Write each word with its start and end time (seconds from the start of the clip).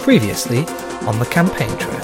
Previously 0.00 0.60
on 1.06 1.18
the 1.18 1.26
campaign 1.30 1.68
trail. 1.76 2.00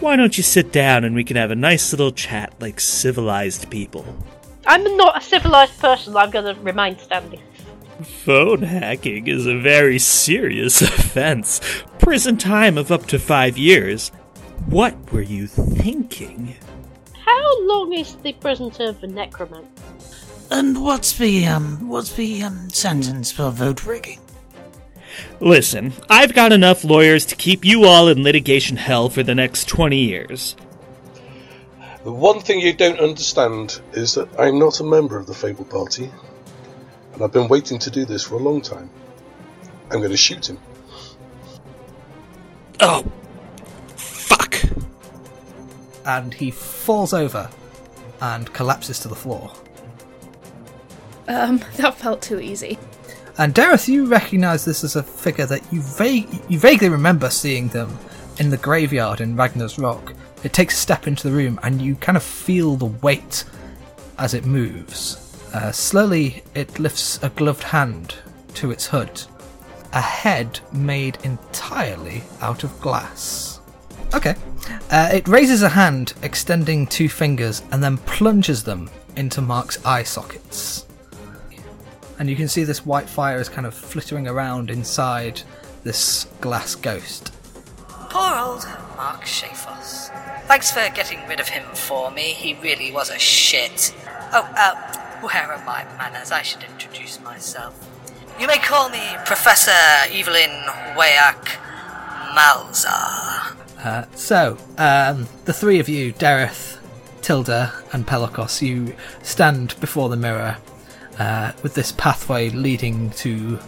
Why 0.00 0.16
don't 0.16 0.36
you 0.36 0.42
sit 0.42 0.72
down 0.72 1.04
and 1.04 1.14
we 1.14 1.22
can 1.22 1.36
have 1.36 1.50
a 1.50 1.54
nice 1.54 1.92
little 1.92 2.12
chat 2.12 2.54
like 2.60 2.80
civilized 2.80 3.70
people? 3.70 4.06
I'm 4.66 4.96
not 4.96 5.18
a 5.18 5.20
civilized 5.20 5.78
person. 5.78 6.16
I'm 6.16 6.30
going 6.30 6.54
to 6.54 6.60
remain 6.62 6.98
standing. 6.98 7.40
Phone 8.02 8.62
hacking 8.62 9.26
is 9.26 9.46
a 9.46 9.58
very 9.58 9.98
serious 9.98 10.80
offense. 10.82 11.60
Prison 11.98 12.36
time 12.36 12.78
of 12.78 12.90
up 12.90 13.06
to 13.06 13.18
five 13.18 13.58
years. 13.58 14.08
What 14.66 15.12
were 15.12 15.22
you 15.22 15.46
thinking? 15.46 16.56
How 17.24 17.62
long 17.62 17.92
is 17.92 18.16
the 18.16 18.32
prison 18.32 18.70
term 18.70 18.94
for 18.94 19.06
necromancy? 19.06 19.68
And 20.50 20.82
what's 20.82 21.18
the 21.18 21.46
um 21.46 21.88
what's 21.88 22.12
the 22.12 22.42
um 22.42 22.70
sentence 22.70 23.32
for 23.32 23.50
vote 23.50 23.84
rigging? 23.84 24.20
Listen, 25.40 25.92
I've 26.08 26.34
got 26.34 26.52
enough 26.52 26.84
lawyers 26.84 27.26
to 27.26 27.36
keep 27.36 27.64
you 27.64 27.84
all 27.84 28.08
in 28.08 28.22
litigation 28.22 28.76
hell 28.76 29.08
for 29.08 29.22
the 29.22 29.34
next 29.34 29.68
20 29.68 29.96
years. 29.96 30.56
The 32.04 32.12
one 32.12 32.40
thing 32.40 32.60
you 32.60 32.72
don't 32.72 33.00
understand 33.00 33.80
is 33.92 34.14
that 34.14 34.28
I'm 34.38 34.58
not 34.58 34.80
a 34.80 34.84
member 34.84 35.18
of 35.18 35.26
the 35.26 35.34
Fable 35.34 35.64
Party, 35.64 36.10
and 37.12 37.22
I've 37.22 37.32
been 37.32 37.48
waiting 37.48 37.78
to 37.80 37.90
do 37.90 38.04
this 38.04 38.22
for 38.22 38.36
a 38.36 38.38
long 38.38 38.60
time. 38.60 38.90
I'm 39.90 39.98
going 39.98 40.10
to 40.10 40.16
shoot 40.16 40.48
him. 40.48 40.58
Oh, 42.80 43.04
fuck. 43.96 44.60
And 46.04 46.32
he 46.34 46.50
falls 46.50 47.12
over 47.12 47.50
and 48.20 48.52
collapses 48.52 49.00
to 49.00 49.08
the 49.08 49.14
floor. 49.16 49.52
Um, 51.28 51.62
that 51.76 51.94
felt 51.94 52.22
too 52.22 52.40
easy. 52.40 52.78
And 53.38 53.54
Dareth, 53.54 53.86
you 53.86 54.06
recognise 54.06 54.64
this 54.64 54.82
as 54.82 54.96
a 54.96 55.02
figure 55.02 55.44
that 55.46 55.70
you 55.70 55.82
vague 55.82 56.28
you 56.48 56.58
vaguely 56.58 56.88
remember 56.88 57.28
seeing 57.28 57.68
them 57.68 57.98
in 58.38 58.48
the 58.48 58.56
graveyard 58.56 59.20
in 59.20 59.36
Ragnar's 59.36 59.78
Rock. 59.78 60.14
It 60.42 60.54
takes 60.54 60.74
a 60.74 60.80
step 60.80 61.06
into 61.06 61.28
the 61.28 61.34
room, 61.34 61.60
and 61.62 61.82
you 61.82 61.96
kind 61.96 62.16
of 62.16 62.22
feel 62.22 62.76
the 62.76 62.86
weight 62.86 63.44
as 64.18 64.32
it 64.32 64.46
moves. 64.46 65.22
Uh, 65.52 65.70
slowly, 65.70 66.44
it 66.54 66.78
lifts 66.78 67.22
a 67.22 67.30
gloved 67.30 67.62
hand 67.62 68.14
to 68.54 68.70
its 68.70 68.86
hood, 68.86 69.22
a 69.92 70.00
head 70.00 70.60
made 70.72 71.18
entirely 71.24 72.22
out 72.40 72.64
of 72.64 72.80
glass. 72.80 73.60
Okay. 74.14 74.34
Uh, 74.90 75.10
it 75.12 75.28
raises 75.28 75.62
a 75.62 75.68
hand, 75.68 76.14
extending 76.22 76.86
two 76.86 77.08
fingers, 77.08 77.62
and 77.70 77.82
then 77.82 77.98
plunges 77.98 78.62
them 78.62 78.88
into 79.16 79.42
Mark's 79.42 79.84
eye 79.84 80.02
sockets 80.02 80.85
and 82.18 82.28
you 82.28 82.36
can 82.36 82.48
see 82.48 82.64
this 82.64 82.84
white 82.86 83.08
fire 83.08 83.38
is 83.38 83.48
kind 83.48 83.66
of 83.66 83.74
flittering 83.74 84.26
around 84.26 84.70
inside 84.70 85.42
this 85.84 86.24
glass 86.40 86.74
ghost. 86.74 87.32
Poor 87.88 88.36
old 88.38 88.66
Mark 88.96 89.24
Shafos. 89.24 90.10
Thanks 90.46 90.70
for 90.70 90.88
getting 90.94 91.26
rid 91.28 91.40
of 91.40 91.48
him 91.48 91.64
for 91.74 92.10
me. 92.10 92.32
He 92.32 92.54
really 92.54 92.92
was 92.92 93.10
a 93.10 93.18
shit. 93.18 93.94
Oh, 94.32 94.48
uh, 94.56 95.20
where 95.20 95.52
are 95.52 95.64
my 95.64 95.84
manners? 95.98 96.30
I 96.30 96.42
should 96.42 96.62
introduce 96.62 97.20
myself. 97.20 97.74
You 98.40 98.46
may 98.46 98.58
call 98.58 98.88
me 98.88 99.02
Professor 99.24 99.70
Evelyn 100.10 100.50
Wayak 100.96 101.44
Malzar. 102.34 103.56
Uh, 103.82 104.04
so, 104.14 104.58
um, 104.78 105.28
the 105.44 105.52
three 105.52 105.78
of 105.78 105.88
you, 105.88 106.12
Dareth, 106.12 106.78
Tilda, 107.22 107.72
and 107.92 108.06
Pelokos, 108.06 108.62
you 108.62 108.94
stand 109.22 109.78
before 109.80 110.08
the 110.08 110.16
mirror 110.16 110.56
uh, 111.18 111.52
with 111.62 111.74
this 111.74 111.92
pathway 111.92 112.50
leading 112.50 113.10
to 113.10 113.58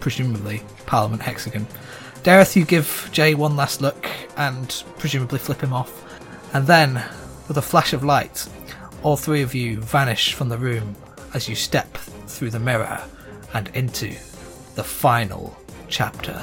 presumably 0.00 0.62
Parliament 0.86 1.22
Hexagon. 1.22 1.66
Dareth, 2.22 2.56
you 2.56 2.64
give 2.64 3.08
Jay 3.12 3.34
one 3.34 3.56
last 3.56 3.80
look 3.80 4.08
and 4.36 4.82
presumably 4.98 5.38
flip 5.38 5.62
him 5.62 5.72
off, 5.72 6.04
and 6.54 6.66
then, 6.66 7.02
with 7.48 7.56
a 7.56 7.62
flash 7.62 7.92
of 7.92 8.04
light, 8.04 8.46
all 9.02 9.16
three 9.16 9.42
of 9.42 9.54
you 9.54 9.80
vanish 9.80 10.34
from 10.34 10.48
the 10.48 10.58
room 10.58 10.96
as 11.32 11.48
you 11.48 11.54
step 11.54 11.96
through 12.26 12.50
the 12.50 12.58
mirror 12.58 13.00
and 13.54 13.68
into 13.68 14.08
the 14.74 14.84
final 14.84 15.56
chapter. 15.88 16.38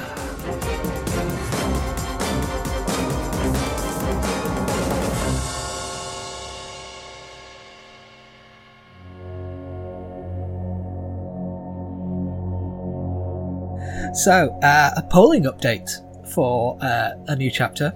So, 14.14 14.58
uh, 14.62 14.90
a 14.96 15.02
polling 15.02 15.44
update 15.44 15.90
for 16.32 16.78
uh, 16.80 17.10
a 17.26 17.36
new 17.36 17.50
chapter. 17.50 17.92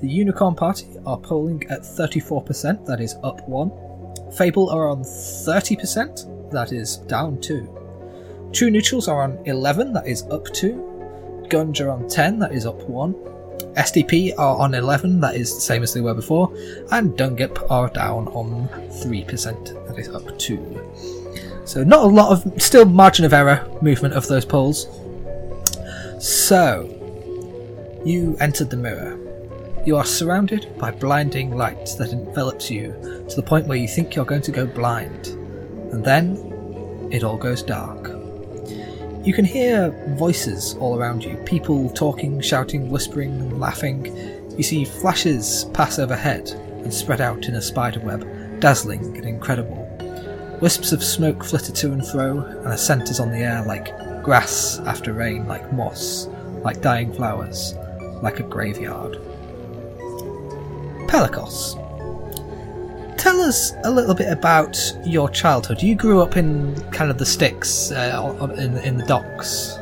The 0.00 0.08
Unicorn 0.08 0.54
Party 0.54 0.86
are 1.06 1.18
polling 1.18 1.66
at 1.70 1.80
34%, 1.80 2.86
that 2.86 3.00
is 3.00 3.16
up 3.22 3.46
1. 3.48 4.32
Fable 4.32 4.70
are 4.70 4.88
on 4.88 5.02
30%, 5.02 6.50
that 6.50 6.72
is 6.72 6.98
down 6.98 7.40
2. 7.40 8.50
True 8.52 8.70
Neutrals 8.70 9.08
are 9.08 9.22
on 9.22 9.38
11, 9.46 9.92
that 9.92 10.06
is 10.06 10.22
up 10.24 10.46
2. 10.52 11.46
Gunge 11.48 11.80
are 11.80 11.90
on 11.90 12.08
10, 12.08 12.38
that 12.38 12.52
is 12.52 12.66
up 12.66 12.80
1. 12.88 13.14
SDP 13.74 14.34
are 14.38 14.56
on 14.56 14.74
11, 14.74 15.20
that 15.20 15.36
is 15.36 15.54
the 15.54 15.60
same 15.60 15.82
as 15.82 15.94
they 15.94 16.00
were 16.00 16.14
before. 16.14 16.52
And 16.90 17.16
Dungip 17.16 17.70
are 17.70 17.88
down 17.88 18.28
on 18.28 18.68
3%, 19.02 19.86
that 19.86 19.98
is 19.98 20.08
up 20.08 20.38
2. 20.38 21.62
So, 21.64 21.84
not 21.84 22.04
a 22.04 22.06
lot 22.06 22.32
of, 22.32 22.60
still 22.60 22.84
margin 22.84 23.24
of 23.24 23.32
error 23.32 23.68
movement 23.80 24.14
of 24.14 24.26
those 24.26 24.44
polls. 24.44 24.86
So, 26.20 26.84
you 28.04 28.36
entered 28.40 28.68
the 28.68 28.76
mirror. 28.76 29.18
You 29.86 29.96
are 29.96 30.04
surrounded 30.04 30.76
by 30.76 30.90
blinding 30.90 31.56
light 31.56 31.94
that 31.96 32.12
envelops 32.12 32.70
you 32.70 32.92
to 33.26 33.36
the 33.36 33.42
point 33.42 33.66
where 33.66 33.78
you 33.78 33.88
think 33.88 34.14
you're 34.14 34.26
going 34.26 34.42
to 34.42 34.52
go 34.52 34.66
blind. 34.66 35.28
And 35.92 36.04
then, 36.04 37.08
it 37.10 37.24
all 37.24 37.38
goes 37.38 37.62
dark. 37.62 38.08
You 39.24 39.32
can 39.32 39.46
hear 39.46 39.92
voices 40.18 40.74
all 40.74 40.98
around 40.98 41.24
you 41.24 41.38
people 41.46 41.88
talking, 41.88 42.42
shouting, 42.42 42.90
whispering, 42.90 43.32
and 43.40 43.58
laughing. 43.58 44.14
You 44.58 44.62
see 44.62 44.84
flashes 44.84 45.64
pass 45.72 45.98
overhead 45.98 46.50
and 46.50 46.92
spread 46.92 47.22
out 47.22 47.46
in 47.46 47.54
a 47.54 47.62
spiderweb, 47.62 48.60
dazzling 48.60 49.16
and 49.16 49.24
incredible. 49.24 49.86
Wisps 50.60 50.92
of 50.92 51.02
smoke 51.02 51.42
flitter 51.42 51.72
to 51.72 51.92
and 51.92 52.06
fro, 52.06 52.40
and 52.40 52.74
a 52.74 52.76
scent 52.76 53.08
is 53.08 53.20
on 53.20 53.30
the 53.30 53.38
air 53.38 53.64
like 53.64 53.88
grass 54.22 54.78
after 54.80 55.12
rain, 55.12 55.46
like 55.46 55.72
moss, 55.72 56.26
like 56.62 56.80
dying 56.80 57.12
flowers, 57.12 57.74
like 58.22 58.40
a 58.40 58.42
graveyard. 58.42 59.18
Pelagos, 61.08 61.74
tell 63.18 63.40
us 63.40 63.72
a 63.84 63.90
little 63.90 64.14
bit 64.14 64.32
about 64.32 64.78
your 65.04 65.28
childhood. 65.28 65.82
You 65.82 65.94
grew 65.94 66.20
up 66.20 66.36
in 66.36 66.74
kind 66.92 67.10
of 67.10 67.18
the 67.18 67.26
sticks, 67.26 67.90
uh, 67.90 68.48
in, 68.56 68.76
in 68.78 68.96
the 68.96 69.06
docks. 69.06 69.76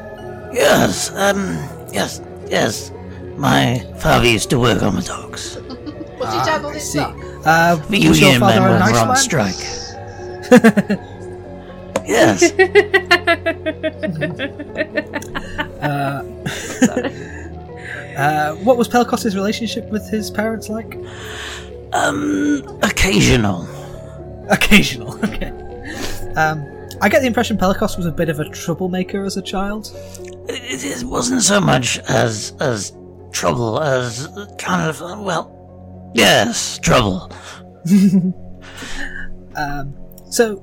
Yes, 0.53 1.10
um, 1.15 1.56
yes, 1.93 2.22
yes. 2.48 2.91
My 3.37 3.78
father 3.98 4.27
used 4.27 4.50
to 4.50 4.59
work 4.59 4.82
on 4.82 4.97
the 4.97 5.03
docks. 5.03 5.56
What's 5.56 6.34
your 6.34 6.44
dad 6.44 6.65
on 6.65 6.75
his 6.75 6.91
see. 6.93 6.98
dock? 6.98 7.16
Uh, 7.44 7.77
The 7.77 8.09
was 8.09 8.21
your 8.21 8.32
Union 8.32 8.41
father 8.41 8.60
men 8.60 8.82
an 8.82 8.93
were 8.93 8.98
on 8.98 9.16
strike. 9.16 9.54
yes. 12.09 12.53
Uh, 18.19 18.57
what 18.57 18.77
was 18.77 18.89
Pelagos' 18.89 19.37
relationship 19.37 19.89
with 19.91 20.11
his 20.11 20.29
parents 20.29 20.69
like? 20.69 20.99
Um, 21.93 22.65
occasional. 22.83 23.63
Occasional, 24.51 25.15
okay. 25.25 25.51
Um, 26.35 26.67
I 27.01 27.09
get 27.09 27.21
the 27.21 27.29
impression 27.29 27.57
Pelagos 27.57 27.97
was 27.97 28.07
a 28.07 28.11
bit 28.11 28.28
of 28.28 28.41
a 28.41 28.49
troublemaker 28.49 29.25
as 29.25 29.37
a 29.37 29.43
child. 29.43 29.93
It, 30.49 30.84
it 30.84 31.04
wasn't 31.04 31.43
so 31.43 31.61
much 31.61 32.01
as 32.09 32.54
as 32.59 32.93
trouble 33.31 33.81
as 33.81 34.27
kind 34.59 34.89
of 34.89 35.01
uh, 35.01 35.16
well, 35.21 36.11
yes, 36.16 36.77
trouble. 36.78 37.31
um, 39.54 39.95
So 40.28 40.57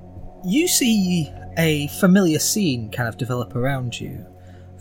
you 0.46 0.68
see 0.68 1.32
a 1.58 1.88
familiar 1.88 2.40
scene 2.40 2.92
kind 2.92 3.10
of 3.10 3.18
develop 3.18 3.56
around 3.56 4.00
you. 4.00 4.26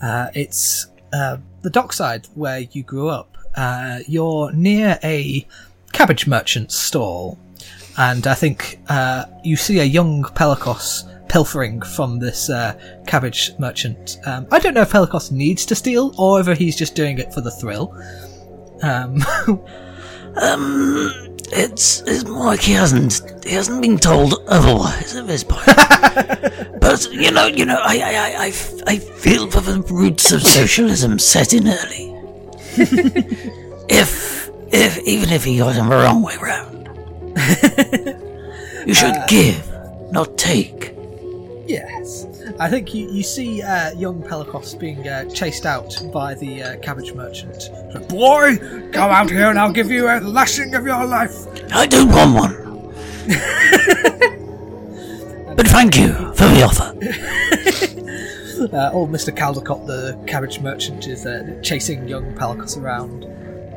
Uh, 0.02 0.28
it's 0.34 0.87
uh, 1.12 1.38
the 1.62 1.70
dockside 1.70 2.26
where 2.34 2.61
you 2.61 2.82
grew 2.82 3.08
up. 3.08 3.37
Uh, 3.55 4.00
you're 4.06 4.52
near 4.52 4.99
a 5.05 5.46
cabbage 5.93 6.26
merchant's 6.26 6.75
stall, 6.75 7.38
and 7.96 8.26
I 8.26 8.34
think 8.34 8.81
uh, 8.88 9.25
you 9.44 9.56
see 9.56 9.78
a 9.78 9.84
young 9.84 10.25
Pelagos 10.25 11.05
pilfering 11.28 11.81
from 11.82 12.19
this 12.19 12.50
uh, 12.50 12.78
cabbage 13.06 13.52
merchant. 13.58 14.19
Um, 14.26 14.46
I 14.50 14.58
don't 14.58 14.75
know 14.75 14.82
if 14.82 14.90
Pelagos 14.90 15.31
needs 15.31 15.64
to 15.67 15.75
steal 15.75 16.14
or 16.19 16.38
whether 16.38 16.55
he's 16.55 16.76
just 16.76 16.94
doing 16.94 17.19
it 17.19 17.32
for 17.32 17.40
the 17.40 17.50
thrill. 17.50 17.96
Um, 18.82 19.25
Um, 20.37 21.33
it's 21.54 22.00
it's 22.02 22.24
more 22.24 22.46
like 22.46 22.60
he 22.60 22.72
hasn't 22.72 23.22
he 23.44 23.54
hasn't 23.54 23.80
been 23.80 23.98
told 23.98 24.34
otherwise 24.48 25.14
at 25.14 25.26
this 25.26 25.44
point. 25.44 25.64
but 26.80 27.08
you 27.12 27.30
know, 27.30 27.46
you 27.46 27.64
know, 27.64 27.78
I, 27.80 27.98
I, 27.98 28.14
I, 28.14 28.44
I 28.44 28.48
f- 28.48 28.82
I 28.86 28.98
feel 28.98 29.50
for 29.50 29.60
the 29.60 29.80
roots 29.92 30.32
of 30.32 30.42
socialism 30.42 31.18
set 31.18 31.52
in 31.52 31.68
early. 31.68 32.14
if, 33.88 34.50
if, 34.72 34.98
even 35.06 35.30
if 35.30 35.44
he 35.44 35.58
got 35.58 35.76
him 35.76 35.88
the 35.88 35.96
wrong 35.96 36.22
way 36.22 36.36
round, 36.42 36.88
you 38.86 38.94
should 38.94 39.16
uh, 39.16 39.26
give, 39.26 39.70
not 40.10 40.36
take. 40.36 40.94
Yes. 41.66 42.26
I 42.60 42.70
think 42.70 42.94
you, 42.94 43.10
you 43.10 43.24
see 43.24 43.62
uh, 43.62 43.90
young 43.94 44.22
Pelikos 44.22 44.78
being 44.78 45.08
uh, 45.08 45.24
chased 45.30 45.66
out 45.66 46.00
by 46.12 46.34
the 46.34 46.62
uh, 46.62 46.76
cabbage 46.78 47.12
merchant. 47.12 47.68
Boy, 48.08 48.58
come 48.92 49.10
out 49.10 49.28
here 49.28 49.50
and 49.50 49.58
I'll 49.58 49.72
give 49.72 49.90
you 49.90 50.08
a 50.08 50.20
lashing 50.20 50.72
of 50.74 50.86
your 50.86 51.04
life. 51.04 51.34
I 51.72 51.86
don't 51.86 52.10
want 52.10 52.34
one. 52.34 52.54
but 55.56 55.66
thank 55.66 55.96
you 55.96 56.12
for 56.34 56.44
the 56.44 56.62
offer. 56.62 56.94
Uh, 58.72 58.88
old 58.92 59.10
Mr. 59.10 59.36
Caldecott, 59.36 59.84
the 59.86 60.16
cabbage 60.26 60.60
merchant, 60.60 61.06
is 61.06 61.26
uh, 61.26 61.58
chasing 61.62 62.08
young 62.08 62.32
Pelikos 62.34 62.78
around. 62.80 63.24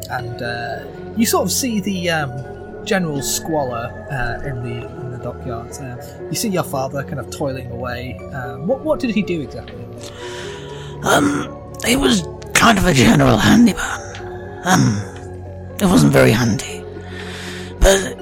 And 0.09 0.41
uh, 0.41 0.85
you 1.18 1.25
sort 1.25 1.44
of 1.44 1.51
see 1.51 1.81
the 1.81 2.09
um, 2.09 2.85
general 2.85 3.21
squalor 3.21 3.91
uh, 4.09 4.39
in 4.47 4.63
the 4.63 4.88
in 4.88 4.96
the 5.18 5.24
dockyard. 5.24 5.72
Uh, 5.72 5.98
you 6.30 6.36
see 6.36 6.50
your 6.50 6.64
father 6.64 7.04
kind 7.04 7.19
of 7.19 7.30
toiling 7.31 7.69
away. 7.72 8.18
Um, 8.34 8.68
what, 8.68 8.81
what 8.81 9.00
did 9.00 9.12
he 9.12 9.22
do 9.22 9.42
exactly? 9.42 9.84
Um, 11.04 11.74
he 11.86 11.96
was 11.96 12.28
kind 12.54 12.78
of 12.78 12.86
a 12.86 12.94
general 12.94 13.38
handyman. 13.38 14.02
Um, 14.66 15.02
it 15.80 15.86
wasn't 15.86 16.14
very 16.14 16.31
handy. 16.31 16.84
But 17.80 18.18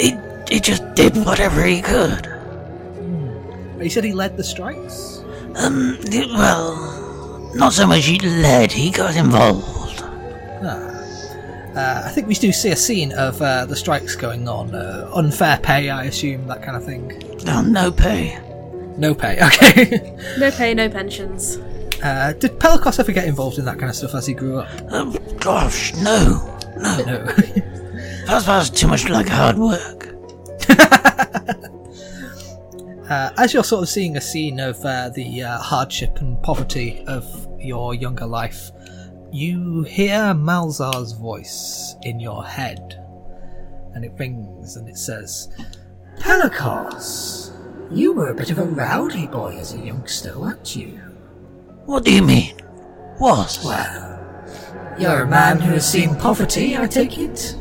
he, 0.00 0.16
he 0.48 0.60
just 0.60 0.94
did 0.94 1.16
whatever 1.16 1.64
he 1.64 1.82
could. 1.82 2.26
He 3.80 3.88
said 3.88 4.04
he 4.04 4.12
led 4.12 4.36
the 4.36 4.44
strikes. 4.44 5.24
Um, 5.56 5.98
well, 6.12 7.50
not 7.54 7.72
so 7.72 7.86
much 7.86 8.04
he 8.04 8.18
led, 8.20 8.70
he 8.70 8.90
got 8.90 9.16
involved. 9.16 9.79
Uh, 11.76 12.02
I 12.04 12.10
think 12.10 12.26
we 12.26 12.34
do 12.34 12.50
see 12.52 12.70
a 12.70 12.76
scene 12.76 13.12
of 13.12 13.40
uh, 13.40 13.64
the 13.66 13.76
strikes 13.76 14.16
going 14.16 14.48
on. 14.48 14.74
Uh, 14.74 15.08
unfair 15.14 15.58
pay, 15.62 15.88
I 15.90 16.04
assume, 16.04 16.46
that 16.48 16.62
kind 16.62 16.76
of 16.76 16.84
thing. 16.84 17.22
Oh, 17.46 17.62
no 17.62 17.90
pay. 17.92 18.38
No 18.96 19.14
pay, 19.14 19.38
okay. 19.46 20.16
No 20.38 20.50
pay, 20.50 20.74
no 20.74 20.88
pensions. 20.88 21.58
uh, 22.02 22.32
did 22.38 22.58
Pelikos 22.58 22.98
ever 22.98 23.12
get 23.12 23.26
involved 23.26 23.58
in 23.58 23.64
that 23.66 23.78
kind 23.78 23.88
of 23.88 23.96
stuff 23.96 24.14
as 24.14 24.26
he 24.26 24.34
grew 24.34 24.58
up? 24.58 24.68
Oh, 24.90 25.12
gosh, 25.38 25.94
no. 25.96 26.58
No. 26.76 27.04
No. 27.04 27.34
That 28.26 28.46
was 28.46 28.70
too 28.70 28.86
much 28.86 29.08
like 29.08 29.28
hard 29.28 29.58
work. 29.58 30.06
uh, 33.10 33.30
as 33.36 33.52
you're 33.52 33.64
sort 33.64 33.82
of 33.82 33.88
seeing 33.88 34.16
a 34.16 34.20
scene 34.20 34.60
of 34.60 34.82
uh, 34.84 35.08
the 35.10 35.42
uh, 35.42 35.58
hardship 35.58 36.18
and 36.20 36.40
poverty 36.42 37.02
of 37.08 37.48
your 37.58 37.94
younger 37.94 38.26
life, 38.26 38.70
you 39.32 39.82
hear 39.82 40.34
Malzar's 40.34 41.12
voice 41.12 41.94
in 42.02 42.20
your 42.20 42.44
head. 42.44 42.96
And 43.94 44.04
it 44.04 44.12
rings 44.18 44.76
and 44.76 44.88
it 44.88 44.96
says, 44.96 45.48
Pelikos, 46.18 47.52
you 47.90 48.12
were 48.12 48.30
a 48.30 48.34
bit 48.34 48.50
of 48.50 48.58
a 48.58 48.64
rowdy 48.64 49.26
boy 49.26 49.56
as 49.58 49.74
a 49.74 49.78
youngster, 49.78 50.38
weren't 50.38 50.76
you? 50.76 51.00
What 51.86 52.04
do 52.04 52.14
you 52.14 52.22
mean? 52.22 52.56
Was? 53.18 53.64
Well, 53.64 54.10
you're 54.98 55.22
a 55.22 55.28
man 55.28 55.60
who 55.60 55.72
has 55.72 55.90
seen 55.90 56.14
poverty, 56.16 56.76
I 56.76 56.86
take 56.86 57.18
it? 57.18 57.56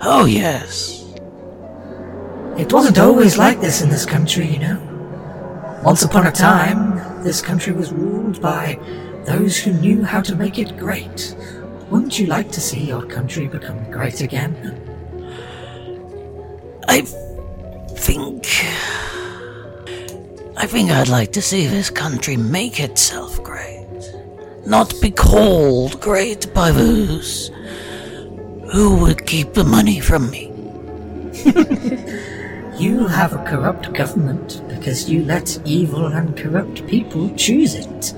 Oh, 0.00 0.24
yes. 0.24 1.04
It 2.58 2.72
wasn't 2.72 2.98
always 2.98 3.36
like 3.36 3.60
this 3.60 3.82
in 3.82 3.88
this 3.88 4.06
country, 4.06 4.46
you 4.46 4.58
know. 4.58 5.80
Once 5.84 6.02
upon 6.02 6.26
a 6.26 6.32
time, 6.32 7.22
this 7.22 7.42
country 7.42 7.72
was 7.72 7.92
ruled 7.92 8.40
by 8.40 8.78
those 9.24 9.58
who 9.58 9.72
knew 9.72 10.04
how 10.04 10.20
to 10.22 10.36
make 10.36 10.58
it 10.58 10.76
great. 10.76 11.34
Wouldn't 11.90 12.18
you 12.18 12.26
like 12.26 12.50
to 12.52 12.60
see 12.60 12.80
your 12.80 13.04
country 13.06 13.46
become 13.46 13.90
great 13.90 14.20
again? 14.20 14.54
I 16.88 17.00
think. 17.00 18.46
I 20.56 20.66
think 20.66 20.90
I'd 20.90 21.08
like 21.08 21.32
to 21.32 21.42
see 21.42 21.66
this 21.66 21.90
country 21.90 22.36
make 22.36 22.80
itself 22.80 23.42
great. 23.42 23.86
Not 24.66 24.94
be 25.00 25.10
called 25.10 26.00
great 26.00 26.52
by 26.54 26.70
those 26.70 27.50
who 28.72 28.96
would 29.00 29.26
keep 29.26 29.52
the 29.52 29.64
money 29.64 30.00
from 30.00 30.30
me. 30.30 30.50
You 32.76 33.06
have 33.06 33.32
a 33.32 33.44
corrupt 33.44 33.92
government 33.92 34.60
because 34.66 35.08
you 35.08 35.24
let 35.24 35.60
evil 35.64 36.06
and 36.06 36.36
corrupt 36.36 36.84
people 36.88 37.30
choose 37.36 37.76
it. 37.76 38.12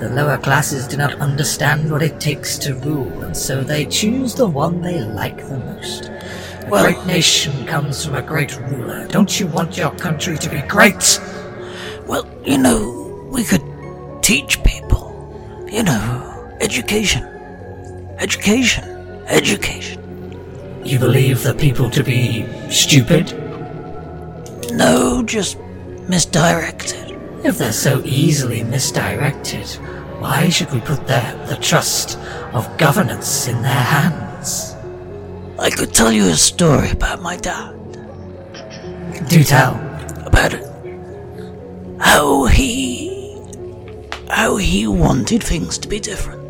The 0.00 0.08
lower 0.08 0.38
classes 0.38 0.88
do 0.88 0.96
not 0.96 1.20
understand 1.20 1.90
what 1.90 2.02
it 2.02 2.18
takes 2.18 2.56
to 2.60 2.74
rule, 2.74 3.22
and 3.22 3.36
so 3.36 3.62
they 3.62 3.84
choose 3.84 4.34
the 4.34 4.46
one 4.46 4.80
they 4.80 5.00
like 5.02 5.46
the 5.46 5.58
most. 5.58 6.06
A 6.06 6.66
Well- 6.70 6.84
great 6.84 7.04
nation 7.04 7.66
comes 7.66 8.04
from 8.04 8.14
a 8.14 8.22
great 8.22 8.58
ruler. 8.58 9.06
Don't 9.08 9.38
you 9.38 9.46
want 9.46 9.76
your 9.76 9.90
country 9.90 10.38
to 10.38 10.48
be 10.48 10.62
great? 10.62 11.20
Well, 12.06 12.26
you 12.46 12.56
know, 12.56 13.28
we 13.30 13.44
could 13.44 13.62
teach 14.22 14.62
people. 14.62 15.12
You 15.70 15.82
know, 15.82 16.48
education. 16.62 17.24
Education. 18.18 18.84
Education. 19.28 20.00
You 20.82 20.98
believe 20.98 21.42
the 21.42 21.52
people 21.54 21.90
to 21.90 22.02
be 22.02 22.46
stupid? 22.70 23.34
No, 24.72 25.22
just 25.22 25.58
misdirected. 26.08 27.09
If 27.42 27.56
they're 27.56 27.72
so 27.72 28.02
easily 28.04 28.62
misdirected, 28.62 29.66
why 30.20 30.50
should 30.50 30.70
we 30.72 30.80
put 30.80 31.06
their, 31.06 31.34
the 31.46 31.56
trust 31.56 32.18
of 32.52 32.76
governance 32.76 33.48
in 33.48 33.62
their 33.62 33.72
hands? 33.72 34.76
I 35.58 35.70
could 35.70 35.94
tell 35.94 36.12
you 36.12 36.26
a 36.26 36.34
story 36.34 36.90
about 36.90 37.22
my 37.22 37.38
dad. 37.38 37.76
Do 39.28 39.42
tell. 39.42 39.74
About 40.26 40.52
it. 40.52 40.66
How 41.98 42.44
he. 42.44 43.38
How 44.28 44.56
he 44.56 44.86
wanted 44.86 45.42
things 45.42 45.78
to 45.78 45.88
be 45.88 45.98
different. 45.98 46.40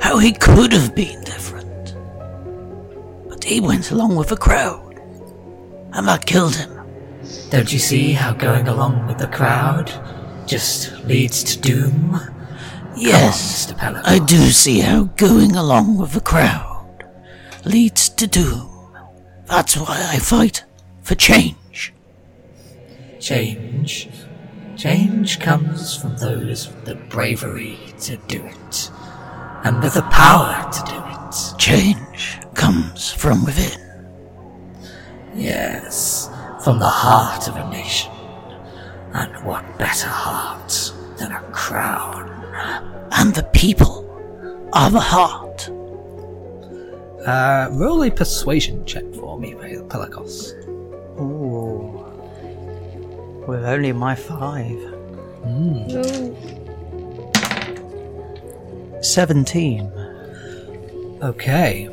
How 0.00 0.18
he 0.18 0.32
could 0.32 0.72
have 0.72 0.94
been 0.94 1.24
different. 1.24 1.96
But 3.28 3.42
he 3.42 3.60
went 3.60 3.90
along 3.90 4.14
with 4.14 4.28
the 4.28 4.36
crowd. 4.36 5.00
And 5.92 6.06
that 6.06 6.24
killed 6.24 6.54
him. 6.54 6.81
Don't 7.50 7.72
you 7.72 7.78
see 7.78 8.12
how 8.12 8.32
going 8.32 8.68
along 8.68 9.06
with 9.06 9.18
the 9.18 9.26
crowd 9.26 9.92
just 10.46 11.04
leads 11.04 11.44
to 11.44 11.60
doom? 11.60 12.18
Yes, 12.96 13.66
Mr. 13.66 13.78
Pellicott. 13.78 14.06
I 14.06 14.18
do 14.18 14.38
see 14.50 14.80
how 14.80 15.04
going 15.16 15.56
along 15.56 15.98
with 15.98 16.12
the 16.12 16.20
crowd 16.20 17.04
leads 17.64 18.08
to 18.08 18.26
doom. 18.26 18.68
That's 19.46 19.76
why 19.76 20.08
I 20.10 20.18
fight 20.18 20.64
for 21.02 21.14
change. 21.14 21.92
Change. 23.20 24.08
Change 24.76 25.38
comes 25.38 25.96
from 25.96 26.16
those 26.16 26.68
with 26.68 26.84
the 26.86 26.94
bravery 26.94 27.78
to 28.00 28.16
do 28.28 28.44
it, 28.44 28.90
and 29.64 29.82
with 29.82 29.94
the 29.94 30.02
power 30.02 30.70
to 30.72 30.82
do 30.90 30.96
it. 30.96 31.58
Change 31.58 32.38
comes 32.54 33.12
from 33.12 33.44
within. 33.44 33.78
Yes, 35.34 36.28
from 36.62 36.78
the 36.78 36.86
heart 36.86 37.48
of 37.48 37.56
a 37.56 37.68
nation. 37.70 38.12
And 39.14 39.44
what 39.44 39.64
better 39.78 40.08
heart 40.08 40.92
than 41.18 41.32
a 41.32 41.40
crown? 41.50 42.28
And 43.12 43.34
the 43.34 43.42
people 43.52 44.08
are 44.72 44.90
the 44.90 45.00
heart. 45.00 45.68
Uh, 47.26 47.68
roll 47.72 48.02
a 48.04 48.10
persuasion 48.10 48.84
check 48.84 49.04
for 49.14 49.38
me, 49.38 49.52
Pelikos. 49.54 50.52
Ooh. 51.20 51.98
With 53.46 53.64
only 53.64 53.92
my 53.92 54.14
five. 54.14 54.78
No. 55.44 56.36
17. 59.00 59.92
Okay. 61.22 61.88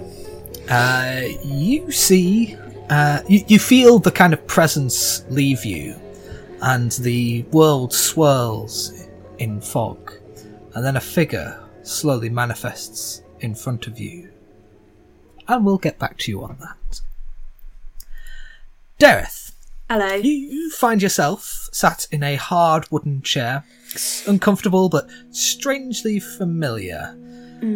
Uh, 0.70 1.22
you 1.44 1.92
see, 1.92 2.56
uh, 2.90 3.22
you, 3.28 3.44
you 3.48 3.60
feel 3.60 4.00
the 4.00 4.12
kind 4.12 4.34
of 4.34 4.46
presence 4.48 5.24
leave 5.30 5.64
you, 5.66 5.96
and 6.62 6.92
the 6.94 7.44
world 7.52 7.94
swirls 7.94 9.08
in 9.38 9.62
fog, 9.62 10.12
and 10.74 10.84
then 10.84 10.96
a 10.96 11.02
figure 11.02 11.64
slowly 11.84 12.30
manifests 12.30 13.22
in 13.40 13.56
front 13.56 13.88
of 13.88 14.00
you. 14.00 14.32
And 15.48 15.66
we'll 15.66 15.78
get 15.78 15.98
back 15.98 16.18
to 16.20 16.32
you 16.32 16.44
on 16.44 16.58
that. 16.60 17.02
Dareth, 19.00 19.54
Hello. 19.90 20.16
you 20.16 20.70
find 20.72 21.02
yourself 21.02 21.70
sat 21.72 22.08
in 22.12 22.22
a 22.22 22.36
hard 22.36 22.92
wooden 22.92 23.22
chair. 23.22 23.64
It's 23.92 24.28
uncomfortable 24.28 24.90
but 24.90 25.10
strangely 25.32 26.20
familiar. 26.20 27.16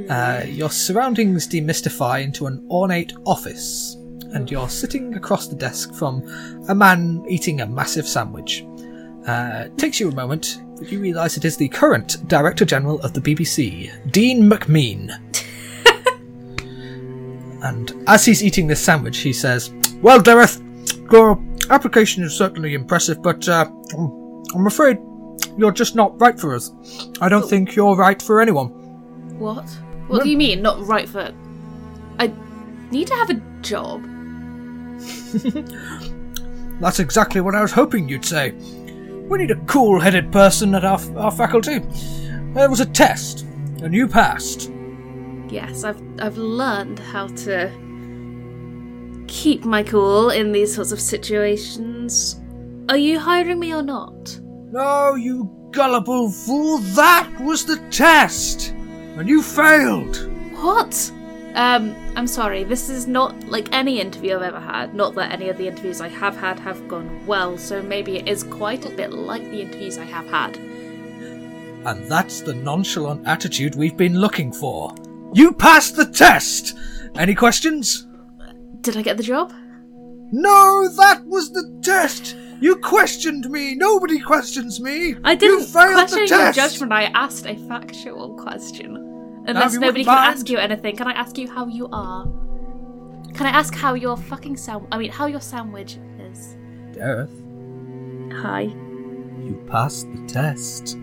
Uh, 0.10 0.43
your 0.48 0.70
surroundings 0.70 1.48
demystify 1.48 2.24
into 2.24 2.46
an 2.46 2.65
ornate 2.70 3.13
office. 3.25 3.98
And 4.33 4.49
you're 4.49 4.69
sitting 4.69 5.15
across 5.15 5.47
the 5.47 5.55
desk 5.55 5.93
from 5.93 6.23
a 6.67 6.75
man 6.75 7.23
eating 7.27 7.61
a 7.61 7.65
massive 7.65 8.07
sandwich. 8.07 8.65
Uh, 9.27 9.63
it 9.65 9.77
takes 9.77 9.99
you 9.99 10.09
a 10.09 10.15
moment, 10.15 10.61
but 10.77 10.91
you 10.91 10.99
realise 10.99 11.37
it 11.37 11.45
is 11.45 11.55
the 11.55 11.69
current 11.69 12.27
Director 12.27 12.65
General 12.65 12.99
of 13.01 13.13
the 13.13 13.21
BBC, 13.21 14.11
Dean 14.11 14.49
McMean. 14.49 15.09
and 17.63 17.93
as 18.07 18.25
he's 18.25 18.43
eating 18.43 18.67
this 18.67 18.83
sandwich, 18.83 19.19
he 19.19 19.31
says, 19.31 19.71
Well, 20.01 20.19
Dareth, 20.19 20.61
your 21.11 21.41
application 21.69 22.23
is 22.23 22.35
certainly 22.35 22.73
impressive, 22.73 23.21
but 23.21 23.47
uh, 23.47 23.65
I'm- 23.93 24.19
I'm 24.55 24.67
afraid 24.67 24.97
you're 25.57 25.71
just 25.71 25.95
not 25.95 26.19
right 26.21 26.39
for 26.39 26.53
us. 26.53 26.71
I 27.21 27.29
don't 27.29 27.47
think 27.49 27.75
you're 27.75 27.95
right 27.95 28.21
for 28.21 28.39
anyone. 28.41 28.69
What? 29.39 29.67
What 30.07 30.23
do 30.23 30.29
you 30.29 30.37
mean, 30.37 30.61
not 30.61 30.85
right 30.85 31.07
for. 31.07 31.31
I 32.19 32.31
need 32.91 33.07
to 33.07 33.15
have 33.15 33.29
a 33.29 33.41
job. 33.61 34.03
That's 36.79 36.99
exactly 36.99 37.41
what 37.41 37.55
I 37.55 37.61
was 37.61 37.71
hoping 37.71 38.07
you'd 38.09 38.25
say. 38.25 38.51
We 38.51 39.37
need 39.37 39.51
a 39.51 39.59
cool 39.65 39.99
headed 39.99 40.31
person 40.31 40.75
at 40.75 40.85
our, 40.85 40.99
our 41.17 41.31
faculty. 41.31 41.79
There 42.53 42.69
was 42.69 42.79
a 42.79 42.85
test, 42.85 43.41
and 43.81 43.93
you 43.93 44.07
passed. 44.07 44.71
Yes, 45.49 45.83
I've 45.83 46.01
I've 46.19 46.37
learned 46.37 46.99
how 46.99 47.27
to 47.27 47.71
keep 49.27 49.65
my 49.65 49.83
cool 49.83 50.29
in 50.29 50.51
these 50.51 50.73
sorts 50.75 50.91
of 50.91 51.01
situations. 51.01 52.39
Are 52.89 52.97
you 52.97 53.19
hiring 53.19 53.59
me 53.59 53.73
or 53.73 53.81
not? 53.81 54.39
No, 54.71 55.15
you 55.15 55.69
gullible 55.71 56.31
fool, 56.31 56.77
that 56.95 57.29
was 57.39 57.65
the 57.65 57.77
test! 57.89 58.69
And 59.17 59.27
you 59.27 59.41
failed! 59.41 60.29
What? 60.61 61.11
Um, 61.55 61.95
I'm 62.15 62.25
sorry, 62.25 62.63
this 62.63 62.89
is 62.89 63.05
not 63.05 63.48
like 63.48 63.69
any 63.72 64.00
interview 64.00 64.36
I've 64.36 64.41
ever 64.41 64.60
had. 64.60 64.95
Not 64.95 65.13
that 65.15 65.31
any 65.31 65.50
of 65.50 65.57
the 65.57 65.67
interviews 65.67 66.01
I 66.01 66.07
have 66.07 66.36
had 66.36 66.60
have 66.60 66.88
gone 66.88 67.25
well, 67.27 67.57
so 67.57 67.81
maybe 67.81 68.17
it 68.17 68.27
is 68.27 68.43
quite 68.43 68.86
a 68.86 68.89
bit 68.89 69.12
like 69.12 69.43
the 69.51 69.62
interviews 69.62 70.00
I 70.00 70.05
have 70.05 70.27
had. 70.27 70.57
And 70.57 72.10
that's 72.10 72.41
the 72.41 72.55
nonchalant 72.55 73.27
attitude 73.27 73.75
we've 73.75 73.98
been 73.98 74.19
looking 74.19 74.51
for. 74.51 74.95
You 75.33 75.53
passed 75.53 75.95
the 75.95 76.05
test! 76.05 76.75
Any 77.15 77.36
questions? 77.36 78.07
Did 78.81 78.98
I 78.98 79.03
get 79.03 79.17
the 79.17 79.24
job? 79.24 79.53
No, 80.31 80.89
that 80.98 81.24
was 81.25 81.51
the 81.51 81.79
test! 81.83 82.36
You 82.62 82.77
questioned 82.77 83.50
me! 83.51 83.75
Nobody 83.75 84.19
questions 84.19 84.79
me! 84.79 85.15
I 85.24 85.36
didn't 85.36 85.60
you 85.60 85.65
failed 85.65 85.93
question 85.93 86.25
the 86.25 86.27
your 86.27 86.51
judgment. 86.51 86.91
I 86.91 87.03
asked 87.13 87.45
a 87.45 87.55
factual 87.67 88.36
question. 88.38 89.12
Now, 89.43 89.51
Unless 89.51 89.73
nobody 89.75 90.03
can 90.05 90.15
mind- 90.15 90.33
ask 90.35 90.50
you 90.50 90.57
anything, 90.57 90.95
can 90.95 91.07
I 91.07 91.13
ask 91.13 91.38
you 91.38 91.50
how 91.50 91.67
you 91.67 91.89
are? 91.91 92.25
Can 93.33 93.45
I 93.45 93.50
ask 93.50 93.73
how 93.75 93.93
your 93.93 94.15
fucking 94.15 94.57
sound? 94.57 94.88
I 94.91 94.97
mean, 94.97 95.12
how 95.12 95.25
your 95.25 95.41
sandwich 95.41 95.97
is? 96.19 96.55
Gareth, 96.93 97.31
Hi. 98.41 98.62
you 99.41 99.62
passed 99.67 100.07
the 100.13 100.25
test. 100.27 100.97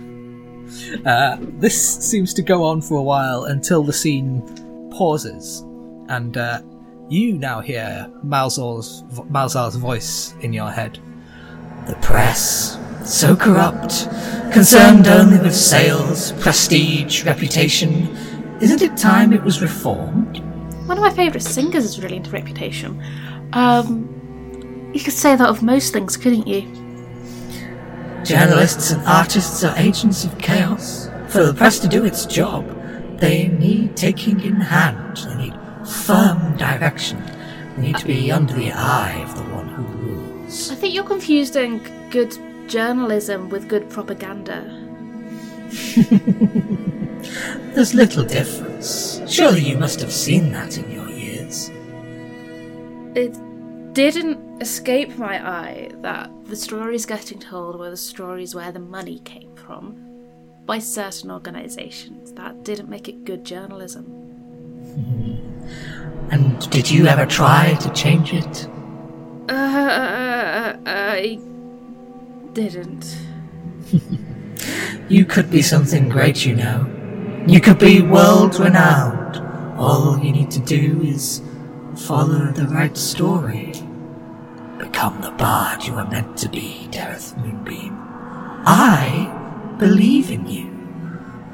Uh, 1.04 1.37
this 1.59 1.76
seems 2.11 2.32
to 2.35 2.42
go 2.42 2.62
on 2.64 2.80
for 2.80 2.94
a 2.94 3.02
while 3.02 3.44
until 3.44 3.82
the 3.82 3.92
scene 3.92 4.40
pauses, 4.92 5.61
and 6.09 6.37
uh, 6.37 6.62
you 7.09 7.32
now 7.32 7.61
hear 7.61 8.09
Malzar's, 8.25 9.02
Malzar's 9.28 9.75
voice 9.75 10.32
in 10.40 10.52
your 10.52 10.70
head. 10.70 10.99
The 11.88 11.97
press, 11.97 12.78
so 13.04 13.35
corrupt, 13.35 14.09
concerned 14.52 15.09
only 15.09 15.40
with 15.40 15.56
sales, 15.56 16.30
prestige, 16.32 17.25
reputation. 17.25 18.16
Isn't 18.61 18.83
it 18.83 18.97
time 18.97 19.33
it 19.33 19.43
was 19.43 19.62
reformed? 19.62 20.38
One 20.87 20.99
of 20.99 21.02
my 21.02 21.11
favourite 21.11 21.43
singers 21.43 21.85
is 21.85 22.02
really 22.02 22.17
into 22.17 22.31
reputation. 22.31 23.02
Um, 23.55 24.90
you 24.93 25.00
could 25.00 25.14
say 25.14 25.35
that 25.35 25.49
of 25.49 25.62
most 25.62 25.95
things, 25.95 26.17
couldn't 26.17 26.47
you? 26.47 26.62
Journalists 28.23 28.90
and 28.90 29.02
artists 29.07 29.64
are 29.64 29.75
agents 29.79 30.25
of 30.25 30.37
chaos. 30.38 31.09
For 31.29 31.43
the 31.45 31.55
press 31.55 31.79
to 31.79 31.88
do 31.88 32.05
its 32.05 32.26
job, 32.26 32.67
they 33.19 33.49
need 33.49 33.97
taking 33.97 34.40
in 34.40 34.57
hand. 34.57 35.17
They 35.17 35.37
need 35.37 35.55
firm 35.88 36.57
direction. 36.59 37.23
They 37.76 37.83
need 37.83 37.97
to 37.97 38.07
be 38.07 38.31
under 38.31 38.52
the 38.52 38.73
eye 38.73 39.23
of 39.23 39.37
the 39.37 39.55
one 39.55 39.69
who 39.69 39.83
rules. 39.85 40.71
I 40.71 40.75
think 40.75 40.95
you're 40.95 41.05
confusing 41.05 41.81
good 42.11 42.37
journalism 42.69 43.49
with 43.49 43.69
good 43.69 43.88
propaganda. 43.88 44.79
There's 47.74 47.94
little 47.94 48.24
difference. 48.24 49.20
Surely 49.28 49.60
you 49.60 49.78
must 49.78 50.00
have 50.00 50.12
seen 50.12 50.50
that 50.52 50.78
in 50.78 50.90
your 50.90 51.08
years. 51.08 51.70
It 53.14 53.38
didn't 53.94 54.62
escape 54.62 55.16
my 55.16 55.46
eye 55.48 55.90
that 56.02 56.30
the 56.46 56.56
stories 56.56 57.06
getting 57.06 57.38
told 57.38 57.78
were 57.78 57.90
the 57.90 57.96
stories 57.96 58.54
where 58.54 58.72
the 58.72 58.80
money 58.80 59.20
came 59.20 59.54
from 59.54 59.96
by 60.66 60.78
certain 60.78 61.30
organisations. 61.30 62.32
That 62.32 62.64
didn't 62.64 62.88
make 62.88 63.08
it 63.08 63.24
good 63.24 63.44
journalism. 63.44 65.36
And 66.30 66.70
did 66.70 66.88
you 66.88 67.06
ever 67.06 67.26
try 67.26 67.74
to 67.74 67.92
change 67.92 68.32
it? 68.32 68.68
Uh, 69.48 70.76
I 70.86 71.40
didn't. 72.52 73.16
You 75.09 75.25
could 75.25 75.50
be 75.50 75.62
something 75.62 76.09
great, 76.09 76.45
you 76.47 76.55
know. 76.55 76.87
You 77.47 77.61
could 77.61 77.79
be 77.79 78.02
world 78.02 78.59
renowned. 78.59 79.38
All 79.79 80.19
you 80.19 80.33
need 80.33 80.50
to 80.52 80.61
do 80.61 81.00
is 81.02 81.43
follow 81.97 82.52
the 82.52 82.67
right 82.67 82.97
story. 82.97 83.73
Become 84.79 85.21
the 85.21 85.33
bard 85.33 85.85
you 85.85 85.95
were 85.95 86.07
meant 86.07 86.37
to 86.38 86.49
be, 86.49 86.88
Dareth 86.90 87.37
Moonbeam. 87.38 87.97
I 88.67 89.75
believe 89.79 90.31
in 90.31 90.47
you. 90.47 90.71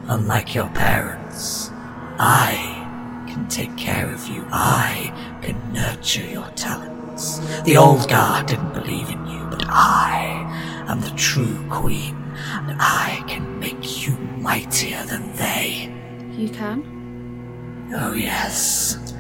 Unlike 0.09 0.55
your 0.55 0.69
parents, 0.69 1.71
I 2.19 2.85
can 3.29 3.49
take 3.49 3.77
care 3.77 4.13
of 4.13 4.27
you. 4.29 4.45
I 4.51 5.13
can 5.43 5.57
nurture 5.73 6.27
your 6.27 6.49
talents. 6.51 7.39
The 7.63 7.77
old 7.77 8.09
guard 8.09 8.47
didn't 8.47 8.73
believe 8.73 9.09
in 9.09 9.27
you, 9.27 9.47
but 9.51 9.65
I 9.69 10.85
am 10.89 11.01
the 11.01 11.11
true 11.11 11.65
queen, 11.71 12.17
and 12.37 12.77
I 12.81 13.25
can 13.27 13.59
make 13.59 14.07
you 14.07 14.17
mightier 14.39 15.05
than 15.07 15.33
they. 15.37 15.93
You 16.37 16.49
can? 16.51 17.93
Oh, 17.95 18.13
yes. 18.13 19.15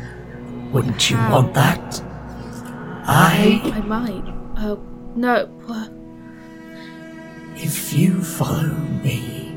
Wouldn't 0.72 1.10
you 1.10 1.16
want 1.16 1.54
that? 1.54 2.02
I, 3.08 3.60
I 3.74 3.80
might. 3.80 4.24
Oh, 4.58 4.82
no. 5.14 5.48
If 7.56 7.92
you 7.92 8.22
follow 8.22 8.74
me, 9.02 9.54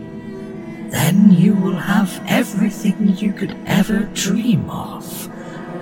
then 0.89 1.31
you 1.31 1.53
will 1.53 1.75
have 1.75 2.23
everything 2.27 3.17
you 3.17 3.33
could 3.33 3.57
ever 3.65 4.09
dream 4.13 4.69
of. 4.69 5.29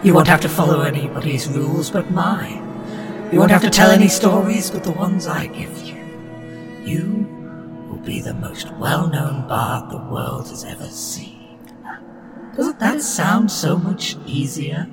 You 0.03 0.13
won't 0.13 0.27
have 0.27 0.41
to 0.41 0.49
follow 0.49 0.81
anybody's 0.81 1.47
rules 1.47 1.91
but 1.91 2.09
mine. 2.11 2.63
You 3.31 3.39
won't 3.39 3.51
have 3.51 3.61
to 3.63 3.69
tell 3.69 3.91
any 3.91 4.07
stories 4.07 4.71
but 4.71 4.83
the 4.83 4.91
ones 4.91 5.27
I 5.27 5.47
give 5.47 5.77
you. 5.83 5.95
You 6.85 7.36
be 8.07 8.21
the 8.21 8.33
most 8.35 8.71
well 8.75 9.09
known 9.09 9.45
bard 9.49 9.91
the 9.91 9.97
world 9.97 10.47
has 10.47 10.63
ever 10.63 10.87
seen. 10.87 11.59
Doesn't 12.55 12.79
that 12.79 13.01
sound 13.01 13.51
so 13.51 13.77
much 13.77 14.15
easier? 14.25 14.87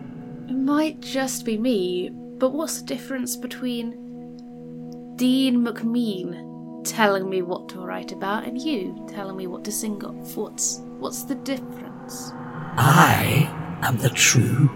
It 0.49 0.57
might 0.57 0.99
just 0.99 1.45
be 1.45 1.57
me, 1.57 2.11
but 2.11 2.51
what's 2.51 2.81
the 2.81 2.87
difference 2.87 3.37
between 3.37 3.93
Dean 5.15 5.65
McMean 5.65 6.85
telling 6.85 7.31
me 7.31 7.41
what 7.41 7.69
to 7.69 7.79
write 7.79 8.11
about 8.11 8.49
and 8.49 8.61
you 8.61 9.07
telling 9.09 9.37
me 9.37 9.47
what 9.47 9.65
to 9.65 9.71
sing 9.71 10.05
of? 10.05 10.37
What's 10.37 10.81
what's 10.99 11.23
the 11.23 11.37
difference? 11.37 12.33
I 12.77 13.49
am 13.83 13.97
the 13.99 14.11
true 14.11 14.69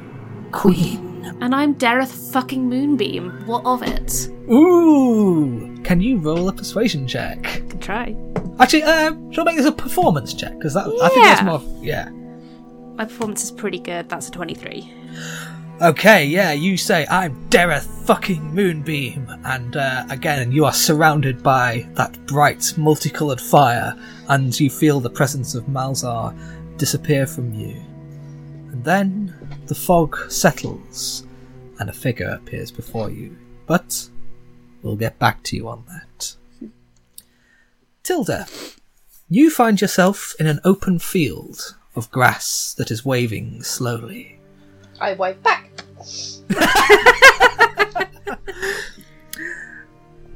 queen. 0.52 1.36
And 1.40 1.52
I'm 1.56 1.74
Dareth 1.74 2.32
fucking 2.32 2.68
Moonbeam. 2.68 3.46
What 3.46 3.66
of 3.66 3.82
it? 3.82 4.28
Ooh! 4.48 5.67
Can 5.84 6.00
you 6.00 6.18
roll 6.18 6.48
a 6.48 6.52
persuasion 6.52 7.06
check? 7.06 7.42
Can 7.42 7.78
try. 7.80 8.16
Actually, 8.60 8.82
um, 8.84 9.32
shall 9.32 9.42
I 9.42 9.52
make 9.52 9.56
this 9.56 9.66
a 9.66 9.72
performance 9.72 10.34
check? 10.34 10.56
Because 10.58 10.74
that 10.74 10.86
I 10.86 11.08
think 11.08 11.24
that's 11.24 11.40
Yeah. 11.40 11.44
more. 11.46 11.62
Yeah. 11.82 12.08
My 12.96 13.04
performance 13.04 13.44
is 13.44 13.50
pretty 13.52 13.78
good. 13.78 14.08
That's 14.08 14.28
a 14.28 14.30
23. 14.32 14.92
Okay, 15.80 16.24
yeah, 16.26 16.50
you 16.50 16.76
say, 16.76 17.06
I'm 17.08 17.48
Dareth 17.50 17.86
fucking 18.04 18.52
Moonbeam, 18.52 19.28
and 19.44 19.76
uh, 19.76 20.04
again, 20.10 20.50
you 20.50 20.64
are 20.64 20.72
surrounded 20.72 21.40
by 21.40 21.86
that 21.94 22.18
bright, 22.26 22.74
multicoloured 22.76 23.40
fire, 23.40 23.94
and 24.28 24.58
you 24.58 24.70
feel 24.70 24.98
the 24.98 25.08
presence 25.10 25.54
of 25.54 25.66
Malzar 25.66 26.36
disappear 26.78 27.28
from 27.28 27.54
you. 27.54 27.76
And 28.72 28.82
then 28.82 29.32
the 29.66 29.74
fog 29.76 30.18
settles, 30.32 31.24
and 31.78 31.88
a 31.88 31.92
figure 31.92 32.30
appears 32.30 32.72
before 32.72 33.10
you. 33.10 33.36
But 33.66 34.08
we'll 34.82 34.96
get 34.96 35.18
back 35.18 35.42
to 35.44 35.56
you 35.56 35.68
on 35.68 35.84
that. 35.88 36.36
Tilda, 38.02 38.46
you 39.28 39.50
find 39.50 39.80
yourself 39.80 40.34
in 40.40 40.46
an 40.46 40.60
open 40.64 40.98
field 40.98 41.76
of 41.94 42.10
grass 42.10 42.74
that 42.78 42.90
is 42.90 43.04
waving 43.04 43.62
slowly. 43.62 44.38
I 45.00 45.14
wave 45.14 45.42
back. 45.42 45.70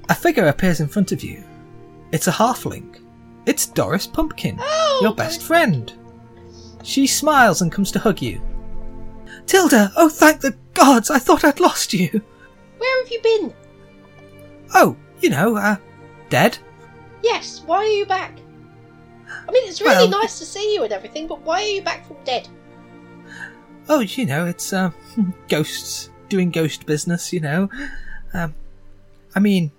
A 0.09 0.15
figure 0.15 0.49
appears 0.49 0.81
in 0.81 0.89
front 0.89 1.13
of 1.13 1.23
you. 1.25 1.43
It's 2.13 2.27
a 2.27 2.33
halfling. 2.33 2.99
It's 3.47 3.67
Doris 3.67 4.07
Pumpkin, 4.07 4.59
oh, 4.61 5.01
your 5.03 5.15
best 5.15 5.43
friend. 5.43 5.93
She 6.83 7.07
smiles 7.07 7.63
and 7.63 7.73
comes 7.73 7.91
to 7.93 7.99
hug 7.99 8.21
you. 8.21 8.41
Tilda, 9.47 9.93
oh 9.97 10.09
thank 10.09 10.41
the 10.41 10.57
gods, 10.75 11.11
I 11.11 11.19
thought 11.19 11.45
I'd 11.45 11.61
lost 11.61 11.93
you. 11.95 12.23
Where 12.79 13.03
have 13.03 13.11
you 13.11 13.21
been? 13.23 13.55
Oh, 14.75 14.97
you 15.21 15.31
know, 15.31 15.57
uh, 15.57 15.77
dead. 16.31 16.59
Yes, 17.23 17.63
why 17.67 17.79
are 17.79 17.85
you 17.87 18.07
back? 18.07 18.39
I 19.49 19.51
mean, 19.53 19.69
it's 19.69 19.81
really 19.81 20.09
Well- 20.09 20.21
nice 20.23 20.39
to 20.39 20.45
see 20.47 20.75
you 20.75 20.83
and 20.85 20.93
everything, 20.93 21.27
but 21.27 21.41
why 21.43 21.63
are 21.63 21.67
you 21.69 21.83
back 21.83 22.07
from 22.07 22.17
dead? 22.25 22.49
Oh, 23.89 24.01
you 24.01 24.27
know, 24.27 24.47
it's, 24.47 24.73
uh, 24.73 24.91
ghosts, 25.49 26.11
doing 26.29 26.51
ghost 26.51 26.87
business, 26.87 27.33
you 27.33 27.41
know. 27.41 27.69
Um, 28.33 28.55
I 29.35 29.41
mean, 29.41 29.73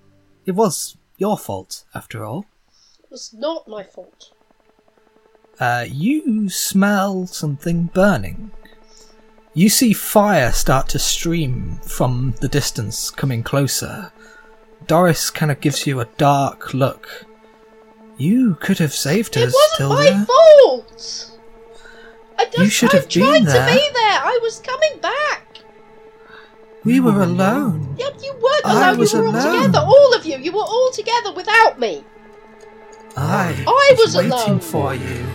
it 0.46 0.52
was 0.52 0.98
your 1.18 1.38
fault, 1.38 1.84
after 1.96 2.26
all. 2.26 2.46
It 3.04 3.12
was 3.12 3.34
not 3.34 3.68
my 3.68 3.84
fault. 3.84 4.32
Uh, 5.60 5.86
you 5.88 6.50
smell 6.50 7.28
something 7.28 7.86
burning. 7.94 8.52
You 9.54 9.70
see 9.70 9.94
fire 9.94 10.52
start 10.52 10.90
to 10.90 11.00
stream 11.00 11.80
from 11.86 12.34
the 12.42 12.48
distance, 12.48 13.12
coming 13.12 13.44
closer. 13.44 14.12
Doris 14.88 15.30
kind 15.30 15.52
of 15.52 15.60
gives 15.62 15.86
you 15.88 16.00
a 16.00 16.06
dark 16.18 16.74
look. 16.74 17.26
You 18.18 18.56
could 18.56 18.78
have 18.80 18.94
saved 18.94 19.36
her. 19.36 19.42
It 19.42 19.46
wasn't 19.54 19.78
Tilda. 19.78 19.96
my 20.18 20.26
fault! 20.26 21.32
I 22.38 22.46
just 22.46 22.58
You 22.58 22.70
should 22.70 22.94
I 22.94 22.98
have 22.98 23.10
been 23.10 23.24
tried 23.24 23.46
there. 23.46 23.68
to 23.68 23.74
be 23.74 23.80
there. 23.80 24.20
I 24.24 24.40
was 24.42 24.60
coming 24.60 25.00
back. 25.02 25.60
We 26.84 27.00
were 27.00 27.22
alone. 27.22 27.96
Yeah, 27.98 28.10
you 28.22 28.34
weren't 28.34 28.66
I 28.66 28.88
alone. 28.90 29.00
was 29.00 29.14
you 29.14 29.20
were 29.20 29.26
alone. 29.28 29.36
all 29.46 29.54
together. 29.62 29.80
All 29.80 30.14
of 30.16 30.26
you. 30.26 30.38
You 30.38 30.52
were 30.52 30.60
all 30.62 30.90
together 30.92 31.34
without 31.34 31.80
me. 31.80 32.04
I, 33.16 33.64
I 33.68 33.96
was 33.98 34.16
waiting 34.16 34.32
alone. 34.32 34.60
for 34.60 34.94
you. 34.96 35.26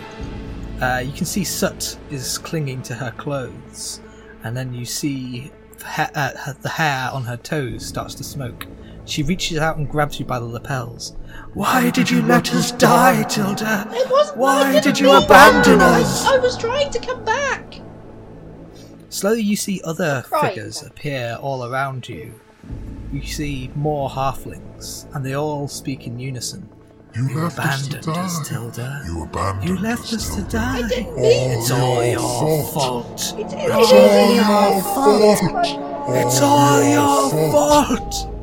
Uh, 0.81 0.99
you 0.99 1.13
can 1.13 1.27
see 1.27 1.45
Sut 1.45 1.99
is 2.11 2.39
clinging 2.39 2.83
to 2.83 2.95
her 2.95 3.11
clothes, 3.13 4.01
and 4.45 4.57
then 4.57 4.73
you 4.75 4.85
see 4.85 5.51
ha- 5.85 6.11
uh, 6.15 6.53
the 6.61 6.69
hair 6.69 7.11
on 7.13 7.25
her 7.25 7.37
toes 7.37 7.87
starts 7.87 8.15
to 8.17 8.25
smoke. 8.25 8.67
She 9.09 9.23
reaches 9.23 9.59
out 9.59 9.79
and 9.79 9.89
grabs 9.89 10.21
you 10.21 10.27
by 10.27 10.39
the 10.39 10.45
lapels. 10.45 11.17
Why 11.55 11.91
did 11.91 12.11
you 12.11 12.21
let 12.23 12.53
us 12.55 12.73
die, 12.73 13.23
Tilda? 13.25 13.89
It 13.91 14.11
wasn't. 14.11 14.37
Why 14.39 14.81
did 14.81 14.99
you 15.01 15.11
abandon 15.17 15.79
that. 15.79 16.03
us? 16.03 16.27
I, 16.27 16.35
I 16.35 16.39
was 16.39 16.57
trying 16.59 16.91
to 16.91 16.99
come 16.99 17.25
back. 17.25 17.81
Slowly, 19.09 19.41
you 19.41 19.57
see 19.57 19.81
other 19.85 20.25
figures 20.43 20.83
appear 20.83 21.39
all 21.41 21.65
around 21.65 22.09
you. 22.09 22.39
You 23.11 23.23
see 23.25 23.71
more 23.75 24.11
halflings, 24.11 25.13
and 25.15 25.25
they 25.25 25.33
all 25.35 25.67
speak 25.69 26.07
in 26.07 26.19
unison. 26.19 26.69
You, 27.17 27.27
You 27.29 27.41
left 27.41 27.59
us 27.59 27.89
to 27.89 27.97
abandoned 27.99 28.15
die. 28.15 28.25
us, 28.27 28.49
Tilda. 28.49 29.03
You 29.07 29.23
abandoned 29.23 29.63
us. 29.65 29.69
You 29.71 29.79
left 29.79 30.13
us 30.13 30.35
to 30.37 30.43
die. 30.43 30.79
I 30.85 30.89
didn't 30.89 31.17
mean 31.17 31.51
It's 31.53 31.71
all 31.71 32.05
your 32.05 32.19
fault. 32.21 32.75
fault. 32.75 33.35
It, 33.39 33.47
it, 33.47 33.53
It's 33.55 33.91
it 33.93 33.97
all 33.97 34.35
your 34.35 34.83
fault. 34.83 35.67
It's 36.11 36.41
all 36.43 36.83
your 36.85 37.51
fault. 37.51 38.35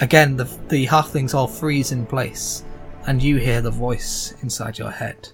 Again, 0.00 0.36
the 0.36 0.44
the 0.68 0.86
halflings 0.86 1.34
all 1.34 1.46
freeze 1.46 1.92
in 1.92 2.04
place, 2.04 2.64
and 3.06 3.22
you 3.22 3.36
hear 3.36 3.60
the 3.60 3.70
voice 3.70 4.34
inside 4.42 4.78
your 4.78 4.90
head. 4.90 5.28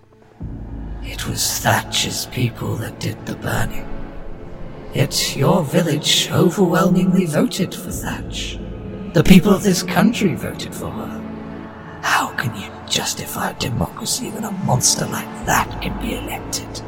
It 1.02 1.26
was 1.26 1.60
Thatcher's 1.60 2.26
people 2.26 2.76
that 2.76 3.00
did 3.00 3.24
the 3.24 3.36
burning. 3.36 3.88
Yet 4.92 5.34
your 5.36 5.62
village 5.64 6.28
overwhelmingly 6.30 7.24
voted 7.24 7.74
for 7.74 7.90
Thatch. 7.90 8.58
The 9.14 9.24
people 9.24 9.52
of 9.52 9.62
this 9.62 9.82
country 9.82 10.34
voted 10.34 10.74
for 10.74 10.90
her. 10.90 12.00
How 12.02 12.34
can 12.34 12.54
you 12.54 12.70
justify 12.88 13.52
democracy 13.54 14.30
when 14.30 14.44
a 14.44 14.50
monster 14.50 15.06
like 15.06 15.46
that 15.46 15.80
can 15.80 15.98
be 16.02 16.16
elected? 16.16 16.82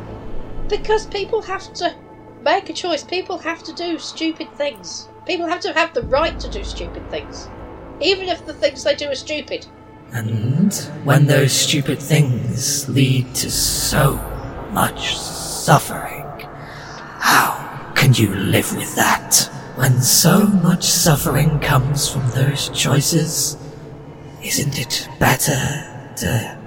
Because 0.69 1.07
people 1.07 1.41
have 1.43 1.73
to 1.75 1.95
make 2.43 2.69
a 2.69 2.73
choice. 2.73 3.03
People 3.03 3.39
have 3.39 3.63
to 3.63 3.73
do 3.73 3.99
stupid 3.99 4.53
things. 4.57 5.09
People 5.27 5.47
have 5.47 5.61
to 5.61 5.73
have 5.73 5.95
the 5.95 6.03
right 6.03 6.39
to 6.41 6.51
do 6.51 6.65
stupid 6.65 7.09
things. 7.11 7.49
Even 8.03 8.29
if 8.29 8.45
the 8.47 8.53
things 8.53 8.85
they 8.85 8.95
do 8.95 9.09
are 9.11 9.15
stupid. 9.15 9.67
And 10.13 10.75
when 11.05 11.27
those 11.27 11.53
stupid 11.53 11.99
things 11.99 12.89
lead 12.89 13.35
to 13.37 13.51
so 13.51 14.17
much 14.73 15.17
suffering, 15.17 16.25
how 17.21 17.93
can 17.95 18.13
you 18.15 18.35
live 18.35 18.77
with 18.77 18.95
that? 18.97 19.49
When 19.77 20.01
so 20.03 20.47
much 20.47 20.85
suffering 20.85 21.61
comes 21.61 22.09
from 22.11 22.29
those 22.31 22.69
choices, 22.71 23.57
isn't 24.43 24.79
it 24.79 25.09
better 25.19 26.13
to 26.17 26.59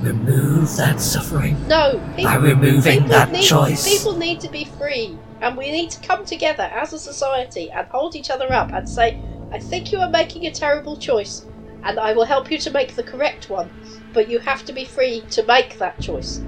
remove 0.00 0.76
that 0.76 1.00
suffering? 1.00 1.56
No, 1.68 2.00
people, 2.16 2.24
By 2.24 2.36
removing 2.36 2.92
people 3.02 3.08
that 3.10 3.30
need, 3.30 3.44
choice. 3.44 3.86
People 3.86 4.16
need 4.16 4.40
to 4.40 4.48
be 4.48 4.64
free, 4.64 5.16
and 5.40 5.56
we 5.56 5.70
need 5.70 5.90
to 5.90 6.00
come 6.00 6.24
together 6.24 6.64
as 6.64 6.92
a 6.92 6.98
society 6.98 7.70
and 7.70 7.86
hold 7.88 8.16
each 8.16 8.30
other 8.30 8.52
up 8.52 8.72
and 8.72 8.88
say, 8.88 9.22
"I 9.50 9.58
think 9.58 9.92
you 9.92 10.00
are 10.00 10.10
making 10.10 10.46
a 10.46 10.50
terrible 10.50 10.96
choice, 10.96 11.44
and 11.82 11.98
I 11.98 12.12
will 12.12 12.24
help 12.24 12.50
you 12.50 12.58
to 12.58 12.70
make 12.70 12.94
the 12.94 13.02
correct 13.02 13.50
one, 13.50 13.70
but 14.12 14.28
you 14.28 14.38
have 14.38 14.64
to 14.66 14.72
be 14.72 14.84
free 14.84 15.22
to 15.30 15.42
make 15.44 15.78
that 15.78 16.00
choice." 16.00 16.40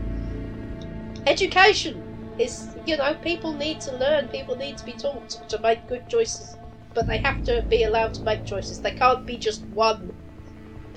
Education 1.26 2.02
is, 2.38 2.68
you 2.86 2.96
know, 2.96 3.14
people 3.14 3.52
need 3.52 3.80
to 3.82 3.96
learn. 3.96 4.28
People 4.28 4.56
need 4.56 4.78
to 4.78 4.84
be 4.84 4.92
taught 4.92 5.30
to 5.48 5.58
make 5.58 5.86
good 5.88 6.08
choices, 6.08 6.56
but 6.94 7.06
they 7.06 7.18
have 7.18 7.44
to 7.44 7.62
be 7.62 7.84
allowed 7.84 8.14
to 8.14 8.22
make 8.22 8.44
choices. 8.44 8.80
They 8.80 8.92
can't 8.92 9.26
be 9.26 9.36
just 9.36 9.62
one 9.74 10.14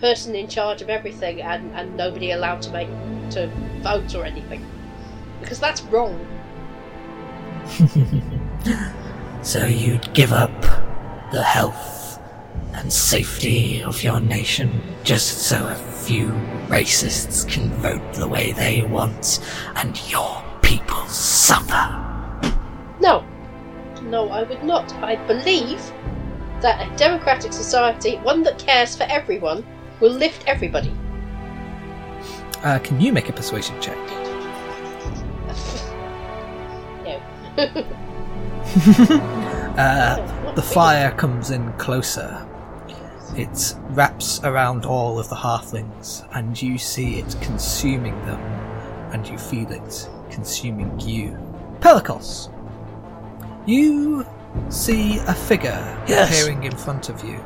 person 0.03 0.35
in 0.35 0.47
charge 0.49 0.81
of 0.81 0.89
everything 0.89 1.41
and, 1.41 1.71
and 1.75 1.95
nobody 1.95 2.31
allowed 2.31 2.61
to 2.61 2.69
make 2.71 2.89
to 3.29 3.47
vote 3.81 4.13
or 4.15 4.25
anything 4.25 4.65
because 5.39 5.61
that's 5.61 5.81
wrong 5.83 6.19
So 9.43 9.65
you'd 9.65 10.13
give 10.13 10.33
up 10.33 10.51
the 11.31 11.41
health 11.41 11.92
and 12.73 12.91
safety 12.91 13.81
of 13.83 14.03
your 14.03 14.19
nation 14.19 14.81
just 15.03 15.39
so 15.43 15.67
a 15.67 15.75
few 15.75 16.27
racists 16.67 17.47
can 17.47 17.69
vote 17.81 18.13
the 18.13 18.27
way 18.27 18.51
they 18.51 18.81
want 18.83 19.39
and 19.75 19.99
your 20.12 20.43
people 20.62 21.05
suffer. 21.07 21.99
no 22.99 23.23
no 24.03 24.29
i 24.29 24.43
would 24.43 24.63
not 24.63 24.91
i 24.95 25.15
believe 25.27 25.81
that 26.62 26.86
a 26.86 26.95
democratic 26.97 27.53
society 27.53 28.17
one 28.17 28.43
that 28.43 28.57
cares 28.59 28.95
for 28.95 29.03
everyone 29.03 29.63
will 29.99 30.12
lift 30.12 30.43
everybody 30.47 30.91
Uh, 32.63 32.79
can 32.79 32.99
you 33.01 33.12
make 33.12 33.27
a 33.29 33.33
persuasion 33.33 33.75
check? 33.81 33.97
no 37.05 37.19
Uh, 39.77 40.53
the 40.55 40.62
fire 40.62 41.12
comes 41.12 41.49
in 41.49 41.71
closer. 41.73 42.47
It 43.36 43.76
wraps 43.89 44.41
around 44.43 44.86
all 44.86 45.17
of 45.19 45.28
the 45.30 45.36
halflings, 45.36 46.28
and 46.36 46.60
you 46.62 46.78
see 46.78 47.19
it 47.19 47.36
consuming 47.41 48.13
them, 48.26 48.39
and 49.12 49.28
you 49.28 49.38
feel 49.38 49.72
it 49.72 50.10
consuming 50.30 51.00
you. 51.00 51.38
Pelikos, 51.80 52.52
you 53.65 54.26
see 54.69 55.17
a 55.28 55.34
figure 55.34 56.04
Yes. 56.08 56.30
appearing 56.30 56.63
in 56.63 56.76
front 56.76 57.10
of 57.10 57.24
you. 57.24 57.39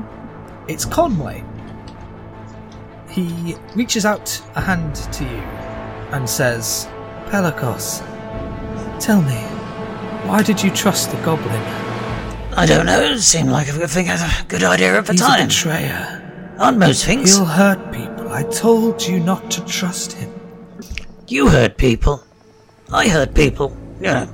It's 0.67 0.83
Conway. 0.83 1.43
He 3.09 3.55
reaches 3.75 4.05
out 4.05 4.41
a 4.55 4.61
hand 4.61 4.95
to 5.13 5.23
you 5.23 5.41
and 6.11 6.29
says, 6.29 6.87
Pelikos, 7.29 8.01
tell 8.99 9.21
me, 9.21 9.37
why 10.27 10.43
did 10.43 10.61
you 10.61 10.69
trust 10.71 11.11
the 11.11 11.17
goblin? 11.23 11.86
I 12.57 12.65
don't 12.65 12.87
know. 12.87 12.99
It 12.99 13.19
seemed 13.19 13.49
like 13.49 13.67
a 13.69 13.73
good 13.73 13.89
thing, 13.89 14.09
a 14.09 14.45
good 14.47 14.63
idea 14.63 14.97
at 14.97 15.05
the 15.05 15.13
He's 15.13 15.21
a 15.21 15.25
time. 15.25 15.47
betrayer. 15.47 16.55
Aren't 16.59 16.79
most 16.79 17.05
things? 17.05 17.35
He'll 17.35 17.45
hurt 17.45 17.93
people. 17.93 18.29
I 18.31 18.41
told 18.43 19.01
you 19.03 19.19
not 19.19 19.51
to 19.51 19.63
trust 19.65 20.13
him. 20.13 20.33
You 21.27 21.49
hurt 21.49 21.77
people. 21.77 22.23
I 22.91 23.07
hurt 23.09 23.35
people. 23.35 23.77
You 23.97 24.07
know. 24.07 24.33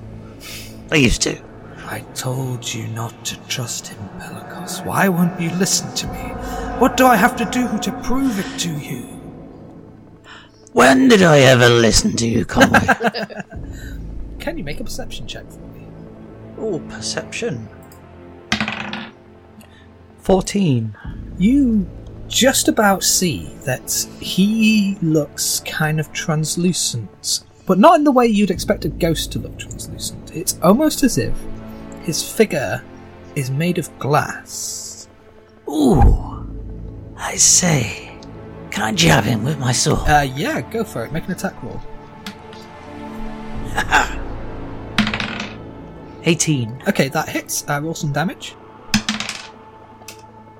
I 0.90 0.96
used 0.96 1.22
to. 1.24 1.38
I 1.86 2.00
told 2.16 2.74
you 2.74 2.88
not 2.88 3.26
to 3.26 3.36
trust 3.48 3.88
him, 3.88 3.98
Pelikos. 4.20 4.86
Why 4.86 5.10
won't 5.10 5.40
you 5.40 5.50
listen 5.56 5.94
to 5.96 6.08
me? 6.08 6.30
What 6.80 6.96
do 6.96 7.06
I 7.06 7.18
have 7.18 7.36
to 7.36 7.46
do 7.46 7.78
to 7.80 7.92
prove 8.04 8.40
it 8.40 8.60
to 8.60 8.72
you? 8.72 9.02
When 10.72 11.10
did 11.10 11.22
I 11.24 11.40
ever 11.40 11.68
listen 11.68 12.16
to 12.16 12.28
you, 12.28 12.46
Conway? 12.46 12.80
Can 14.40 14.58
you 14.58 14.64
make 14.64 14.80
a 14.80 14.84
perception 14.86 15.28
check 15.28 15.50
for 15.52 15.60
me? 15.60 15.86
Oh, 16.58 16.80
perception. 16.90 17.68
14. 20.24 20.96
You 21.38 21.86
just 22.30 22.70
about 22.70 23.04
see 23.04 23.54
that 23.66 23.92
he 24.22 24.98
looks 25.02 25.60
kind 25.66 26.00
of 26.00 26.12
translucent, 26.14 27.42
but 27.66 27.78
not 27.78 27.98
in 27.98 28.06
the 28.06 28.12
way 28.12 28.26
you'd 28.26 28.50
expect 28.50 28.86
a 28.86 28.90
ghost 28.90 29.34
to 29.34 29.40
look 29.40 29.60
translucent. 29.60 30.34
It's 30.34 30.58
almost 30.64 31.04
as 31.04 31.18
if 31.18 31.34
his 32.04 32.24
figure 32.24 32.82
is 33.36 33.52
made 33.52 33.78
of 33.78 34.00
glass. 34.00 35.10
Ooh, 35.68 36.48
I 37.18 37.36
say. 37.36 38.18
Can 38.72 38.84
I 38.84 38.94
jab 38.94 39.26
him 39.26 39.44
with 39.44 39.60
my 39.60 39.74
sword? 39.74 40.08
Uh, 40.08 40.26
yeah, 40.36 40.62
go 40.62 40.86
for 40.86 41.06
it. 41.06 41.12
Make 41.12 41.26
an 41.26 41.34
attack 41.34 41.62
roll. 41.62 41.82
18. 46.24 46.84
Okay, 46.88 47.10
that 47.10 47.28
hits. 47.28 47.70
Uh, 47.70 47.82
roll 47.84 47.94
some 47.94 48.14
damage. 48.14 48.56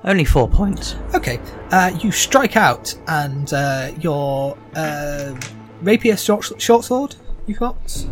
Only 0.04 0.24
four 0.24 0.48
points. 0.48 0.96
Okay, 1.14 1.40
uh, 1.70 1.90
you 2.02 2.10
strike 2.12 2.56
out, 2.56 2.94
and 3.08 3.52
uh, 3.54 3.90
your 4.00 4.56
uh, 4.76 5.34
rapier 5.82 6.16
short, 6.16 6.60
short 6.60 6.84
sword 6.84 7.16
you've 7.46 7.58
got. 7.58 8.06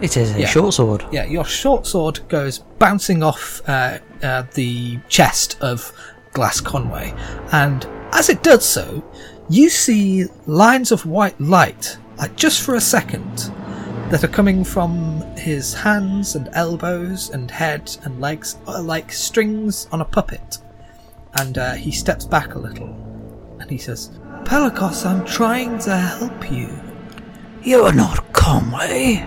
It 0.00 0.16
is 0.16 0.34
a 0.34 0.40
Yeah. 0.40 0.46
short 0.48 0.74
sword. 0.74 1.04
Yeah, 1.12 1.24
your 1.26 1.44
short 1.44 1.86
sword 1.86 2.20
goes 2.28 2.58
bouncing 2.80 3.22
off 3.22 3.62
uh, 3.68 3.98
uh, 4.22 4.42
the 4.54 4.98
chest 5.08 5.56
of 5.60 5.92
Glass 6.32 6.60
Conway, 6.60 7.14
and 7.52 7.86
as 8.12 8.28
it 8.28 8.42
does 8.42 8.64
so, 8.64 9.04
you 9.48 9.70
see 9.70 10.24
lines 10.46 10.90
of 10.90 11.06
white 11.06 11.40
light, 11.40 11.96
like 12.18 12.34
just 12.34 12.62
for 12.62 12.74
a 12.74 12.80
second, 12.80 13.52
that 14.10 14.24
are 14.24 14.28
coming 14.28 14.64
from 14.64 15.20
his 15.36 15.74
hands 15.74 16.34
and 16.34 16.48
elbows 16.54 17.30
and 17.30 17.50
head 17.52 17.96
and 18.02 18.20
legs, 18.20 18.56
like 18.66 19.12
strings 19.12 19.86
on 19.92 20.00
a 20.00 20.04
puppet. 20.04 20.58
And 21.36 21.58
uh, 21.58 21.72
he 21.74 21.90
steps 21.90 22.24
back 22.24 22.54
a 22.54 22.58
little, 22.58 22.88
and 23.60 23.70
he 23.70 23.78
says, 23.78 24.10
"Pelikos, 24.44 25.04
I'm 25.04 25.24
trying 25.24 25.78
to 25.80 25.96
help 25.96 26.50
you. 26.50 26.68
You're 27.62 27.92
not 27.92 28.32
Conway. 28.32 29.24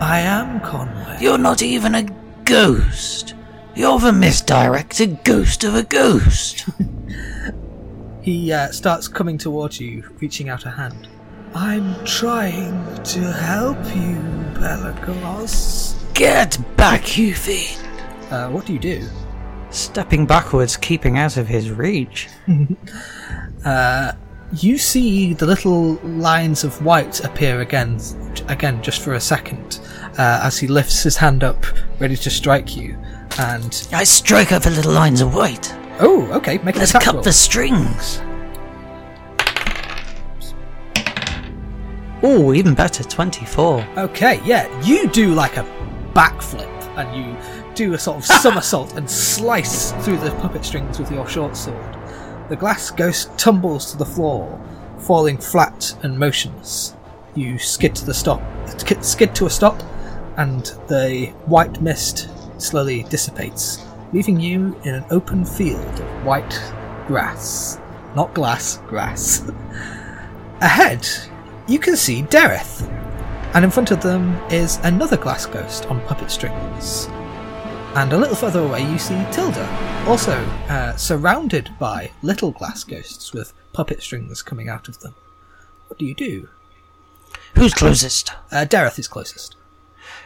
I 0.00 0.20
am 0.20 0.60
Conway." 0.60 1.18
You're 1.20 1.38
not 1.38 1.62
even 1.62 1.94
a 1.94 2.06
ghost. 2.44 3.34
You're 3.74 3.98
the 3.98 4.12
misdirected 4.12 5.24
ghost 5.24 5.64
of 5.64 5.74
a 5.74 5.82
ghost. 5.82 6.68
He 8.28 8.52
uh, 8.52 8.70
starts 8.72 9.08
coming 9.08 9.38
towards 9.38 9.80
you, 9.80 10.02
reaching 10.20 10.50
out 10.50 10.66
a 10.66 10.70
hand. 10.70 11.08
I'm 11.54 12.04
trying 12.04 13.02
to 13.04 13.20
help 13.20 13.78
you, 13.96 14.16
Pelagos. 14.52 15.94
Get 16.12 16.58
back, 16.76 17.16
you 17.16 17.34
fiend. 17.34 17.80
Uh, 18.30 18.50
what 18.50 18.66
do 18.66 18.74
you 18.74 18.78
do? 18.78 19.08
Stepping 19.70 20.24
backwards, 20.26 20.76
keeping 20.76 21.18
out 21.18 21.36
of 21.36 21.46
his 21.48 21.70
reach. 21.70 22.28
Uh, 23.64 24.12
you 24.52 24.78
see 24.78 25.34
the 25.34 25.44
little 25.44 25.94
lines 26.04 26.62
of 26.62 26.80
white 26.84 27.22
appear 27.24 27.60
again, 27.60 27.98
again 28.46 28.80
just 28.80 29.02
for 29.02 29.14
a 29.14 29.20
second, 29.20 29.80
uh, 30.16 30.40
as 30.44 30.56
he 30.56 30.68
lifts 30.68 31.02
his 31.02 31.16
hand 31.16 31.42
up, 31.42 31.66
ready 31.98 32.14
to 32.16 32.30
strike 32.30 32.76
you. 32.76 32.96
And 33.40 33.86
I 33.92 34.04
strike 34.04 34.52
over 34.52 34.70
little 34.70 34.92
lines 34.92 35.20
of 35.20 35.34
white. 35.34 35.74
oh, 35.98 36.30
okay, 36.32 36.58
make 36.58 36.76
Let's 36.76 36.92
cut 36.92 37.14
roll. 37.14 37.22
the 37.22 37.32
strings. 37.32 38.22
Oh, 42.22 42.52
even 42.54 42.74
better, 42.74 43.02
24. 43.02 43.86
Okay, 43.98 44.40
yeah, 44.44 44.66
you 44.82 45.08
do 45.08 45.34
like 45.34 45.56
a 45.56 45.64
backflip 46.14 46.70
and 46.96 47.16
you 47.16 47.36
do 47.78 47.94
a 47.94 47.98
sort 47.98 48.16
of 48.16 48.26
somersault 48.26 48.96
and 48.96 49.08
slice 49.08 49.92
through 50.04 50.18
the 50.18 50.32
puppet 50.40 50.64
strings 50.64 50.98
with 50.98 51.12
your 51.12 51.28
short 51.28 51.56
sword. 51.56 51.96
The 52.48 52.56
glass 52.56 52.90
ghost 52.90 53.30
tumbles 53.38 53.92
to 53.92 53.96
the 53.96 54.04
floor, 54.04 54.60
falling 54.98 55.38
flat 55.38 55.96
and 56.02 56.18
motionless. 56.18 56.96
You 57.36 57.56
skid 57.56 57.94
to 57.94 58.04
the 58.04 58.12
stop, 58.12 58.42
skid 59.00 59.32
to 59.36 59.46
a 59.46 59.50
stop, 59.50 59.80
and 60.38 60.64
the 60.88 61.26
white 61.46 61.80
mist 61.80 62.28
slowly 62.60 63.04
dissipates, 63.04 63.86
leaving 64.12 64.40
you 64.40 64.76
in 64.82 64.96
an 64.96 65.04
open 65.10 65.44
field 65.44 66.00
of 66.00 66.24
white 66.24 66.60
grass, 67.06 67.78
not 68.16 68.34
glass, 68.34 68.78
grass. 68.88 69.48
Ahead, 70.60 71.08
you 71.68 71.78
can 71.78 71.94
see 71.94 72.22
Dereth, 72.22 72.88
and 73.54 73.64
in 73.64 73.70
front 73.70 73.92
of 73.92 74.02
them 74.02 74.34
is 74.50 74.80
another 74.82 75.16
glass 75.16 75.46
ghost 75.46 75.86
on 75.86 76.00
puppet 76.06 76.32
strings. 76.32 77.08
And 77.94 78.12
a 78.12 78.18
little 78.18 78.36
further 78.36 78.60
away, 78.60 78.82
you 78.82 78.98
see 78.98 79.26
Tilda, 79.32 79.66
also 80.06 80.32
uh, 80.68 80.94
surrounded 80.96 81.70
by 81.78 82.10
little 82.22 82.52
glass 82.52 82.84
ghosts 82.84 83.32
with 83.32 83.52
puppet 83.72 84.02
strings 84.02 84.42
coming 84.42 84.68
out 84.68 84.88
of 84.88 85.00
them. 85.00 85.14
What 85.88 85.98
do 85.98 86.04
you 86.04 86.14
do? 86.14 86.48
Who's 87.54 87.74
closest? 87.74 88.32
Uh, 88.52 88.66
Dereth 88.66 88.98
is 88.98 89.08
closest. 89.08 89.56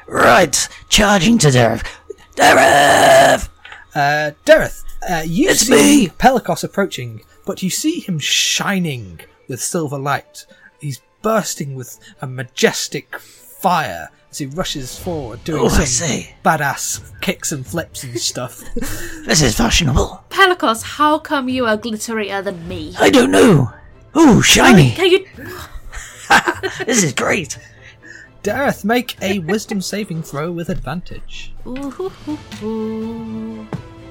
Right, 0.07 0.69
charging 0.89 1.39
to 1.39 1.51
Derek. 1.51 1.87
Derek! 2.35 3.49
Uh, 3.95 4.33
Dereth, 4.45 4.85
uh, 5.09 5.23
you 5.25 5.49
It's 5.49 5.61
see 5.61 6.07
me! 6.07 6.09
Pelikos 6.09 6.65
approaching, 6.65 7.23
but 7.47 7.63
you 7.63 7.71
see 7.71 8.01
him 8.01 8.19
shining 8.19 9.21
with 9.49 9.63
silver 9.63 9.99
light. 9.99 10.47
He's 10.81 11.01
bursting 11.23 11.75
with 11.75 11.99
a 12.21 12.27
majestic 12.27 13.19
fire 13.19 14.11
as 14.33 14.39
he 14.39 14.47
rushes 14.47 14.99
forward, 14.99 15.45
doing 15.45 15.63
Oh, 15.63 15.67
I 15.67 15.85
some 15.85 16.25
badass 16.45 17.01
kicks 17.21 17.53
and 17.53 17.65
flips 17.67 18.03
and 18.03 18.19
stuff. 18.19 18.63
This 19.27 19.43
is 19.43 19.57
fashionable. 19.57 20.25
Pelikos, 20.31 20.83
how 20.83 21.19
come 21.19 21.49
you 21.49 21.67
are 21.67 21.77
glitterier 21.77 22.43
than 22.43 22.67
me? 22.67 22.95
I 22.99 23.11
don't 23.11 23.31
know. 23.31 23.73
Ooh, 24.17 24.43
shiny. 24.43 24.91
Can 24.93 25.11
you? 25.11 25.27
This 26.87 27.05
is 27.05 27.13
great. 27.13 27.59
Dareth, 28.43 28.85
make 28.85 29.17
a 29.23 29.39
wisdom 29.41 29.81
saving 29.81 30.23
throw 30.23 30.51
with 30.51 30.71
advantage. 30.71 31.53
Ooh, 31.67 31.91
hoo, 31.91 32.09
hoo, 32.09 32.37
hoo. 32.61 33.67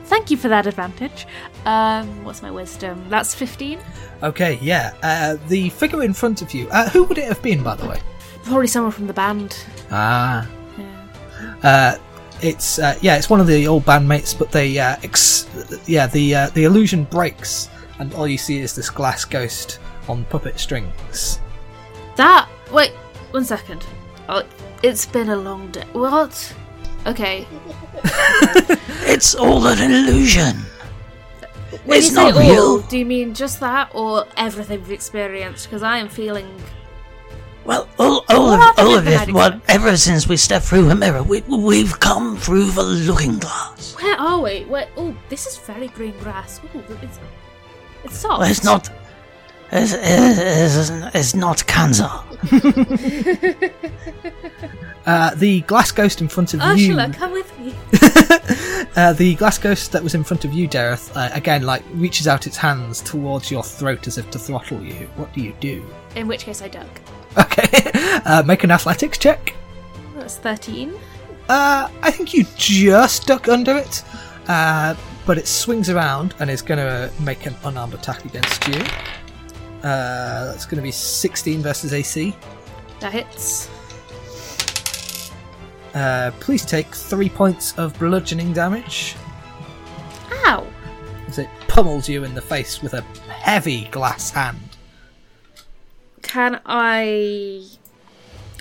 Thank 0.06 0.30
you 0.30 0.38
for 0.38 0.50
that 0.50 0.68
advantage. 0.68 1.26
Um, 1.66 2.24
what's 2.24 2.42
my 2.42 2.52
wisdom? 2.52 3.04
That's 3.10 3.34
fifteen. 3.34 3.80
Okay, 4.22 4.60
yeah. 4.62 4.94
Uh, 5.02 5.38
the 5.48 5.70
figure 5.70 6.04
in 6.04 6.14
front 6.14 6.42
of 6.42 6.54
you. 6.54 6.70
Uh, 6.70 6.90
who 6.90 7.04
would 7.06 7.18
it 7.18 7.26
have 7.28 7.42
been, 7.42 7.64
by 7.64 7.76
the 7.76 7.88
way? 7.88 8.00
Probably 8.44 8.68
someone 8.68 8.92
from 8.92 9.08
the 9.08 9.14
band. 9.14 9.56
Ah. 9.92 10.48
Yeah. 10.78 11.56
Uh, 11.64 11.98
it's 12.42 12.80
uh, 12.80 12.98
yeah, 13.02 13.18
it's 13.18 13.30
one 13.30 13.40
of 13.40 13.48
the 13.48 13.68
old 13.68 13.86
bandmates, 13.86 14.38
but 14.38 14.52
they 14.52 14.78
uh, 14.80 14.96
ex- 15.04 15.48
yeah 15.86 16.08
the 16.08 16.36
uh, 16.36 16.50
the 16.50 16.64
illusion 16.64 17.04
breaks, 17.06 17.70
and 18.00 18.14
all 18.16 18.28
you 18.28 18.38
see 18.38 18.60
is 18.60 18.74
this 18.76 18.90
glass 18.90 19.26
ghost 19.26 19.80
on 20.10 20.26
puppet 20.26 20.60
strings. 20.60 21.40
That. 22.16 22.50
Wait, 22.72 22.92
one 23.32 23.46
second. 23.46 23.86
Oh, 24.28 24.44
it's 24.82 25.06
been 25.06 25.30
a 25.30 25.36
long 25.36 25.70
day. 25.72 25.86
What? 25.94 26.56
Okay. 27.06 27.48
It's 29.04 29.36
all 29.36 29.68
an 29.68 29.80
illusion. 29.92 30.56
When 31.86 31.98
It's 31.98 32.10
you 32.10 32.16
say 32.16 32.24
not 32.32 32.34
all, 32.36 32.40
real. 32.40 32.80
do 32.82 32.98
you 32.98 33.06
mean 33.06 33.34
just 33.34 33.60
that, 33.60 33.90
or 33.94 34.26
everything 34.38 34.80
we've 34.82 34.92
experienced? 34.92 35.68
Because 35.68 35.84
I 35.84 35.98
am 35.98 36.08
feeling. 36.08 36.48
Well, 37.66 37.88
all, 38.00 38.26
all 38.30 38.48
What 38.58 38.80
of, 38.80 38.86
all 38.86 38.98
of 38.98 39.08
it, 39.08 39.16
hiding 39.16 39.36
well, 39.36 39.62
ever 39.68 39.96
since 39.96 40.28
we 40.28 40.36
stepped 40.38 40.66
through 40.66 40.90
a 40.90 40.96
mirror, 40.96 41.22
we, 41.22 41.42
we've 41.42 42.00
come 42.00 42.38
through 42.38 42.72
the 42.72 42.82
looking 42.82 43.38
glass. 43.38 43.96
Where 44.02 44.20
are 44.20 44.40
we? 44.42 44.66
Where? 44.66 44.88
Oh, 44.98 45.16
this 45.30 45.46
is 45.46 45.58
very 45.58 45.90
green 45.90 46.18
grass. 46.20 46.60
Ooh, 46.76 46.84
it's. 47.02 47.20
It's 48.04 48.18
soft. 48.18 48.40
Well, 48.40 48.50
it's 48.50 48.64
not. 48.64 48.90
It's, 49.72 49.94
it's, 49.96 51.16
it's 51.16 51.36
not 51.36 51.66
cancer. 51.68 52.10
Uh, 55.06 55.34
the 55.36 55.62
glass 55.62 55.92
ghost 55.92 56.22
in 56.22 56.28
front 56.28 56.54
of 56.54 56.60
you. 56.78 56.94
Ursula, 56.94 57.12
come 57.12 57.32
with 57.32 57.60
me. 57.60 57.74
Uh, 58.94 59.14
the 59.14 59.36
glass 59.36 59.58
ghost 59.58 59.94
that 59.94 60.04
was 60.04 60.16
in 60.16 60.24
front 60.24 60.44
of 60.44 60.52
you, 60.52 60.68
Dareth, 60.68 61.16
uh, 61.16 61.30
again, 61.34 61.64
like 61.64 61.82
reaches 61.94 62.28
out 62.28 62.46
its 62.46 62.58
hands 62.58 63.00
towards 63.00 63.50
your 63.50 63.64
throat 63.64 64.06
as 64.06 64.18
if 64.18 64.30
to 64.30 64.38
throttle 64.38 64.82
you. 64.82 65.08
What 65.16 65.32
do 65.34 65.40
you 65.40 65.54
do? 65.62 65.86
In 66.16 66.28
which 66.28 66.44
case, 66.44 66.62
I 66.62 66.68
duck. 66.68 66.90
Okay, 67.38 67.92
uh, 68.26 68.44
make 68.46 68.64
an 68.64 68.72
athletics 68.72 69.18
check. 69.18 69.56
That's 70.16 70.38
thirteen. 70.38 70.94
Uh, 71.48 71.90
I 72.02 72.12
think 72.12 72.34
you 72.34 72.46
just 72.56 73.28
duck 73.28 73.48
under 73.48 73.78
it, 73.78 74.04
uh, 74.48 74.96
but 75.26 75.38
it 75.38 75.48
swings 75.48 75.90
around 75.90 76.34
and 76.40 76.50
is 76.50 76.62
going 76.62 76.78
to 76.78 77.12
make 77.22 77.46
an 77.46 77.56
unarmed 77.66 77.94
attack 77.94 78.24
against 78.26 78.68
you. 78.68 78.82
Uh, 79.84 80.46
that's 80.46 80.66
going 80.66 80.78
to 80.78 80.84
be 80.84 80.92
16 80.92 81.62
versus 81.62 81.92
AC. 81.92 82.36
That 83.00 83.14
hits. 83.14 83.70
Uh, 85.94 86.32
please 86.40 86.64
take 86.66 86.88
three 86.88 87.30
points 87.30 87.78
of 87.78 87.98
bludgeoning 88.00 88.54
damage 88.54 89.16
Ow! 90.46 90.66
as 91.28 91.38
it 91.38 91.50
pummels 91.68 92.08
you 92.08 92.24
in 92.24 92.34
the 92.34 92.42
face 92.42 92.82
with 92.82 92.94
a 92.94 93.02
heavy 93.28 93.86
glass 93.86 94.30
hand. 94.30 94.71
Can 96.22 96.60
I? 96.66 97.66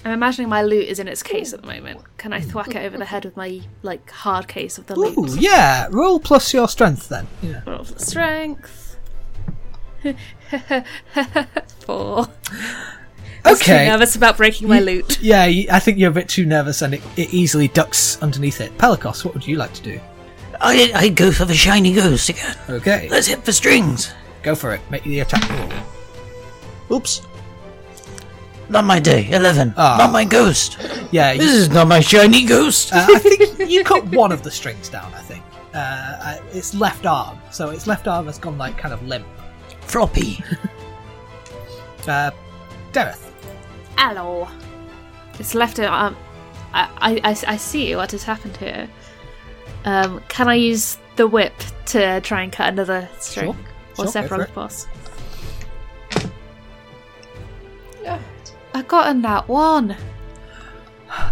I'm 0.05 0.13
imagining 0.13 0.49
my 0.49 0.63
lute 0.63 0.89
is 0.89 0.99
in 0.99 1.09
its 1.09 1.23
case 1.23 1.53
at 1.53 1.61
the 1.61 1.67
moment. 1.67 2.01
Can 2.17 2.33
I 2.33 2.41
thwack 2.41 2.69
it 2.75 2.79
over 2.87 2.97
the 2.97 3.05
head 3.05 3.25
with 3.27 3.37
my 3.37 3.61
like 3.83 4.11
hard 4.11 4.49
case 4.49 4.79
of 4.79 4.87
the 4.87 4.97
lute? 4.99 5.17
Ooh, 5.19 5.37
yeah, 5.39 5.89
roll 5.91 6.19
plus 6.21 6.55
your 6.55 6.69
strength 6.69 7.09
then. 7.09 7.27
Yeah. 7.43 7.61
Roll 7.67 7.85
for 7.85 7.99
strength. 7.99 8.97
Four. 11.81 12.27
I 13.45 13.51
was 13.53 13.61
too 13.61 13.73
Okay. 13.73 13.87
nervous 13.89 14.17
about 14.17 14.37
breaking 14.37 14.69
my 14.69 14.81
lute. 14.81 15.21
Yeah, 15.21 15.43
I 15.43 15.79
think 15.81 15.99
you're 15.99 16.11
a 16.11 16.15
bit 16.15 16.29
too 16.29 16.47
nervous 16.47 16.83
and 16.83 16.95
it, 16.95 17.03
it 17.17 17.33
easily 17.35 17.69
ducks 17.69 18.21
underneath 18.23 18.61
it. 18.61 18.77
Pelikos, 18.79 19.25
what 19.25 19.35
would 19.35 19.47
you 19.47 19.57
like 19.57 19.73
to 19.75 19.83
do? 19.83 20.01
I 20.63 20.93
I 20.95 21.09
go 21.09 21.31
for 21.33 21.45
the 21.47 21.55
shiny 21.55 21.95
ghost 21.95 22.29
again. 22.29 22.57
Okay, 22.69 23.09
Let's 23.11 23.27
hit 23.27 23.45
the 23.45 23.53
strings. 23.53 24.13
go 24.43 24.55
for 24.55 24.75
it. 24.75 24.81
Make 24.91 25.05
the 25.05 25.21
attack 25.21 25.49
roll. 25.51 25.73
Oops. 26.99 27.23
Not 28.71 28.85
my 28.85 29.01
day. 29.01 29.29
Eleven. 29.31 29.75
Ah. 29.77 29.97
Not 29.99 30.13
my 30.13 30.25
ghost. 30.25 30.79
Yeah, 31.11 31.35
This 31.35 31.53
is 31.55 31.71
not 31.71 31.89
my 31.89 32.01
shiny 32.01 32.45
ghost. 32.45 32.93
uh, 32.93 33.05
I 33.09 33.19
think 33.19 33.69
you 33.71 33.83
cut 33.85 34.05
one 34.07 34.31
of 34.33 34.43
the 34.43 34.51
strings 34.51 34.89
down, 34.89 35.13
I 35.13 35.21
think. 35.23 35.43
Uh, 35.75 35.79
uh, 35.79 36.39
its 36.53 36.73
left 36.75 37.05
arm. 37.05 37.39
So 37.51 37.71
its 37.71 37.87
left 37.87 38.07
arm 38.09 38.27
has 38.27 38.39
gone 38.39 38.57
like 38.59 38.79
kind 38.79 38.95
of 38.95 39.03
limp. 39.07 39.27
Floppy. 39.83 40.43
Uh, 42.09 42.31
Dareth. 42.93 43.31
Hello. 43.99 44.49
It's 45.39 45.55
left 45.55 45.79
it. 45.79 45.85
Um, 45.85 46.17
I, 46.73 46.89
I, 46.97 47.31
I, 47.31 47.37
I 47.53 47.57
see 47.59 47.95
what 47.95 48.11
has 48.13 48.23
happened 48.25 48.57
here. 48.57 48.89
Um, 49.85 50.23
can 50.29 50.49
I 50.49 50.55
use 50.55 50.97
the 51.17 51.29
whip 51.29 51.53
to 51.87 52.23
try 52.23 52.43
and 52.43 52.51
cut 52.51 52.69
another 52.73 53.07
string? 53.19 53.53
Sure. 53.53 53.57
Or 53.93 53.97
Sure, 53.97 54.05
go 54.07 54.11
several, 54.11 54.41
for 54.41 54.47
of 54.47 54.55
course. 54.55 54.87
Yeah. 58.03 58.19
I 58.75 58.83
got 58.83 59.09
a 59.09 59.15
nat 59.15 59.49
one. 59.49 59.97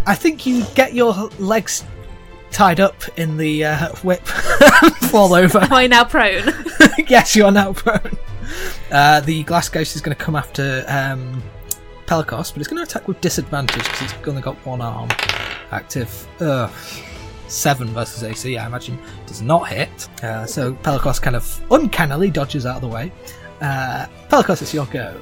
I 0.05 0.15
think 0.15 0.45
you 0.45 0.65
get 0.75 0.93
your 0.93 1.13
legs 1.39 1.83
tied 2.51 2.79
up 2.79 2.95
in 3.17 3.37
the 3.37 3.65
uh, 3.65 3.95
whip, 3.97 4.25
fall 5.09 5.33
over. 5.33 5.59
Am 5.59 5.73
I 5.73 5.87
now 5.87 6.03
prone? 6.03 6.53
yes, 7.07 7.35
you 7.35 7.45
are 7.45 7.51
now 7.51 7.73
prone. 7.73 8.17
Uh, 8.91 9.21
the 9.21 9.43
glass 9.43 9.69
ghost 9.69 9.95
is 9.95 10.01
going 10.01 10.15
to 10.15 10.21
come 10.21 10.35
after 10.35 10.83
um, 10.87 11.41
Pelikos, 12.07 12.51
but 12.51 12.57
it's 12.57 12.67
going 12.67 12.77
to 12.77 12.83
attack 12.83 13.07
with 13.07 13.21
disadvantage 13.21 13.83
because 13.83 14.01
it's 14.01 14.27
only 14.27 14.41
got 14.41 14.55
one 14.65 14.81
arm 14.81 15.09
active. 15.71 16.27
Ugh. 16.41 16.71
Seven 17.47 17.87
versus 17.87 18.23
AC, 18.23 18.57
I 18.57 18.67
imagine, 18.67 18.99
does 19.25 19.41
not 19.41 19.69
hit. 19.69 20.07
Uh, 20.23 20.45
so 20.45 20.73
Pelikos 20.73 21.19
kind 21.19 21.35
of 21.35 21.61
uncannily 21.71 22.29
dodges 22.29 22.65
out 22.65 22.75
of 22.75 22.81
the 22.81 22.87
way. 22.87 23.11
Uh, 23.59 24.05
Pelikos, 24.29 24.61
it's 24.61 24.73
your 24.73 24.85
go. 24.87 25.19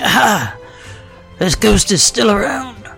Aha! 0.00 0.56
This 1.38 1.54
ghost 1.54 1.92
is 1.92 2.02
still 2.02 2.30
around. 2.30 2.88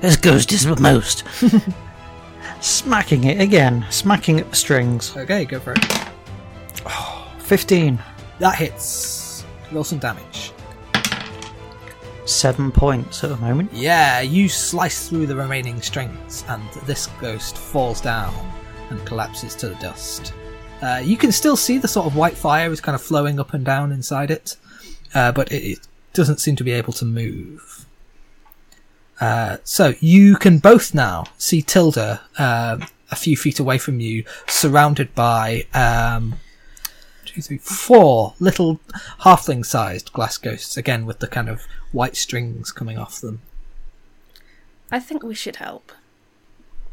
This 0.00 0.16
ghost 0.16 0.52
is 0.52 0.64
the 0.64 0.76
most. 0.76 1.24
Smacking 2.60 3.24
it 3.24 3.40
again. 3.40 3.84
Smacking 3.90 4.40
at 4.40 4.48
the 4.50 4.56
strings. 4.56 5.16
Okay, 5.16 5.44
go 5.44 5.60
for 5.60 5.74
it. 5.74 5.84
15. 7.40 7.98
That 8.38 8.54
hits. 8.54 9.44
Roll 9.70 9.84
some 9.84 9.98
damage. 9.98 10.52
Seven 12.24 12.72
points 12.72 13.22
at 13.24 13.30
the 13.30 13.36
moment. 13.36 13.72
Yeah, 13.72 14.20
you 14.20 14.48
slice 14.48 15.08
through 15.08 15.26
the 15.26 15.36
remaining 15.36 15.80
strings, 15.80 16.44
and 16.48 16.62
this 16.86 17.06
ghost 17.20 17.56
falls 17.56 18.00
down 18.00 18.34
and 18.90 19.04
collapses 19.06 19.54
to 19.56 19.68
the 19.68 19.74
dust. 19.76 20.32
Uh, 20.80 21.02
you 21.02 21.16
can 21.16 21.32
still 21.32 21.56
see 21.56 21.78
the 21.78 21.88
sort 21.88 22.06
of 22.06 22.16
white 22.16 22.36
fire 22.36 22.70
is 22.70 22.80
kind 22.80 22.94
of 22.94 23.02
flowing 23.02 23.40
up 23.40 23.54
and 23.54 23.64
down 23.64 23.92
inside 23.92 24.30
it, 24.30 24.56
uh, 25.14 25.32
but 25.32 25.50
it, 25.50 25.64
it 25.64 25.88
doesn't 26.20 26.40
seem 26.40 26.56
to 26.56 26.64
be 26.64 26.72
able 26.72 26.92
to 27.00 27.04
move. 27.04 27.86
Uh, 29.20 29.56
so 29.64 29.94
you 30.00 30.36
can 30.36 30.58
both 30.58 30.94
now 30.94 31.24
see 31.38 31.60
Tilda 31.62 32.20
um 32.38 32.86
a 33.10 33.16
few 33.16 33.36
feet 33.38 33.58
away 33.58 33.78
from 33.78 34.00
you, 34.00 34.22
surrounded 34.46 35.14
by 35.14 35.64
um, 35.72 36.34
two, 37.24 37.40
three, 37.40 37.56
four 37.56 38.34
little 38.38 38.80
halfling-sized 39.24 40.12
glass 40.12 40.36
ghosts, 40.36 40.76
again 40.76 41.06
with 41.06 41.18
the 41.20 41.26
kind 41.26 41.48
of 41.48 41.62
white 41.92 42.16
strings 42.16 42.70
coming 42.70 42.98
off 42.98 43.20
them. 43.22 43.40
I 44.92 45.00
think 45.00 45.22
we 45.22 45.34
should 45.34 45.56
help. 45.56 45.90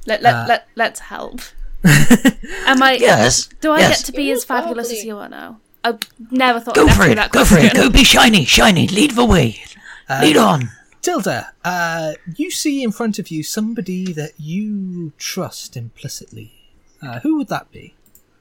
Let 0.06 0.22
let 0.22 0.36
Uh, 0.36 0.46
let 0.48 0.68
let's 0.76 1.00
help. 1.14 1.42
Am 1.84 2.82
I? 2.82 2.94
Yes, 3.02 3.48
Do 3.60 3.72
I 3.72 3.80
yes. 3.80 3.90
get 4.02 4.06
to 4.06 4.12
be 4.14 4.32
as 4.32 4.46
fabulous 4.46 4.88
lovely. 4.88 5.00
as 5.00 5.06
you 5.06 5.18
are 5.18 5.30
now? 5.30 5.60
I 5.86 5.98
never 6.32 6.60
thought. 6.60 6.76
Go 6.76 6.88
I'd 6.88 6.96
for 6.96 7.04
it. 7.04 7.16
that 7.16 7.32
Go 7.32 7.46
for 7.46 7.58
it. 7.58 7.74
Go 7.74 7.90
be 7.90 8.04
shiny. 8.04 8.44
Shiny. 8.44 8.88
Lead 8.88 9.12
the 9.12 9.26
way. 9.26 9.62
Lead 10.10 10.38
on. 10.38 10.70
Tilda, 11.06 11.54
uh, 11.64 12.14
you 12.36 12.50
see 12.50 12.82
in 12.82 12.92
front 12.92 13.20
of 13.20 13.30
you 13.30 13.44
somebody 13.44 14.12
that 14.14 14.32
you 14.40 15.14
trust 15.20 15.78
implicitly. 15.78 16.52
Uh, 17.00 17.20
who 17.20 17.38
would 17.38 17.48
that 17.50 17.72
be? 17.72 17.94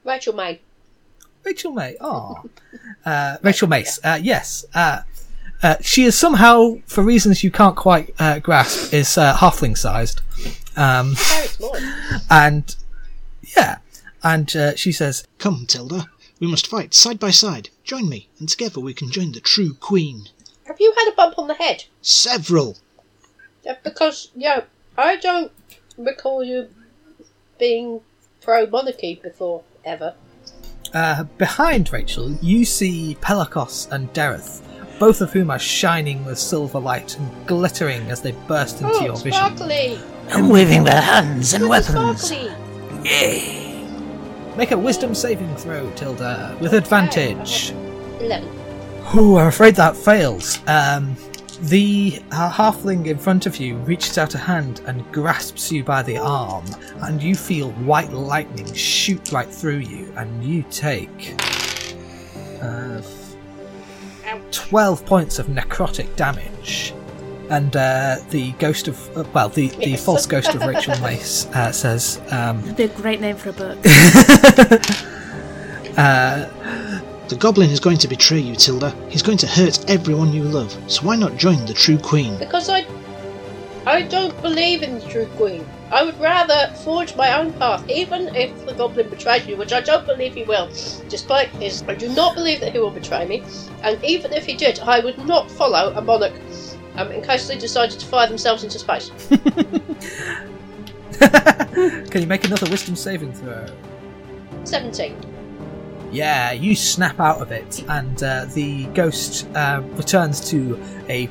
Rachel 0.03 0.33
May. 0.33 0.61
Rachel 1.43 1.73
May. 1.73 1.95
Oh, 2.01 2.43
uh, 3.05 3.37
Rachel 3.43 3.67
Mace. 3.67 3.99
Uh, 4.03 4.17
yes. 4.19 4.65
Uh, 4.73 5.01
uh, 5.61 5.75
she 5.81 6.05
is 6.05 6.17
somehow, 6.17 6.77
for 6.87 7.03
reasons 7.03 7.43
you 7.43 7.51
can't 7.51 7.75
quite 7.75 8.15
uh, 8.17 8.39
grasp, 8.39 8.91
is 8.95 9.15
uh, 9.15 9.35
halfling 9.35 9.77
sized, 9.77 10.21
um, 10.75 11.15
and 12.31 12.75
yeah, 13.55 13.77
and 14.23 14.55
uh, 14.55 14.75
she 14.75 14.91
says, 14.91 15.27
Come, 15.37 15.65
Tilda. 15.67 16.07
We 16.39 16.47
must 16.47 16.67
fight 16.67 16.93
side 16.93 17.19
by 17.19 17.31
side. 17.31 17.69
Join 17.83 18.09
me, 18.09 18.29
and 18.39 18.49
together 18.49 18.79
we 18.79 18.93
can 18.93 19.09
join 19.11 19.31
the 19.31 19.39
true 19.39 19.73
queen. 19.73 20.27
Have 20.67 20.77
you 20.79 20.93
had 20.97 21.11
a 21.11 21.15
bump 21.15 21.37
on 21.37 21.47
the 21.47 21.53
head? 21.53 21.85
Several. 22.01 22.77
Yeah, 23.63 23.77
because, 23.83 24.31
yeah, 24.35 24.61
I 24.97 25.15
don't 25.15 25.51
recall 25.97 26.43
you 26.43 26.69
being 27.57 28.01
pro 28.41 28.65
monarchy 28.67 29.19
before, 29.23 29.63
ever. 29.85 30.13
uh, 30.93 31.23
behind 31.37 31.91
Rachel, 31.91 32.31
you 32.41 32.65
see 32.65 33.17
Pelikos 33.21 33.89
and 33.91 34.11
Dereth, 34.13 34.61
both 34.99 35.21
of 35.21 35.31
whom 35.31 35.49
are 35.51 35.59
shining 35.59 36.23
with 36.25 36.37
silver 36.37 36.79
light 36.79 37.17
and 37.17 37.47
glittering 37.47 38.09
as 38.09 38.21
they 38.21 38.31
burst 38.47 38.81
into 38.81 38.93
oh, 38.93 39.05
your 39.05 39.15
vision. 39.17 39.33
sparkly! 39.33 39.99
And 40.29 40.49
waving 40.51 40.83
their 40.83 41.01
hands 41.01 41.53
and 41.53 41.63
Look 41.63 41.71
weapons. 41.71 42.21
Sparkly! 42.21 42.53
Yay. 43.03 43.64
Make 44.57 44.71
a 44.71 44.77
wisdom 44.77 45.13
saving 45.13 45.53
throw, 45.57 45.91
Tilda, 45.91 46.57
with 46.61 46.73
advantage. 46.73 47.71
11. 48.21 48.47
Ooh, 49.15 49.37
I'm 49.37 49.47
afraid 49.47 49.75
that 49.75 49.97
fails. 49.97 50.59
Um, 50.67 51.17
the 51.63 52.21
uh, 52.31 52.49
halfling 52.51 53.07
in 53.07 53.17
front 53.17 53.45
of 53.45 53.57
you 53.57 53.75
reaches 53.79 54.17
out 54.17 54.33
a 54.33 54.37
hand 54.37 54.81
and 54.85 55.09
grasps 55.11 55.73
you 55.73 55.83
by 55.83 56.01
the 56.03 56.17
arm, 56.17 56.65
and 57.01 57.21
you 57.21 57.35
feel 57.35 57.71
white 57.71 58.13
lightning 58.13 58.73
shoot 58.73 59.33
right 59.33 59.47
through 59.47 59.79
you, 59.79 60.11
and 60.15 60.43
you 60.43 60.63
take 60.69 61.35
uh, 62.61 63.01
12 64.51 65.05
points 65.05 65.37
of 65.37 65.47
necrotic 65.47 66.15
damage. 66.15 66.93
And 67.49 67.75
uh, 67.75 68.17
the 68.29 68.51
ghost 68.53 68.87
of, 68.87 69.17
uh, 69.17 69.23
well, 69.33 69.49
the, 69.49 69.67
the 69.69 69.91
Yes. 69.91 70.03
false 70.05 70.25
ghost 70.25 70.53
of 70.55 70.61
Rachel 70.65 70.97
Mace 71.01 71.45
uh, 71.47 71.71
says, 71.71 72.19
um, 72.31 72.61
That'd 72.61 72.75
be 72.77 72.83
a 72.83 72.87
great 72.87 73.21
name 73.21 73.35
for 73.35 73.49
a 73.49 73.53
book. 73.53 73.77
uh, 75.97 76.49
The 77.27 77.35
goblin 77.37 77.69
is 77.69 77.79
going 77.79 77.97
to 77.97 78.07
betray 78.07 78.39
you, 78.39 78.55
Tilda. 78.55 78.93
He's 79.09 79.23
going 79.23 79.37
to 79.39 79.47
hurt 79.47 79.89
everyone 79.89 80.31
you 80.33 80.43
love. 80.43 80.75
So 80.87 81.03
why 81.03 81.15
not 81.15 81.37
join 81.37 81.65
the 81.65 81.73
true 81.73 81.97
queen? 81.97 82.37
Because 82.37 82.69
I. 82.69 82.85
I 83.87 84.01
don't 84.01 84.39
believe 84.41 84.81
in 84.81 84.95
the 84.99 85.07
true 85.07 85.27
queen. 85.37 85.63
I 85.91 86.01
would 86.03 86.19
rather 86.19 86.73
forge 86.83 87.15
my 87.15 87.37
own 87.39 87.53
path, 87.53 87.87
even 87.87 88.35
if 88.35 88.65
the 88.65 88.73
goblin 88.73 89.09
betrays 89.09 89.45
me, 89.45 89.53
which 89.53 89.73
I 89.73 89.81
don't 89.81 90.07
believe 90.07 90.33
he 90.33 90.41
will. 90.43 90.67
Despite 91.07 91.49
his. 91.49 91.83
I 91.87 91.93
do 91.93 92.09
not 92.09 92.33
believe 92.33 92.61
that 92.61 92.71
he 92.73 92.79
will 92.79 92.89
betray 92.89 93.25
me, 93.27 93.43
and 93.83 94.03
even 94.03 94.33
if 94.33 94.45
he 94.47 94.55
did, 94.55 94.79
I 94.79 95.01
would 95.01 95.19
not 95.27 95.51
follow 95.51 95.93
a 95.95 96.01
monarch 96.01 96.33
um, 96.97 97.11
in 97.11 97.21
case 97.21 97.47
they 97.47 97.57
decided 97.57 97.99
to 97.99 98.05
fire 98.05 98.27
themselves 98.27 98.63
into 98.63 98.79
space. 98.79 99.09
can 102.09 102.21
you 102.21 102.27
make 102.27 102.45
another 102.45 102.69
wisdom 102.69 102.95
saving 102.95 103.33
throw? 103.33 103.65
17. 104.63 105.17
Yeah, 106.11 106.53
you 106.53 106.75
snap 106.75 107.19
out 107.19 107.41
of 107.41 107.51
it, 107.51 107.83
and 107.89 108.23
uh, 108.23 108.45
the 108.53 108.85
ghost 108.87 109.47
uh, 109.55 109.81
returns 109.93 110.49
to 110.49 110.81
a 111.09 111.29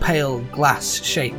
pale 0.00 0.40
glass 0.44 1.02
shape 1.02 1.34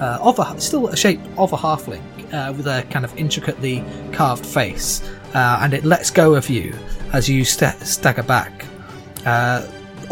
uh, 0.00 0.18
of 0.20 0.38
a 0.38 0.60
still 0.60 0.88
a 0.88 0.96
shape 0.96 1.20
of 1.38 1.52
a 1.52 1.56
halfling 1.56 2.02
uh, 2.32 2.52
with 2.52 2.66
a 2.66 2.84
kind 2.90 3.04
of 3.04 3.16
intricately 3.16 3.84
carved 4.12 4.44
face, 4.44 5.02
uh, 5.34 5.60
and 5.62 5.72
it 5.72 5.84
lets 5.84 6.10
go 6.10 6.34
of 6.34 6.50
you 6.50 6.74
as 7.12 7.28
you 7.28 7.44
sta 7.44 7.70
stagger 7.84 8.24
back. 8.24 8.64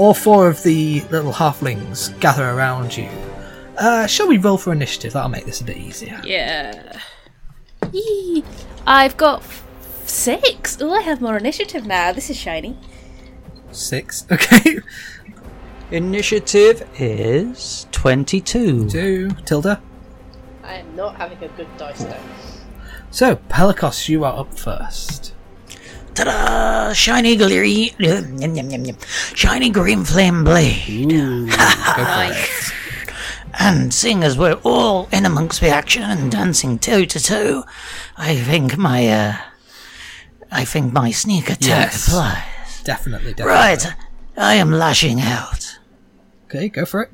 All 0.01 0.15
four 0.15 0.49
of 0.49 0.63
the 0.63 1.03
little 1.11 1.31
halflings 1.33 2.19
gather 2.21 2.49
around 2.49 2.97
you. 2.97 3.07
Uh, 3.77 4.07
shall 4.07 4.27
we 4.29 4.39
roll 4.39 4.57
for 4.57 4.73
initiative? 4.73 5.13
That'll 5.13 5.29
make 5.29 5.45
this 5.45 5.61
a 5.61 5.65
bit 5.65 5.77
easier. 5.77 6.19
yeah. 6.25 6.99
Yee. 7.93 8.43
I've 8.87 9.19
got 9.19 9.41
f- 9.41 9.63
six. 10.07 10.79
Oh, 10.81 10.91
I 10.95 11.03
have 11.03 11.21
more 11.21 11.37
initiative 11.37 11.87
now. 11.87 12.13
This 12.13 12.31
is 12.31 12.37
shiny. 12.39 12.79
Six. 13.73 14.27
Okay. 14.33 14.79
Initiative 15.91 16.89
is 16.99 17.87
22. 17.93 18.89
Two. 18.89 19.31
Tilda. 19.45 19.83
I 20.65 20.75
am 20.77 20.97
not 20.97 21.17
having 21.17 21.43
a 21.45 21.49
good 21.49 21.69
dice 21.77 22.05
day. 22.05 22.21
So, 23.11 23.37
Pelikos, 23.51 24.09
you 24.09 24.25
are 24.25 24.39
up 24.39 24.57
first. 24.57 25.35
Ta-da! 26.15 26.93
Shiny 26.93 27.37
glittery, 27.37 27.95
yum, 27.99 28.37
yum, 28.39 28.55
yum, 28.71 28.85
yum. 28.85 28.97
shiny 29.35 29.71
green 29.71 30.05
flame 30.05 30.45
blade. 30.45 31.13
Ooh, 31.13 31.47
go. 31.47 32.33
And 33.59 33.93
seeing 33.93 34.23
as 34.23 34.39
we're 34.39 34.59
all 34.65 35.09
in 35.13 35.27
amongst 35.27 35.61
the 35.61 35.69
action 35.69 36.03
and 36.03 36.31
dancing 36.33 36.79
toe 36.79 37.05
to 37.05 37.21
toe, 37.21 37.65
I 38.17 38.37
think 38.37 38.79
my 38.79 39.07
uh, 39.09 39.37
I 40.51 40.65
think 40.65 40.93
my 40.95 41.11
sneak 41.11 41.51
attack 41.51 41.93
Yes. 41.93 42.09
applies. 42.09 42.83
Definitely, 42.85 43.35
definitely. 43.35 43.53
Right, 43.53 43.87
I 44.37 44.55
am 44.55 44.71
lashing 44.73 45.21
out. 45.21 45.79
Okay, 46.47 46.69
go 46.69 46.87
for 46.87 47.03
it. 47.03 47.11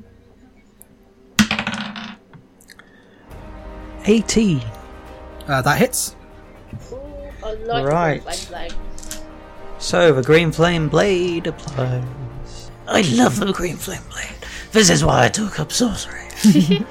18. 4.05 4.61
Uh, 5.47 5.61
that 5.63 5.77
hits. 5.79 6.15
I 7.43 7.53
like 7.53 7.85
Right. 7.85 8.23
the 8.25 8.31
flame 8.31 8.69
flame. 8.71 8.86
So 9.87 10.11
the 10.11 10.21
green 10.21 10.51
flame 10.51 10.89
blade 10.89 11.47
applies. 11.47 12.71
I 12.89 13.03
love 13.03 13.39
the 13.39 13.53
green 13.53 13.77
flame 13.77 14.01
blade. 14.11 14.35
This 14.73 14.89
is 14.89 15.05
why 15.05 15.23
I 15.23 15.29
took 15.29 15.61
up 15.61 15.71
sorcery. 15.71 16.27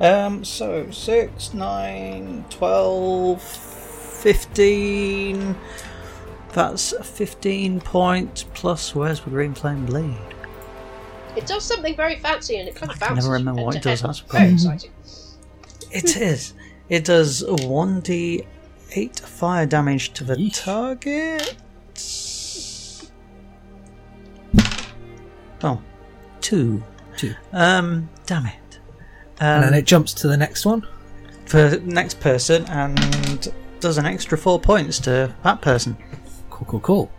Um, 0.00 0.44
so 0.44 0.90
6, 0.90 1.54
9, 1.54 2.44
12, 2.50 3.42
15. 3.42 5.56
That's 6.52 6.94
15 7.06 7.80
points 7.80 8.44
plus 8.54 8.94
where's 8.94 9.20
the 9.20 9.30
green 9.30 9.54
flame 9.54 9.86
blade? 9.86 10.16
It 11.36 11.46
does 11.46 11.64
something 11.64 11.96
very 11.96 12.16
fancy 12.20 12.58
and 12.58 12.68
it 12.68 12.76
kind 12.76 12.92
of 12.92 13.00
can 13.00 13.08
bounces. 13.08 13.24
never 13.26 13.34
remember 13.34 13.64
what 13.64 13.74
it 13.74 13.82
does, 13.82 14.00
to 14.00 14.06
head. 14.06 14.14
that's 14.14 14.20
the 14.20 14.38
very 14.38 14.52
exciting. 14.52 14.90
It 15.90 16.16
is. 16.16 16.54
It 16.88 17.04
does 17.04 17.42
1d8 18.90 19.20
fire 19.20 19.66
damage 19.66 20.12
to 20.14 20.24
the 20.24 20.50
target. 20.50 21.54
Oh, 25.62 25.80
two. 26.40 26.82
Two. 27.16 27.34
Um, 27.52 28.08
damn 28.26 28.46
it. 28.46 28.78
and 29.40 29.64
Um, 29.64 29.70
then 29.70 29.78
it 29.78 29.86
jumps 29.86 30.12
to 30.14 30.28
the 30.28 30.36
next 30.36 30.64
one. 30.64 30.86
for 31.46 31.68
the 31.70 31.80
next 31.80 32.20
person 32.20 32.62
and 32.66 33.48
does 33.80 33.96
an 33.96 34.04
extra 34.04 34.36
four 34.36 34.60
points 34.60 34.98
to 35.00 35.34
that 35.44 35.62
person. 35.62 35.96
Cool, 36.50 36.66
cool, 36.68 36.80
cool. 36.80 37.10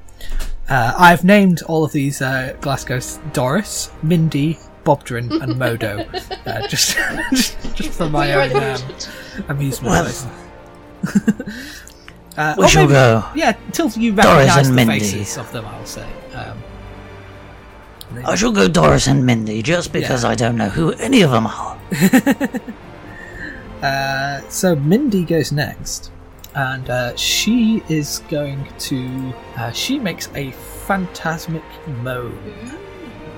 Uh, 0.69 0.93
I've 0.95 1.23
named 1.23 1.63
all 1.63 1.84
of 1.84 1.91
these 1.91 2.21
uh, 2.21 2.55
Glasgow's 2.62 3.19
Doris, 3.34 3.89
Mindy, 4.03 4.60
Bobdrin, 4.84 5.41
and 5.41 5.58
Modo. 5.58 6.05
uh, 6.45 6.67
just, 6.67 6.95
just, 7.32 7.75
just 7.75 7.89
for 7.97 8.08
my 8.08 8.34
own 8.34 8.51
um, 8.55 8.62
amusement. 8.63 9.10
amusement. 9.47 9.91
Well, 9.91 10.32
uh, 12.38 12.55
we 12.57 12.67
shall 12.67 12.83
maybe- 12.83 12.93
go. 12.93 13.23
Yeah, 13.35 13.55
until 13.65 13.89
you 13.91 14.12
Doris 14.13 14.25
recognise 14.27 14.67
and 14.69 14.77
the 14.77 14.85
Mindy. 14.85 14.99
faces 14.99 15.38
of 15.38 15.51
them, 15.51 15.65
I'll 15.65 15.85
say. 15.85 16.07
Um, 16.33 16.57
I 18.25 18.35
shall 18.35 18.51
go 18.51 18.67
Doris 18.67 19.07
and 19.07 19.25
Mindy 19.25 19.62
just 19.62 19.93
because 19.93 20.25
I 20.25 20.33
don't 20.35 20.57
know 20.57 20.69
who 20.69 20.93
any 20.93 21.21
of 21.21 21.31
them 21.31 21.47
are. 21.47 21.77
Uh, 23.81 24.41
so 24.49 24.75
Mindy 24.75 25.23
goes 25.23 25.53
next, 25.53 26.12
and 26.53 26.89
uh, 26.89 27.15
she 27.15 27.81
is 27.88 28.21
going 28.29 28.67
to. 28.77 29.33
Uh, 29.55 29.71
she 29.71 29.97
makes 29.97 30.27
a 30.35 30.51
phantasmic 30.85 31.63
moan. 31.88 32.38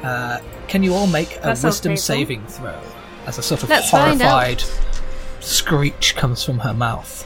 Uh, 0.02 0.42
can 0.68 0.82
you 0.82 0.96
all 0.96 1.06
make 1.06 1.38
a 1.38 1.42
That 1.42 1.64
wisdom 1.64 1.92
painful. 1.92 2.02
saving 2.02 2.46
throw? 2.48 2.82
As 3.28 3.38
a 3.38 3.44
sort 3.44 3.62
of 3.62 3.70
Let's 3.70 3.92
horrified 3.92 4.64
screech 5.42 6.16
comes 6.16 6.44
from 6.44 6.58
her 6.58 6.74
mouth. 6.74 7.24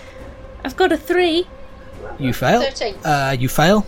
I've 0.65 0.75
got 0.75 0.91
a 0.91 0.97
three. 0.97 1.47
You 2.17 2.33
fail. 2.33 2.59
Thirteen. 2.61 2.95
Uh, 3.05 3.35
you 3.39 3.47
fail. 3.47 3.85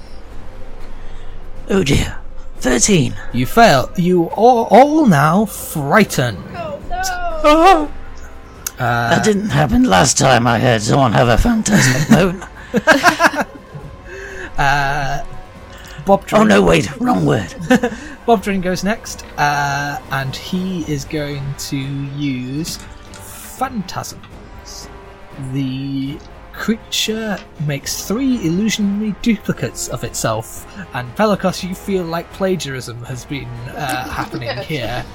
Oh 1.72 1.84
dear. 1.84 2.20
13. 2.60 3.16
You 3.34 3.48
fail. 3.48 3.92
You 3.98 4.30
are 4.30 4.68
all 4.70 5.08
now 5.08 5.46
frightened. 5.46 6.44
Oh 6.56 6.80
no! 6.90 7.92
Uh, 8.78 9.10
that 9.10 9.26
didn't 9.26 9.50
happen 9.50 9.86
last 9.86 10.20
time 10.20 10.46
I 10.46 10.60
heard 10.60 10.84
someone 10.84 11.12
have 11.14 11.30
a 11.30 11.38
fantastic 11.40 12.08
moan. 12.16 12.44
uh, 14.56 15.26
Bob. 16.06 16.24
Oh 16.32 16.44
no, 16.44 16.62
wait, 16.62 16.96
wrong 17.00 17.26
word. 17.26 17.56
Bob 18.28 18.44
Drin 18.44 18.62
goes 18.62 18.84
next, 18.84 19.26
uh, 19.40 20.00
and 20.12 20.36
he 20.36 20.84
is 20.84 21.06
going 21.06 21.56
to 21.58 21.76
use 21.76 22.78
Phantasms. 23.14 24.90
The 25.54 26.20
creature 26.58 27.38
makes 27.66 28.08
three 28.08 28.46
illusionary 28.46 29.16
duplicates 29.22 29.88
of 29.90 30.04
itself, 30.04 30.66
and 30.94 31.08
Pelicos, 31.16 31.64
you 31.68 31.76
feel 31.76 32.04
like 32.04 32.30
plagiarism 32.34 33.04
has 33.06 33.26
been 33.26 33.48
uh, 33.70 34.10
happening 34.10 34.58
here. 34.58 35.06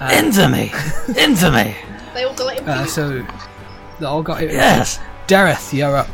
Uh, 0.00 0.10
Infamy! 0.14 0.70
Infamy! 1.18 1.74
They 2.12 2.24
all 2.24 2.34
got 2.34 2.56
it. 2.56 2.68
uh, 2.68 2.86
so 2.86 3.26
they 3.98 4.06
all 4.06 4.22
got 4.22 4.42
it. 4.42 4.52
Yes. 4.52 5.00
Dareth, 5.26 5.72
you're 5.72 5.96
up. 5.96 6.08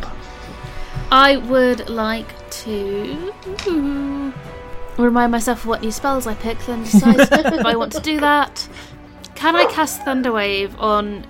I 1.11 1.37
would 1.39 1.89
like 1.89 2.29
to 2.63 3.33
remind 4.97 5.33
myself 5.33 5.61
of 5.61 5.67
what 5.67 5.83
new 5.83 5.91
spells 5.91 6.27
I 6.27 6.35
pick, 6.35 6.59
then 6.61 6.85
decide 6.85 7.21
if 7.33 7.67
I 7.67 7.75
want 7.77 7.93
to 7.93 8.01
do 8.01 8.21
that. 8.21 8.69
Can 9.35 9.57
I 9.57 9.65
cast 9.67 10.03
Thunderwave 10.03 10.79
on 10.79 11.27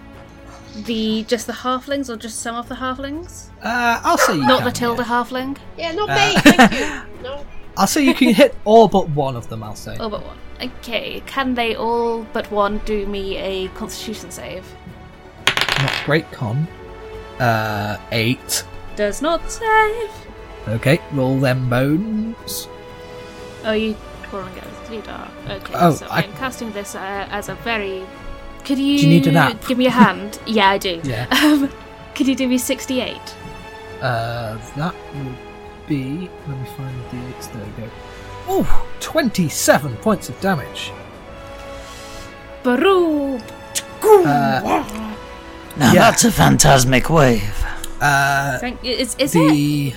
the 0.75 1.25
just 1.25 1.47
the 1.47 1.53
halflings 1.53 2.09
or 2.09 2.17
just 2.17 2.41
some 2.41 2.55
of 2.57 2.69
the 2.69 2.75
halflings? 2.77 3.49
Uh, 3.63 4.01
I'll 4.05 4.19
say 4.19 4.35
you 4.35 4.47
Not 4.47 4.59
can, 4.59 4.65
the 4.67 4.73
Tilda 4.73 5.03
yeah. 5.03 5.09
halfling. 5.09 5.57
Yeah, 5.77 5.93
not 5.93 6.11
Uh, 6.11 6.15
me. 6.15 6.35
Thank 6.41 6.73
you. 6.73 7.23
No. 7.23 7.47
I'll 7.77 7.87
say 7.87 8.05
you 8.05 8.15
can 8.15 8.35
hit 8.35 8.55
all 8.65 8.89
but 8.89 9.09
one 9.11 9.37
of 9.37 9.49
them. 9.49 9.63
I'll 9.63 9.75
say. 9.77 9.97
All 9.97 10.11
but 10.11 10.25
one. 10.25 10.37
Okay. 10.63 11.23
Can 11.27 11.55
they 11.55 11.75
all 11.77 12.25
but 12.33 12.51
one 12.51 12.79
do 12.85 13.07
me 13.07 13.37
a 13.37 13.69
Constitution 13.69 14.31
save? 14.31 14.65
Not 15.79 15.93
great 16.05 16.31
con. 16.33 16.67
Uh, 17.39 17.97
eight. 18.13 18.65
Does 18.97 19.23
not 19.23 19.51
save. 19.51 20.11
Okay, 20.69 21.01
roll 21.13 21.39
them 21.41 21.71
bones. 21.71 22.69
Oh, 23.65 23.73
you 23.73 23.97
rolling 24.31 24.55
it 24.57 24.65
too 24.87 25.01
dark. 25.03 25.31
Okay, 25.49 25.73
Oh, 25.75 25.93
so 25.95 26.07
I- 26.11 26.23
I'm 26.23 26.33
casting 26.35 26.71
this 26.73 26.95
uh, 26.95 27.27
as 27.31 27.49
a 27.49 27.55
very. 27.57 28.05
Could 28.65 28.79
you, 28.79 28.99
Do 28.99 29.05
you 29.05 29.09
need 29.09 29.27
an 29.27 29.37
app? 29.37 29.67
give 29.67 29.79
me 29.79 29.87
a 29.87 29.91
hand? 29.91 30.39
yeah, 30.47 30.69
I 30.71 30.79
do. 30.79 31.01
Yeah. 31.05 31.27
Um, 31.45 31.71
could 32.15 32.27
you 32.29 32.35
do 32.37 32.47
me 32.49 32.59
68? 32.59 33.17
Uh, 34.03 34.59
that 34.77 34.95
would 35.15 35.37
be. 35.89 36.29
Let 36.47 36.59
me 36.59 36.67
find 36.77 36.97
the. 37.11 37.17
it's- 37.31 37.47
There 37.49 37.65
we 37.65 37.83
go. 37.83 37.91
Oh, 38.49 38.87
27 39.01 39.97
points 39.99 40.29
of 40.29 40.39
damage. 40.41 40.93
Baru! 42.63 43.39
Uh, 44.03 44.85
Now 45.77 45.93
Yeah. 45.93 46.11
that's 46.11 46.25
a 46.25 46.33
phantasmic 46.33 47.09
wave. 47.09 47.65
uh, 48.01 48.59
Thank 48.59 48.85
is, 48.85 49.15
is 49.19 49.35
it? 49.35 49.39
the 49.51 49.95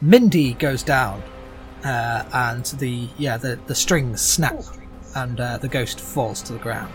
Mindy 0.00 0.54
goes 0.54 0.82
down, 0.82 1.22
uh, 1.84 2.22
and 2.32 2.64
the 2.78 3.08
yeah 3.18 3.36
the 3.36 3.58
the 3.66 3.74
strings 3.74 4.20
snap, 4.22 4.62
and 5.14 5.40
uh, 5.40 5.58
the 5.58 5.68
ghost 5.68 6.00
falls 6.00 6.40
to 6.42 6.52
the 6.52 6.58
ground. 6.58 6.92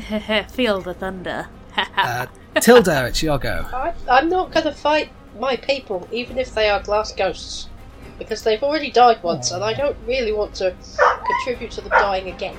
Feel 0.50 0.80
the 0.80 0.94
thunder. 0.94 1.48
Uh, 1.96 2.26
Tilda, 2.60 3.06
it's 3.06 3.20
your 3.20 3.36
go. 3.36 3.66
I, 3.72 3.92
I'm 4.08 4.28
not 4.28 4.52
going 4.52 4.64
to 4.64 4.70
fight 4.70 5.10
my 5.40 5.56
people, 5.56 6.08
even 6.12 6.38
if 6.38 6.54
they 6.54 6.70
are 6.70 6.80
glass 6.80 7.12
ghosts, 7.12 7.68
because 8.16 8.44
they've 8.44 8.62
already 8.62 8.92
died 8.92 9.20
once, 9.24 9.50
and 9.50 9.64
I 9.64 9.74
don't 9.74 9.96
really 10.06 10.32
want 10.32 10.54
to 10.56 10.72
contribute 11.26 11.72
to 11.72 11.80
them 11.80 11.90
dying 11.90 12.30
again. 12.30 12.56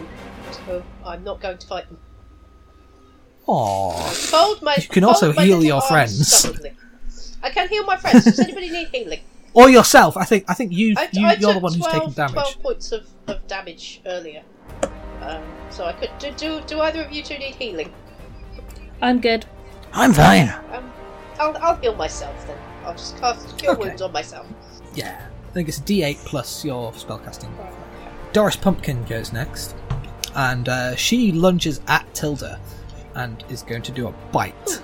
So 0.51 0.83
I'm 1.05 1.23
not 1.23 1.39
going 1.39 1.57
to 1.57 1.65
fight 1.65 1.87
them. 1.87 1.97
Aww. 3.47 4.29
Fold 4.29 4.61
my. 4.61 4.75
You 4.75 4.87
can 4.89 5.03
fold 5.03 5.13
also 5.13 5.33
my 5.33 5.45
heal 5.45 5.57
little 5.59 5.63
your 5.63 5.75
arms 5.75 5.87
friends. 5.87 6.27
stubbornly. 6.27 6.73
I 7.41 7.49
can 7.51 7.69
heal 7.69 7.85
my 7.85 7.95
friends. 7.95 8.25
Does 8.25 8.39
anybody 8.39 8.69
need 8.69 8.89
healing? 8.89 9.21
Or 9.53 9.69
yourself. 9.69 10.17
I 10.17 10.25
think 10.25 10.43
I 10.49 10.53
think 10.53 10.73
you, 10.73 10.95
I, 10.97 11.07
you 11.13 11.25
I 11.25 11.35
you're 11.35 11.53
the 11.53 11.59
one 11.59 11.71
who's 11.71 11.85
12, 11.85 11.93
taking 11.93 12.11
damage. 12.11 12.33
12 12.33 12.61
points 12.61 12.91
of, 12.91 13.07
of 13.27 13.47
damage 13.47 14.01
earlier. 14.05 14.43
Um, 15.25 15.43
so 15.69 15.85
I 15.85 15.93
could 15.93 16.11
do, 16.19 16.31
do. 16.31 16.61
Do 16.67 16.79
either 16.81 17.03
of 17.03 17.11
you 17.11 17.23
two 17.23 17.37
need 17.37 17.55
healing? 17.55 17.91
I'm 19.01 19.19
good. 19.19 19.45
I'm 19.93 20.13
fine. 20.13 20.49
Um, 20.71 20.91
I'll, 21.39 21.57
I'll 21.57 21.75
heal 21.77 21.95
myself 21.95 22.45
then. 22.47 22.57
I'll 22.85 22.93
just 22.93 23.17
cast 23.17 23.57
cure 23.57 23.73
Okay. 23.73 23.87
wounds 23.89 24.01
on 24.01 24.11
myself. 24.11 24.45
Yeah, 24.93 25.27
I 25.49 25.51
think 25.53 25.67
it's 25.67 25.79
D8 25.79 26.17
plus 26.25 26.63
your 26.63 26.91
spellcasting. 26.93 27.49
Doris 28.33 28.55
Pumpkin 28.55 29.03
goes 29.05 29.33
next, 29.33 29.75
and 30.35 30.69
uh, 30.69 30.95
she 30.95 31.31
lunges 31.31 31.81
at 31.87 32.05
Tilda 32.13 32.59
and 33.15 33.43
is 33.49 33.63
going 33.63 33.81
to 33.83 33.91
do 33.91 34.07
a 34.07 34.11
bite. 34.31 34.81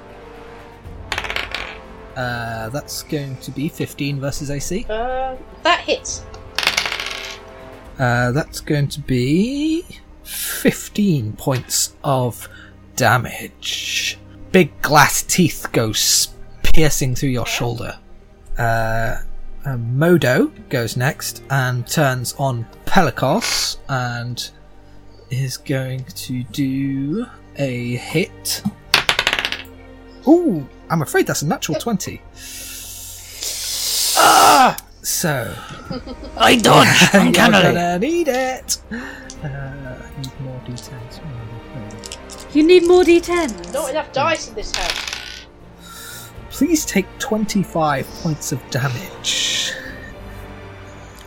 Uh, 2.15 2.69
that's 2.69 3.03
going 3.03 3.37
to 3.37 3.51
be 3.51 3.69
15 3.69 4.19
versus 4.19 4.49
AC. 4.51 4.85
Uh, 4.89 5.35
that 5.63 5.79
hits. 5.81 6.25
Uh, 7.99 8.31
that's 8.31 8.59
going 8.59 8.87
to 8.87 8.99
be 9.01 9.85
15 10.31 11.33
points 11.33 11.93
of 12.03 12.47
damage. 12.95 14.17
Big 14.51 14.79
glass 14.81 15.21
teeth 15.23 15.67
go 15.71 15.91
piercing 16.63 17.15
through 17.15 17.29
your 17.29 17.45
shoulder. 17.45 17.97
Uh, 18.57 19.17
uh, 19.65 19.77
Modo 19.77 20.51
goes 20.69 20.97
next 20.97 21.43
and 21.49 21.85
turns 21.87 22.33
on 22.37 22.65
Pelikos 22.85 23.77
and 23.89 24.49
is 25.29 25.57
going 25.57 26.03
to 26.05 26.43
do 26.45 27.25
a 27.57 27.95
hit. 27.95 28.61
Ooh, 30.27 30.67
I'm 30.89 31.01
afraid 31.01 31.27
that's 31.27 31.41
a 31.41 31.47
natural 31.47 31.79
20. 31.79 32.21
Ah! 34.17 34.77
So. 35.03 35.55
I 36.37 36.55
dodge 36.57 36.87
You're 37.13 37.21
uncannily. 37.23 37.63
gonna 37.63 37.99
need 37.99 38.27
it! 38.27 38.77
Uh, 38.91 38.97
I 39.43 39.90
need 40.21 40.39
more 40.41 40.59
d10s. 40.65 41.19
You 42.55 42.63
need 42.63 42.87
more 42.87 43.03
d10s. 43.03 43.73
Not 43.73 43.89
enough 43.89 44.11
dice 44.11 44.49
in 44.49 44.55
this 44.55 44.75
house. 44.75 45.45
Please 46.49 46.85
take 46.85 47.05
25 47.19 48.07
points 48.21 48.51
of 48.51 48.61
damage. 48.69 49.73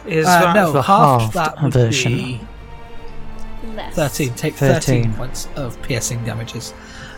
Is 0.07 0.27
Uh, 0.27 0.41
that 0.41 0.55
no, 0.55 0.73
the 0.73 0.83
half 0.83 1.33
that 1.33 1.63
would 1.63 1.73
version? 1.73 2.13
be 2.13 2.41
Less. 3.75 3.95
13. 3.95 4.35
Take 4.35 4.55
13, 4.55 5.05
13. 5.05 5.15
points 5.15 5.49
of 5.57 5.81
piercing 5.83 6.23
damages. 6.25 6.75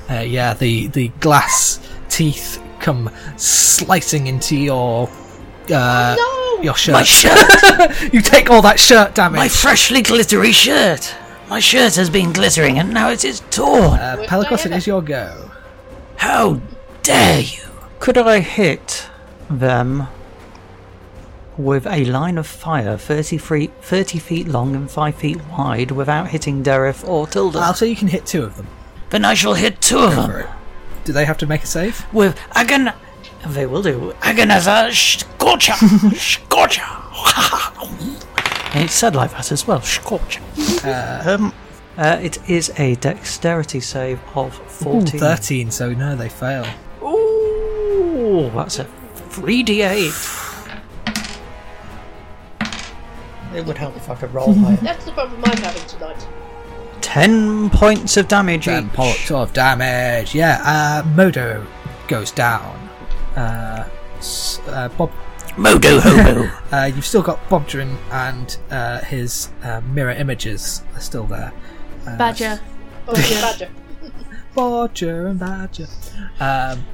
Uh, 0.09 0.21
yeah, 0.21 0.55
the, 0.55 0.87
the 0.89 1.09
glass 1.21 1.81
teeth 2.09 2.63
come 2.79 3.11
slicing 3.37 4.29
into 4.29 4.57
your 4.57 5.09
uh, 5.75 6.15
No! 6.17 6.63
your 6.63 6.75
shirt. 6.77 6.93
My 6.93 7.03
shirt! 7.03 7.35
you 8.15 8.21
take 8.23 8.49
all 8.49 8.63
that 8.63 8.79
shirt 8.79 9.17
damage. 9.17 9.37
My 9.37 9.49
freshly 9.49 10.01
glittery 10.03 10.53
shirt! 10.53 11.13
My 11.49 11.61
shirt 11.61 11.95
has 11.97 12.11
been 12.11 12.33
glittering 12.33 12.79
and 12.79 12.93
now 12.93 13.11
it 13.11 13.25
is 13.25 13.41
torn. 13.51 13.99
uh, 14.01 14.27
Worst 14.51 14.67
it 14.67 14.73
is 14.73 14.87
your 14.87 15.01
go. 15.03 15.51
How 16.17 16.61
dare 17.03 17.41
you! 17.41 17.63
Could 18.01 18.19
I 18.19 18.41
hit 18.41 19.09
them 19.49 20.09
with 21.57 21.87
a 21.87 22.05
line 22.05 22.37
of 22.37 22.47
fire 22.47 22.97
30 22.99 23.39
feet, 23.39 23.71
30 23.83 24.19
feet 24.19 24.49
long 24.49 24.75
and 24.75 24.91
5 24.91 25.15
feet 25.15 25.39
wide 25.49 25.91
without 25.93 26.29
hitting 26.29 26.63
Dareth 26.65 27.07
or 27.09 27.27
Tilda? 27.27 27.59
I'll 27.61 27.75
say 27.75 27.89
you 27.89 27.97
can 27.97 28.09
hit 28.09 28.27
two 28.27 28.43
of 28.43 28.57
them. 28.57 28.67
Then 29.11 29.25
I 29.25 29.35
shall 29.35 29.55
hit 29.55 29.81
two 29.81 29.99
of 30.01 30.15
For 30.15 30.21
them 30.23 30.31
it. 30.41 30.47
Do 31.05 31.13
they 31.13 31.25
have 31.25 31.39
to 31.39 31.47
make 31.47 31.63
a 31.63 31.67
save? 31.67 32.05
with 32.13 32.37
Agon. 32.57 32.93
They 33.47 33.67
will 33.67 33.83
do. 33.83 34.13
Aganazzar's 34.23 34.99
Scorcher! 34.99 35.75
Scorcher! 36.17 36.83
And 38.77 38.85
it's 38.85 38.93
said 38.93 39.15
like 39.17 39.31
that 39.31 39.51
as 39.53 39.67
well, 39.67 39.81
Scorcher. 39.81 40.43
um, 41.25 41.55
uh, 41.97 42.19
it 42.21 42.39
is 42.47 42.71
a 42.79 42.97
dexterity 42.97 43.81
save 43.81 44.21
of 44.35 44.61
Ooh, 44.87 45.01
13, 45.01 45.71
so 45.71 45.95
no, 45.95 46.15
they 46.15 46.29
fail. 46.29 46.67
Ooh, 47.03 48.51
that's 48.55 48.79
a 48.79 48.85
3d8. 49.31 50.75
It 53.55 53.65
would 53.65 53.79
help 53.79 53.97
if 53.97 54.11
I 54.11 54.15
could 54.17 54.35
roll 54.35 54.53
higher. 54.53 54.77
That's 54.83 55.07
the 55.07 55.13
problem 55.13 55.41
I'm 55.47 55.57
having 55.57 55.83
tonight. 55.89 56.29
10 57.01 57.71
points 57.71 58.19
of 58.19 58.29
damage 58.29 58.67
10 58.67 58.87
each. 58.89 58.93
points 58.93 59.31
of 59.31 59.55
damage. 59.55 60.35
Yeah, 60.35 60.61
uh, 60.63 61.03
Modo 61.15 61.67
goes 62.09 62.31
down. 62.31 62.77
Uh, 63.37 63.89
s- 64.19 64.61
uh, 64.67 64.89
Bob, 64.99 65.11
Modo 65.57 66.01
Hobo! 66.01 66.51
uh, 66.77 66.85
you've 66.85 67.07
still 67.07 67.23
got 67.23 67.39
Bobdrin 67.49 67.97
and 68.11 68.59
uh, 68.71 69.01
his 69.01 69.51
uh, 69.63 69.81
mirror 69.93 70.11
images 70.11 70.83
are 70.95 71.01
still 71.01 71.25
there. 71.25 71.53
Uh, 72.07 72.17
Badger. 72.17 72.61
Oh, 73.09 73.13
the 73.15 73.41
badger. 73.41 73.71
Bodger 74.57 75.29
and 75.29 75.39
Badger. 75.39 75.87
Um, 76.41 76.85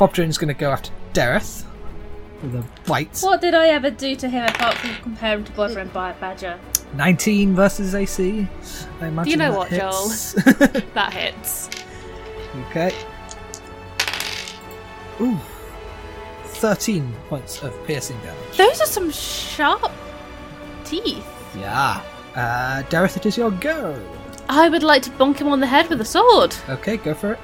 Bobdrin's 0.00 0.36
going 0.36 0.48
to 0.52 0.58
go 0.60 0.72
after 0.72 0.90
Dareth 1.12 1.64
with 2.42 2.56
a 2.56 2.62
white. 2.90 3.20
What 3.20 3.40
did 3.40 3.54
I 3.54 3.68
ever 3.68 3.88
do 3.90 4.16
to 4.16 4.28
him 4.28 4.44
apart 4.46 4.74
from 4.74 4.90
compare 4.96 5.34
him 5.38 5.44
to 5.44 5.52
Bodger 5.52 5.78
and 5.78 5.92
Bi- 5.92 6.10
Badger? 6.14 6.58
19 6.94 7.54
versus 7.54 7.94
AC. 7.94 8.48
I 9.00 9.06
imagine 9.06 9.30
You 9.30 9.36
know 9.36 9.52
that 9.52 9.58
what, 9.58 9.70
Joel? 9.70 10.82
That 10.94 11.12
hits. 11.12 11.70
okay. 12.70 12.92
Ooh. 15.20 15.38
13 16.64 17.14
points 17.28 17.62
of 17.62 17.74
piercing 17.86 18.18
damage. 18.20 18.56
Those 18.56 18.80
are 18.80 18.86
some 18.86 19.10
sharp 19.10 19.92
teeth. 20.82 21.28
Yeah. 21.54 22.02
Uh, 22.34 22.82
Dareth, 22.84 23.18
it 23.18 23.26
is 23.26 23.36
your 23.36 23.50
go. 23.50 24.02
I 24.48 24.70
would 24.70 24.82
like 24.82 25.02
to 25.02 25.10
bonk 25.10 25.36
him 25.36 25.48
on 25.48 25.60
the 25.60 25.66
head 25.66 25.90
with 25.90 26.00
a 26.00 26.06
sword. 26.06 26.56
Okay, 26.70 26.96
go 26.96 27.12
for 27.12 27.34
it. 27.34 27.38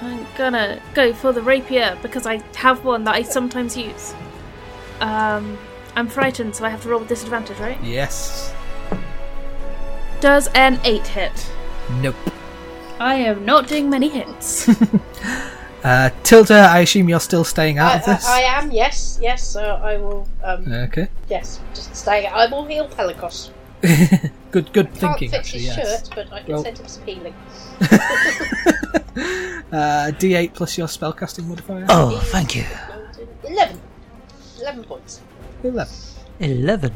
I'm 0.00 0.26
gonna 0.36 0.82
go 0.92 1.12
for 1.12 1.30
the 1.30 1.40
rapier 1.40 1.96
because 2.02 2.26
I 2.26 2.38
have 2.56 2.84
one 2.84 3.04
that 3.04 3.14
I 3.14 3.22
sometimes 3.22 3.76
use. 3.76 4.12
Um, 5.00 5.56
I'm 5.94 6.08
frightened, 6.08 6.56
so 6.56 6.64
I 6.64 6.68
have 6.68 6.82
to 6.82 6.88
roll 6.88 6.98
with 6.98 7.08
disadvantage, 7.08 7.58
right? 7.60 7.80
Yes. 7.80 8.52
Does 10.18 10.48
an 10.56 10.80
8 10.82 11.06
hit? 11.06 11.52
Nope. 12.00 12.16
I 12.98 13.14
am 13.14 13.44
not 13.44 13.68
doing 13.68 13.88
many 13.88 14.08
hits. 14.08 14.68
Uh, 15.82 16.10
Tilda, 16.24 16.68
I 16.70 16.80
assume 16.80 17.08
you're 17.08 17.20
still 17.20 17.44
staying 17.44 17.78
out 17.78 17.92
I, 17.92 17.98
of 17.98 18.04
this? 18.04 18.26
I, 18.26 18.38
I 18.38 18.40
am, 18.62 18.70
yes, 18.70 19.18
yes, 19.22 19.46
so 19.46 19.62
I 19.82 19.96
will, 19.96 20.28
um, 20.44 20.70
Okay. 20.72 21.08
yes, 21.28 21.58
just 21.74 21.94
stay. 21.96 22.26
I 22.26 22.46
will 22.46 22.66
heal 22.66 22.86
Pelicos. 22.88 23.50
good 24.50 24.70
good 24.74 24.88
I 24.88 24.90
thinking. 24.90 25.00
Can't 25.00 25.18
fix 25.20 25.34
actually, 25.34 25.60
his 25.60 25.76
yes. 25.78 26.08
shirt, 26.08 26.14
but 26.14 26.32
I 26.32 26.42
can 26.42 26.52
Well- 26.52 26.62
send 26.64 26.78
him 26.78 26.88
some 26.88 27.04
healing. 27.06 27.34
Uh, 29.72 30.10
D8 30.18 30.52
plus 30.54 30.76
your 30.76 30.88
spellcasting 30.88 31.44
modifier? 31.46 31.86
Oh, 31.88 32.18
thank 32.32 32.56
you. 32.56 32.64
11. 33.44 33.80
11 34.60 34.84
points. 34.84 35.20
11. 35.62 35.92
11. 36.40 36.92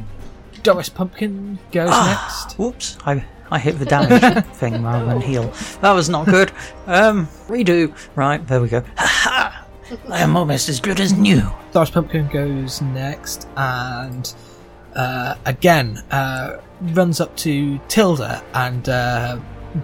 Doris 0.64 0.88
Pumpkin 0.88 1.58
goes 1.70 1.90
Ah, 1.92 2.28
next. 2.44 2.58
Whoops, 2.58 2.96
I, 3.06 3.24
I 3.50 3.58
hit 3.58 3.78
the 3.78 3.84
damage 3.84 4.44
thing 4.54 4.82
rather 4.82 5.04
than 5.06 5.20
heal. 5.20 5.52
That 5.80 5.92
was 5.92 6.08
not 6.08 6.26
good. 6.26 6.50
Um, 6.86 7.26
redo. 7.46 7.94
Right, 8.16 8.46
there 8.46 8.60
we 8.60 8.68
go. 8.68 8.82
I 8.96 9.64
am 10.10 10.36
almost 10.36 10.68
as 10.68 10.80
good 10.80 11.00
as 11.00 11.12
new. 11.12 11.42
Doris 11.72 11.90
Pumpkin 11.90 12.28
goes 12.28 12.80
next 12.80 13.46
and 13.56 14.34
uh, 14.94 15.36
again 15.44 15.98
uh, 16.10 16.58
runs 16.80 17.20
up 17.20 17.36
to 17.38 17.78
Tilda 17.88 18.42
and 18.54 18.88
uh, 18.88 19.38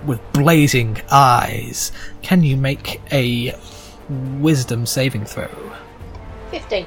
with 0.06 0.20
blazing 0.32 1.00
eyes, 1.10 1.92
can 2.22 2.42
you 2.42 2.56
make 2.56 3.00
a 3.12 3.54
wisdom 4.38 4.86
saving 4.86 5.24
throw? 5.24 5.48
15. 6.50 6.86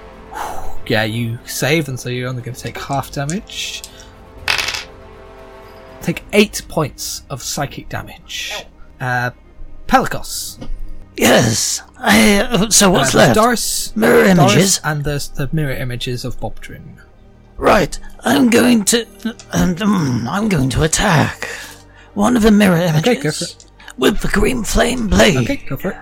Yeah, 0.88 1.04
you 1.04 1.40
save, 1.46 1.88
and 1.88 2.00
so 2.00 2.10
you're 2.10 2.28
only 2.28 2.42
going 2.42 2.56
to 2.56 2.62
take 2.62 2.78
half 2.78 3.12
damage. 3.12 3.84
Take 6.04 6.24
eight 6.34 6.62
points 6.68 7.24
of 7.32 7.42
psychic 7.42 7.90
damage. 7.90 8.54
Uh, 9.00 9.32
Pelicos. 9.88 10.60
Yes. 11.18 11.82
I, 11.98 12.40
uh, 12.42 12.70
so 12.70 12.92
what's 12.92 13.16
Uh, 13.16 13.20
left? 13.20 13.36
Doris, 13.36 13.96
Mirror 13.96 14.24
Doris, 14.36 14.54
images. 14.54 14.82
and 14.84 15.04
there's 15.04 15.30
the 15.30 15.50
mirror 15.52 15.74
images 15.74 16.24
of 16.26 16.40
Bobdrin. 16.40 16.98
Right. 17.58 17.98
I'm 18.22 18.50
going 18.50 18.84
to. 18.86 19.08
And, 19.54 19.82
um, 19.82 20.28
I'm 20.30 20.50
going 20.50 20.70
to 20.72 20.84
attack 20.84 21.46
one 22.14 22.36
of 22.36 22.44
the 22.44 22.52
mirror 22.52 22.78
images 22.78 23.08
Okay, 23.08 23.22
go 23.22 23.32
for 23.32 23.46
it. 23.46 23.66
with 23.98 24.20
the 24.22 24.28
green 24.28 24.64
flame 24.64 25.08
blade. 25.08 25.38
Okay, 25.38 25.64
go 25.70 25.78
for 25.78 25.92
it. 25.92 25.98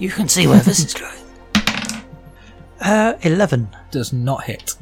You 0.00 0.08
can 0.10 0.28
see 0.28 0.46
where 0.46 0.60
this 0.60 0.78
is 0.84 0.94
going. 1.04 1.12
Uh, 2.80 3.14
11. 3.22 3.68
Does 3.90 4.12
not 4.12 4.44
hit. 4.44 4.74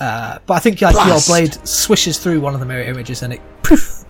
Uh, 0.00 0.38
but 0.46 0.54
I 0.54 0.58
think 0.60 0.80
like 0.80 0.94
your 1.06 1.20
blade 1.26 1.54
swishes 1.68 2.18
through 2.18 2.40
one 2.40 2.54
of 2.54 2.60
the 2.60 2.66
mirror 2.66 2.82
images 2.84 3.22
and 3.22 3.32
it 3.34 3.40
poof. 3.62 4.04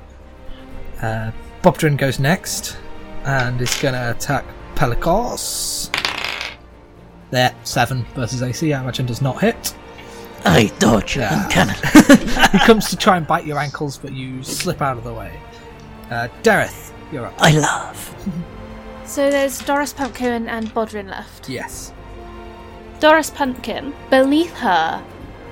Uh, 1.02 1.32
Bobdrin 1.62 1.96
goes 1.96 2.18
next 2.18 2.76
and 3.24 3.60
is 3.60 3.74
going 3.80 3.94
to 3.94 4.10
attack 4.12 4.44
Pelicos. 4.76 5.94
There, 7.30 7.54
seven 7.64 8.04
versus 8.14 8.42
AC. 8.42 8.72
I 8.72 8.80
imagine 8.82 9.06
does 9.06 9.22
not 9.22 9.40
hit. 9.40 9.74
I 10.44 10.72
dodge 10.78 11.16
Yeah. 11.16 11.44
uncannily. 11.44 11.78
he 12.52 12.58
comes 12.60 12.88
to 12.90 12.96
try 12.96 13.16
and 13.16 13.26
bite 13.26 13.44
your 13.44 13.58
ankles, 13.58 13.98
but 13.98 14.12
you 14.12 14.42
slip 14.42 14.80
out 14.80 14.96
of 14.96 15.04
the 15.04 15.12
way. 15.12 15.38
Uh, 16.10 16.28
Dareth, 16.42 16.92
you're 17.12 17.26
up. 17.26 17.34
I 17.38 17.52
love. 17.52 18.14
so 19.04 19.30
there's 19.30 19.58
Doris 19.60 19.92
Pumpkin 19.92 20.48
and 20.48 20.72
Bodrin 20.72 21.08
left. 21.08 21.48
Yes. 21.48 21.92
Doris 23.00 23.30
Pumpkin, 23.30 23.92
beneath 24.10 24.54
her, 24.54 25.04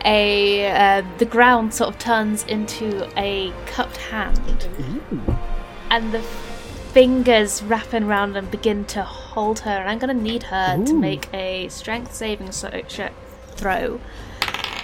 a 0.05 0.71
uh, 0.71 1.03
the 1.19 1.25
ground 1.25 1.75
sort 1.75 1.91
of 1.91 1.99
turns 1.99 2.45
into 2.45 3.09
a 3.19 3.53
cupped 3.67 3.97
hand, 3.97 4.69
and 5.91 6.13
the 6.13 6.21
fingers 6.93 7.63
wrap 7.63 7.93
around 7.93 8.37
and 8.37 8.51
begin 8.51 8.85
to 8.87 9.03
hold 9.03 9.61
her. 9.61 9.71
And 9.71 9.89
I'm 9.89 9.99
going 9.99 10.17
to 10.17 10.23
need 10.23 10.45
her 10.45 10.83
to 10.85 10.95
make 10.95 11.33
a 11.35 11.69
strength 11.69 12.15
saving 12.15 12.53
so- 12.53 12.71
throw, 13.53 14.01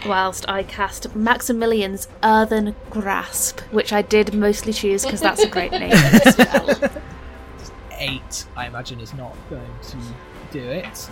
whilst 0.07 0.49
I 0.49 0.63
cast 0.63 1.15
Maximilian's 1.15 2.09
Earthen 2.23 2.75
Grasp, 2.91 3.61
which 3.71 3.93
I 3.93 4.03
did 4.03 4.35
mostly 4.35 4.73
choose 4.73 5.05
because 5.05 5.21
that's 5.21 5.43
a 5.43 5.49
great 5.49 5.73
name. 5.73 5.93
Eight, 7.99 8.47
I 8.57 8.67
imagine, 8.67 9.01
is 9.01 9.15
not 9.15 9.37
going 9.49 9.63
to 9.83 9.97
do 10.51 10.61
it. 10.61 11.09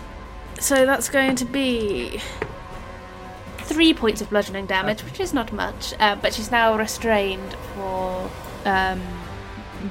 So 0.61 0.85
that's 0.85 1.09
going 1.09 1.37
to 1.37 1.45
be 1.45 2.21
three 3.63 3.95
points 3.95 4.21
of 4.21 4.31
bludgeoning 4.31 4.67
damage, 4.67 5.03
which 5.03 5.21
is 5.21 5.33
not 5.33 5.53
much. 5.53 5.95
Uh, 5.99 6.17
but 6.17 6.35
she's 6.35 6.51
now 6.51 6.77
restrained 6.77 7.55
for 7.75 8.31
um, 8.65 9.03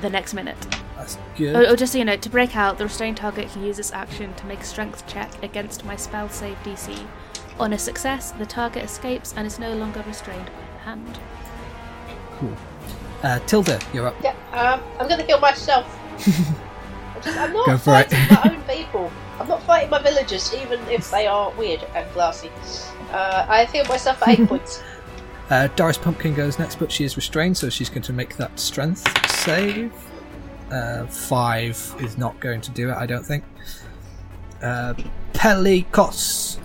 the 0.02 0.10
next 0.10 0.34
minute. 0.34 0.58
That's 0.96 1.18
good. 1.36 1.56
Oh, 1.56 1.66
oh, 1.68 1.76
just 1.76 1.94
so 1.94 2.00
you 2.00 2.06
know, 2.06 2.16
to 2.16 2.30
break 2.30 2.56
out, 2.56 2.78
the 2.78 2.84
restrained 2.84 3.18
target 3.18 3.50
can 3.50 3.64
use 3.64 3.78
this 3.78 3.92
action 3.92 4.34
to 4.36 4.46
make 4.46 4.60
a 4.60 4.66
strength 4.66 5.08
check 5.08 5.32
against 5.44 5.84
my 5.86 5.96
spell 5.96 6.30
save 6.30 6.58
DC. 6.58 7.06
On 7.60 7.74
a 7.74 7.80
success, 7.80 8.32
the 8.32 8.46
target 8.46 8.84
escapes 8.84 9.34
and 9.36 9.46
is 9.48 9.60
no 9.60 9.74
longer 9.76 10.04
restrained 10.08 10.46
by 10.46 10.74
the 10.74 10.80
hand. 10.80 11.20
Cool. 12.38 12.56
Uh, 13.24 13.40
Tilda, 13.40 13.80
you're 13.94 14.08
up. 14.08 14.16
Yeah, 14.24 14.36
um, 14.52 14.82
I'm 15.00 15.08
going 15.08 15.20
to 15.20 15.26
heal 15.26 15.40
myself. 15.40 15.98
I'm, 17.22 17.26
just, 17.26 17.38
I'm 17.38 17.54
not 17.54 17.66
Go 17.68 17.78
for 17.78 18.00
it. 18.00 18.10
fighting 18.12 18.36
my 18.36 18.52
own 18.56 18.62
people. 18.64 19.12
I'm 19.40 19.48
not 19.48 19.64
fighting 19.64 19.90
my 19.90 20.02
villagers, 20.02 20.54
even 20.56 20.80
if 20.90 21.10
they 21.12 21.28
are 21.28 21.52
weird 21.52 21.84
and 21.96 22.12
glassy. 22.14 22.50
Uh, 23.12 23.46
I 23.48 23.66
heal 23.66 23.86
myself 23.86 24.20
for 24.20 24.30
eight 24.30 24.48
points. 24.48 24.82
Uh, 25.50 25.68
Doris 25.76 25.98
Pumpkin 25.98 26.34
goes 26.34 26.58
next, 26.60 26.76
but 26.80 26.92
she 26.92 27.04
is 27.04 27.16
restrained, 27.16 27.58
so 27.58 27.70
she's 27.70 27.90
going 27.90 28.02
to 28.04 28.14
make 28.14 28.38
that 28.38 28.58
strength 28.60 29.06
save. 29.32 29.92
Uh, 30.72 31.06
five 31.08 31.78
is 32.00 32.18
not 32.18 32.40
going 32.40 32.62
to 32.62 32.72
do 32.72 32.90
it, 32.90 32.96
I 32.96 33.06
don't 33.06 33.26
think. 33.26 33.44
Uh, 34.62 34.94
Pelikos. 35.34 36.58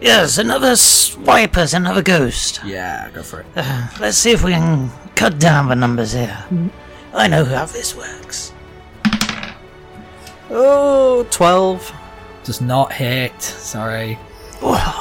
Yes, 0.00 0.38
another 0.38 0.76
swipers, 0.76 1.74
another 1.74 2.02
ghost. 2.02 2.60
Yeah, 2.64 3.10
go 3.12 3.22
for 3.24 3.40
it. 3.40 3.46
Uh, 3.56 3.88
let's 3.98 4.16
see 4.16 4.30
if 4.30 4.44
we 4.44 4.52
can 4.52 4.90
cut 5.16 5.40
down 5.40 5.68
the 5.68 5.74
numbers 5.74 6.12
here. 6.12 6.38
I 7.12 7.26
know 7.26 7.44
how 7.44 7.64
this 7.66 7.96
works. 7.96 8.52
Oh, 10.50 11.26
12. 11.30 11.92
Does 12.44 12.60
not 12.60 12.92
hit. 12.92 13.40
Sorry. 13.42 14.18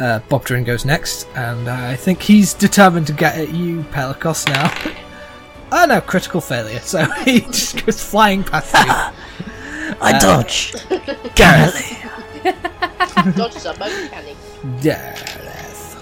Uh, 0.00 0.18
Bob 0.28 0.44
Drin 0.44 0.64
goes 0.64 0.84
next, 0.84 1.28
and 1.36 1.68
I 1.68 1.94
think 1.94 2.20
he's 2.20 2.52
determined 2.52 3.06
to 3.06 3.12
get 3.12 3.38
at 3.38 3.50
you, 3.54 3.84
Pelikos, 3.92 4.44
now. 4.48 4.68
oh 5.70 5.86
no, 5.88 6.00
critical 6.00 6.40
failure, 6.40 6.80
so 6.80 7.04
he 7.24 7.42
just 7.42 7.86
goes 7.86 8.02
flying 8.02 8.42
past 8.42 8.74
you. 8.74 8.80
I 10.00 10.14
Uh, 10.14 10.18
dodge. 10.18 10.72
Garrily. 11.36 11.96
Dodges 13.36 13.66
are 13.66 13.76
most 13.78 14.10
canny. 14.10 14.34
Yes. 14.82 15.96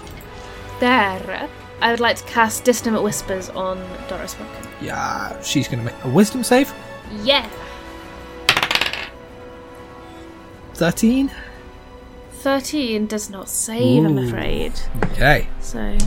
There, 0.79 1.47
I 1.79 1.91
would 1.91 1.99
like 1.99 2.15
to 2.17 2.23
cast 2.23 2.63
Dissonant 2.63 3.03
Whispers 3.03 3.49
on 3.51 3.77
Doris 4.09 4.33
Pumpkin. 4.33 4.67
Yeah, 4.81 5.39
she's 5.43 5.67
going 5.67 5.85
to 5.85 5.85
make 5.85 6.03
a 6.03 6.09
wisdom 6.09 6.43
save. 6.43 6.73
Yeah! 7.21 7.47
13. 10.75 11.31
13 12.33 13.05
does 13.07 13.29
not 13.29 13.47
save, 13.47 14.03
I'm 14.05 14.17
afraid. 14.17 14.73
Okay. 15.11 15.47
So. 15.61 15.97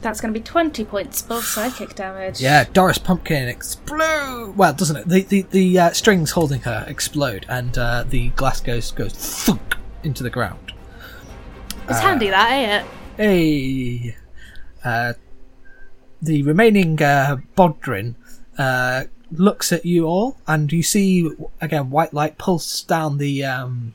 That's 0.00 0.20
going 0.20 0.34
to 0.34 0.38
be 0.38 0.42
20 0.42 0.84
points 0.84 1.24
of 1.30 1.44
psychic 1.44 1.94
damage. 1.94 2.40
Yeah, 2.40 2.64
Doris 2.72 2.98
Pumpkin 2.98 3.46
explode. 3.48 4.54
Well, 4.56 4.72
doesn't 4.72 4.96
it? 4.96 5.08
The 5.08 5.22
the, 5.22 5.42
the 5.50 5.78
uh, 5.78 5.90
strings 5.92 6.32
holding 6.32 6.60
her 6.62 6.84
explode, 6.88 7.46
and 7.48 7.76
uh, 7.78 8.04
the 8.08 8.30
glass 8.30 8.60
goes 8.60 8.90
goes 8.90 9.12
thunk 9.12 9.76
into 10.02 10.24
the 10.24 10.30
ground. 10.30 10.72
It's 11.88 11.98
Uh, 11.98 12.00
handy, 12.00 12.30
that, 12.30 12.50
ain't 12.50 12.82
it? 12.82 12.90
Hey, 13.16 14.16
uh, 14.84 15.12
the 16.20 16.42
remaining 16.42 17.00
uh, 17.00 17.36
Bodrin 17.54 18.16
uh, 18.62 19.04
looks 19.32 19.72
at 19.72 19.84
you 19.84 20.04
all, 20.06 20.36
and 20.46 20.72
you 20.72 20.82
see 20.82 21.30
again 21.60 21.90
white 21.90 22.12
light 22.14 22.38
pulse 22.38 22.82
down 22.82 23.18
the 23.18 23.44
um, 23.44 23.94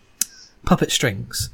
puppet 0.66 0.92
strings, 0.92 1.50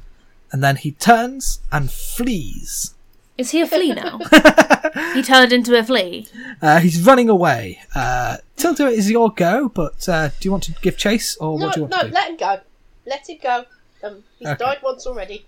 and 0.52 0.62
then 0.64 0.76
he 0.76 0.92
turns 0.92 1.60
and 1.70 1.90
flees. 1.90 2.94
Is 3.36 3.50
he 3.50 3.60
a 3.62 3.66
flea 3.66 3.92
now? 3.92 4.18
he 5.14 5.22
turned 5.22 5.52
into 5.52 5.76
a 5.76 5.82
flea. 5.82 6.28
Uh, 6.62 6.78
he's 6.78 7.04
running 7.04 7.28
away. 7.28 7.80
Uh, 7.94 8.36
Tilda, 8.56 8.86
it 8.86 8.98
is 8.98 9.10
your 9.10 9.32
go, 9.32 9.68
but 9.68 10.08
uh, 10.08 10.28
do 10.28 10.34
you 10.46 10.50
want 10.52 10.62
to 10.64 10.72
give 10.82 10.96
chase, 10.96 11.36
or 11.38 11.58
no, 11.58 11.66
what 11.66 11.74
do 11.74 11.80
you 11.80 11.84
want 11.86 11.92
no, 11.92 12.02
to 12.02 12.08
do? 12.08 12.14
let 12.14 12.30
him 12.30 12.36
go. 12.36 12.60
Let 13.06 13.28
him 13.28 13.38
go. 13.42 13.64
Um, 14.04 14.24
he's 14.38 14.48
Okay. 14.48 14.64
died 14.64 14.78
once 14.84 15.06
already. 15.06 15.44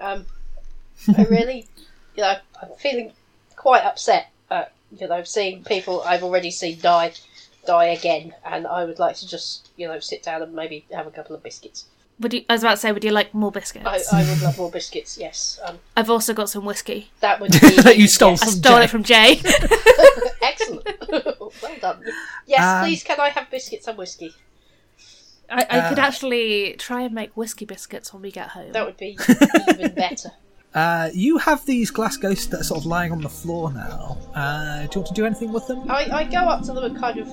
Um, 0.00 0.26
I 1.16 1.24
really, 1.24 1.66
you 2.16 2.22
know, 2.22 2.34
I'm 2.62 2.68
feeling 2.78 3.12
quite 3.56 3.82
upset 3.82 4.22
at 4.24 4.30
you 4.96 5.06
know 5.08 5.22
seeing 5.24 5.64
people 5.64 6.02
I've 6.02 6.22
already 6.22 6.50
seen 6.50 6.78
die, 6.80 7.12
die 7.66 7.86
again, 7.86 8.34
and 8.44 8.66
I 8.66 8.84
would 8.84 8.98
like 8.98 9.16
to 9.16 9.26
just 9.28 9.70
you 9.76 9.86
know 9.88 9.98
sit 10.00 10.22
down 10.22 10.42
and 10.42 10.52
maybe 10.54 10.86
have 10.92 11.06
a 11.06 11.10
couple 11.10 11.34
of 11.36 11.42
biscuits. 11.42 11.86
Would 12.20 12.34
you? 12.34 12.44
I 12.48 12.54
was 12.54 12.62
about 12.64 12.72
to 12.72 12.76
say, 12.78 12.90
would 12.90 13.04
you 13.04 13.12
like 13.12 13.32
more 13.32 13.52
biscuits? 13.52 13.86
I, 14.12 14.20
I 14.22 14.28
would 14.28 14.42
love 14.42 14.58
more 14.58 14.70
biscuits. 14.72 15.16
Yes, 15.18 15.60
um, 15.64 15.78
I've 15.96 16.10
also 16.10 16.34
got 16.34 16.50
some 16.50 16.64
whiskey. 16.64 17.10
that 17.20 17.38
would 17.40 17.52
be. 17.60 17.80
That 17.82 17.96
you 17.96 18.08
stole 18.08 18.32
I 18.32 18.36
from 18.36 18.48
stole 18.48 18.78
Jay. 18.78 18.84
it 18.84 18.90
from 18.90 19.02
Jay. 19.04 19.40
Excellent. 20.42 20.88
well 21.10 21.52
done. 21.80 22.04
Yes, 22.46 22.60
Um, 22.60 22.84
please. 22.84 23.04
Can 23.04 23.20
I 23.20 23.28
have 23.28 23.48
biscuits 23.50 23.86
and 23.86 23.96
whiskey? 23.96 24.34
I, 25.50 25.62
I 25.70 25.88
could 25.88 25.98
Uh, 25.98 26.02
actually 26.02 26.74
try 26.78 27.02
and 27.02 27.14
make 27.14 27.36
whiskey 27.36 27.64
biscuits 27.64 28.12
when 28.12 28.20
we 28.22 28.30
get 28.30 28.48
home. 28.48 28.72
That 28.72 28.84
would 28.84 28.96
be 28.96 29.16
even 29.70 29.94
better. 29.94 30.30
Uh, 30.74 31.10
you 31.14 31.38
have 31.38 31.64
these 31.66 31.90
glass 31.90 32.16
ghosts 32.16 32.46
that 32.46 32.60
are 32.60 32.64
sort 32.64 32.80
of 32.80 32.86
lying 32.86 33.10
on 33.10 33.20
the 33.22 33.28
floor 33.28 33.72
now. 33.72 34.18
Uh, 34.34 34.82
do 34.82 34.88
you 34.94 35.00
want 35.00 35.06
to 35.06 35.14
do 35.14 35.26
anything 35.26 35.52
with 35.52 35.66
them? 35.66 35.90
I, 35.90 36.04
I 36.10 36.24
go 36.24 36.38
up 36.38 36.62
to 36.64 36.72
them 36.72 36.84
and 36.84 36.98
kind 36.98 37.18
of 37.18 37.26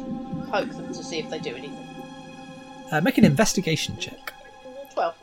poke 0.49 0.69
them 0.69 0.87
to 0.87 1.03
see 1.03 1.19
if 1.19 1.29
they 1.29 1.39
do 1.39 1.55
anything. 1.55 1.77
Uh, 2.91 3.01
make 3.01 3.17
an 3.17 3.25
investigation 3.25 3.97
check. 3.97 4.33
Twelve. 4.93 5.15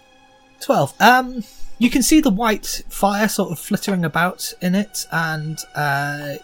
12. 0.61 0.95
Um, 1.01 1.45
you 1.79 1.91
can 1.91 2.03
see 2.03 2.21
the 2.21 2.31
white 2.31 2.83
fire 2.89 3.29
sort 3.29 3.51
of 3.51 3.59
flittering 3.59 4.05
about 4.05 4.53
in 4.61 4.75
it, 4.75 5.07
and 5.11 5.59
uh, 5.75 6.35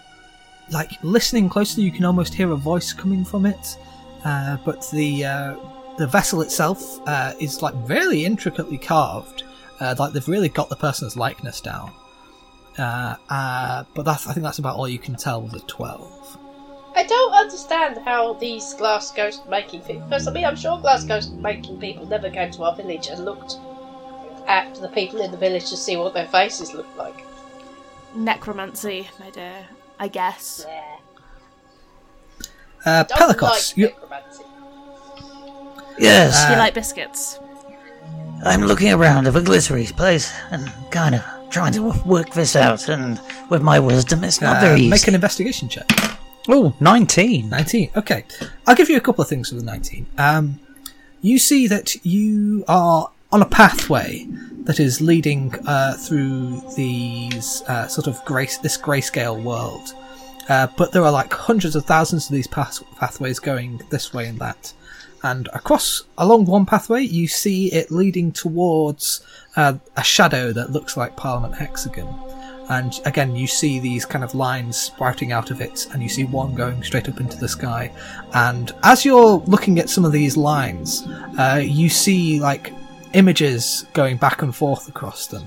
like 0.70 0.90
listening 1.02 1.48
closely, 1.48 1.84
you 1.84 1.92
can 1.92 2.04
almost 2.04 2.34
hear 2.34 2.50
a 2.50 2.56
voice 2.56 2.92
coming 2.92 3.24
from 3.24 3.46
it. 3.46 3.76
Uh, 4.24 4.56
but 4.64 4.88
the 4.90 5.24
uh, 5.24 5.56
the 5.98 6.06
vessel 6.06 6.40
itself 6.40 7.00
uh, 7.06 7.34
is 7.38 7.62
like 7.62 7.74
really 7.88 8.24
intricately 8.24 8.78
carved. 8.78 9.44
Uh, 9.80 9.94
like 9.98 10.12
they've 10.12 10.28
really 10.28 10.48
got 10.48 10.68
the 10.68 10.76
person's 10.76 11.16
likeness 11.16 11.60
down. 11.60 11.92
Uh, 12.78 13.16
uh, 13.28 13.84
but 13.94 14.04
that's 14.04 14.26
I 14.26 14.32
think 14.32 14.44
that's 14.44 14.58
about 14.58 14.76
all 14.76 14.88
you 14.88 14.98
can 14.98 15.16
tell 15.16 15.42
with 15.42 15.54
a 15.54 15.60
12. 15.60 16.38
I 16.96 17.04
don't 17.04 17.32
understand 17.34 17.98
how 18.04 18.32
these 18.34 18.74
glass 18.74 19.10
ghost 19.12 19.48
making 19.48 19.82
people. 19.82 20.02
Because 20.02 20.26
I 20.26 20.32
mean, 20.32 20.44
I'm 20.44 20.56
sure 20.56 20.78
glass 20.80 21.04
ghost 21.04 21.32
making 21.34 21.80
people 21.80 22.06
never 22.06 22.30
came 22.30 22.50
to 22.52 22.62
our 22.64 22.74
village 22.74 23.08
and 23.08 23.24
looked 23.24 23.54
at 24.48 24.74
the 24.76 24.88
people 24.88 25.20
in 25.20 25.30
the 25.30 25.36
village 25.36 25.68
to 25.70 25.76
see 25.76 25.96
what 25.96 26.14
their 26.14 26.26
faces 26.26 26.74
looked 26.74 26.96
like. 26.96 27.24
Necromancy, 28.14 29.08
my 29.20 29.30
dear. 29.30 29.66
I 30.00 30.08
guess. 30.08 30.64
Yeah. 30.66 30.96
Uh, 32.84 33.02
Don't 33.04 33.18
Pelikos, 33.36 33.42
like 33.42 33.76
you. 33.76 33.90
Yes, 35.98 36.44
Do 36.44 36.50
you 36.50 36.54
Uh, 36.54 36.58
like 36.58 36.74
biscuits? 36.74 37.38
I'm 38.44 38.62
looking 38.62 38.92
around 38.92 39.26
at 39.26 39.32
the 39.34 39.42
glittery 39.42 39.86
place 39.86 40.32
and 40.50 40.70
kind 40.90 41.14
of 41.14 41.24
trying 41.50 41.72
to 41.72 41.92
work 42.04 42.30
this 42.32 42.56
out. 42.56 42.88
And 42.88 43.20
with 43.50 43.62
my 43.62 43.78
wisdom, 43.80 44.24
it's 44.24 44.40
not 44.40 44.58
uh, 44.58 44.60
very 44.60 44.80
easy. 44.80 44.90
make 44.90 45.08
an 45.08 45.14
investigation 45.14 45.68
check. 45.68 45.86
Oh, 46.48 46.74
19. 46.80 47.48
19. 47.48 47.90
Okay. 47.96 48.24
I'll 48.66 48.74
give 48.74 48.88
you 48.88 48.96
a 48.96 49.00
couple 49.00 49.22
of 49.22 49.28
things 49.28 49.50
for 49.50 49.56
the 49.56 49.62
19. 49.62 50.06
Um, 50.16 50.60
you 51.20 51.38
see 51.38 51.66
that 51.66 52.04
you 52.06 52.64
are 52.68 53.10
on 53.30 53.42
a 53.42 53.46
pathway 53.46 54.26
that 54.62 54.80
is 54.80 55.00
leading 55.00 55.54
uh, 55.66 55.94
through 55.94 56.62
these 56.76 57.62
uh, 57.62 57.86
sort 57.88 58.06
of 58.06 58.24
grey, 58.24 58.46
this 58.62 58.78
grayscale 58.78 59.42
world. 59.42 59.94
Uh, 60.48 60.66
but 60.78 60.92
there 60.92 61.02
are 61.02 61.12
like 61.12 61.30
hundreds 61.32 61.76
of 61.76 61.84
thousands 61.84 62.26
of 62.26 62.32
these 62.32 62.46
path- 62.46 62.82
pathways 62.96 63.38
going 63.38 63.80
this 63.90 64.14
way 64.14 64.26
and 64.26 64.38
that. 64.38 64.72
And 65.22 65.48
across, 65.52 66.04
along 66.16 66.44
one 66.46 66.66
pathway, 66.66 67.02
you 67.02 67.26
see 67.26 67.72
it 67.72 67.90
leading 67.90 68.30
towards 68.32 69.24
uh, 69.56 69.74
a 69.96 70.04
shadow 70.04 70.52
that 70.52 70.70
looks 70.70 70.96
like 70.96 71.16
Parliament 71.16 71.54
Hexagon. 71.56 72.08
And 72.68 73.00
again 73.06 73.34
you 73.34 73.46
see 73.46 73.78
these 73.80 74.04
kind 74.04 74.22
of 74.22 74.34
lines 74.34 74.76
sprouting 74.76 75.32
out 75.32 75.50
of 75.50 75.60
it 75.60 75.86
and 75.92 76.02
you 76.02 76.08
see 76.08 76.24
one 76.24 76.54
going 76.54 76.82
straight 76.82 77.08
up 77.08 77.18
into 77.18 77.38
the 77.38 77.48
sky. 77.48 77.90
And 78.34 78.72
as 78.82 79.04
you're 79.04 79.38
looking 79.46 79.78
at 79.78 79.88
some 79.88 80.04
of 80.04 80.12
these 80.12 80.36
lines 80.36 81.06
uh, 81.38 81.62
you 81.64 81.88
see 81.88 82.40
like 82.40 82.72
images 83.14 83.86
going 83.94 84.18
back 84.18 84.42
and 84.42 84.54
forth 84.54 84.88
across 84.88 85.26
them. 85.26 85.44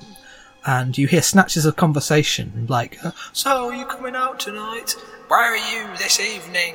And 0.66 0.98
you 0.98 1.06
hear 1.06 1.22
snatches 1.22 1.64
of 1.64 1.76
conversation 1.76 2.66
like 2.68 3.02
uh, 3.04 3.12
so 3.32 3.68
are 3.68 3.74
you 3.74 3.86
coming 3.86 4.16
out 4.16 4.40
tonight? 4.40 4.96
Where 5.28 5.54
are 5.54 5.56
you 5.56 5.96
this 5.96 6.18
evening 6.18 6.74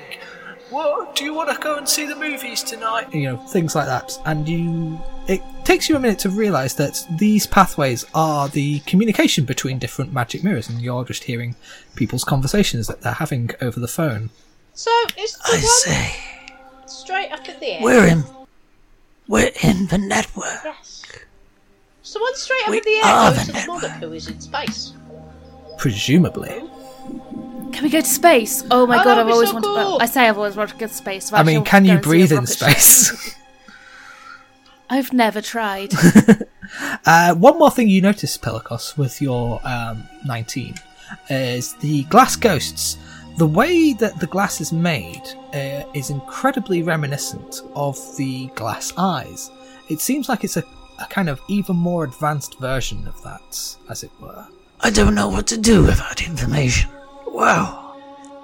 what 0.70 1.15
do 1.15 1.24
you 1.24 1.34
want 1.34 1.49
to 1.49 1.57
go 1.61 1.76
and 1.78 1.88
see 1.88 2.05
the 2.05 2.15
movies 2.15 2.61
tonight 2.63 3.13
you 3.13 3.24
know 3.24 3.38
things 3.38 3.74
like 3.76 3.86
that 3.86 4.18
and 4.26 4.47
you 4.49 4.99
it 5.28 5.41
takes 5.63 5.88
you 5.89 5.95
a 5.95 5.99
minute 5.99 6.20
to 6.20 6.30
realize 6.30 6.76
that 6.76 7.05
these 7.18 7.45
pathways 7.47 8.05
are 8.13 8.47
the 8.49 8.80
communication 8.82 9.45
between 9.45 9.80
different 9.80 10.11
magic 10.13 10.43
mirrors 10.43 10.70
and 10.70 10.82
you're 10.82 11.03
just 11.05 11.24
hearing 11.26 11.55
people's 11.95 12.24
conversations 12.24 12.88
that 12.88 13.01
they're 13.01 13.13
having 13.13 13.49
over 13.61 13.80
the 13.80 13.88
phone 13.88 14.30
So 14.74 14.91
is 15.18 15.34
the 15.34 15.39
I 15.45 15.51
one 15.51 15.61
say, 15.61 16.15
straight 16.86 17.32
up 17.32 17.47
in 17.47 17.59
the 17.59 17.68
air? 17.74 17.80
we're 17.82 18.07
in, 18.07 18.24
we're 19.28 19.51
in 19.63 19.88
the 19.88 19.97
network. 19.97 20.61
Yes. 20.63 21.03
So 22.03 22.22
one 22.22 22.36
straight 22.36 22.63
up 22.63 22.70
We 22.70 22.78
in 22.78 22.84
the 22.86 22.95
air 22.97 23.03
are 23.05 23.32
goes 23.34 23.47
the 23.47 23.53
to 23.53 23.59
the 23.59 23.68
monarch 23.68 23.91
who 24.03 24.13
is 24.13 24.28
in 24.30 24.39
space. 24.39 24.93
Presumably. 25.78 26.61
Can 27.78 27.84
we 27.84 27.91
go 27.91 28.01
to 28.01 28.07
space? 28.07 28.63
Oh 28.71 28.88
my 28.88 28.99
Oh, 28.99 29.03
god, 29.03 29.19
I've 29.19 29.28
always 29.28 29.49
so 29.49 29.53
wanted. 29.53 29.67
cool. 29.67 29.75
Well, 29.75 30.01
I 30.01 30.07
say 30.07 30.28
I've 30.28 30.38
always 30.38 30.55
wanted 30.55 30.73
to 30.73 30.80
go 30.80 30.88
to 30.88 30.93
space. 30.93 31.32
I've 31.32 31.36
I 31.36 31.39
actually 31.41 31.55
mean, 31.57 31.63
can 31.63 31.86
you 31.86 31.91
and 31.91 32.03
see 32.03 32.07
a 32.07 32.09
breathe 32.09 32.32
in 32.32 32.47
space? 32.47 33.36
I've 34.89 35.13
never 35.13 35.41
tried. 35.41 35.93
Uh, 37.05 37.34
one 37.34 37.57
more 37.57 37.71
thing 37.71 37.88
you 37.88 38.01
notice, 38.01 38.38
Pelikos, 38.38 38.97
with 38.97 39.21
your 39.21 39.61
um, 39.65 40.03
19 40.25 40.75
is 41.30 41.75
the 41.75 42.03
glass 42.05 42.36
ghosts. 42.36 42.97
The 43.38 43.47
way 43.47 43.93
that 43.93 44.19
the 44.19 44.28
glass 44.28 44.59
is 44.59 44.73
made 44.73 45.21
uh, 45.53 45.84
is 45.93 46.09
incredibly 46.09 46.84
reminiscent 46.84 47.61
of 47.73 47.97
the 48.17 48.47
glass 48.47 48.91
eyes. 48.97 49.49
It 49.89 50.01
seems 50.01 50.28
like 50.28 50.43
it's 50.43 50.57
a, 50.57 50.63
a 50.99 51.05
kind 51.05 51.30
of 51.30 51.39
even 51.47 51.78
more 51.78 52.03
advanced 52.03 52.59
version 52.59 53.07
of 53.07 53.23
that, 53.23 53.78
as 53.89 54.03
it 54.03 54.11
were. 54.19 54.45
I 54.82 54.89
don't 54.89 55.15
know 55.15 55.30
what 55.30 55.47
to 55.47 55.57
do 55.57 55.84
with 55.84 55.99
that 55.99 56.21
information. 56.28 56.89
Wow. 57.38 57.93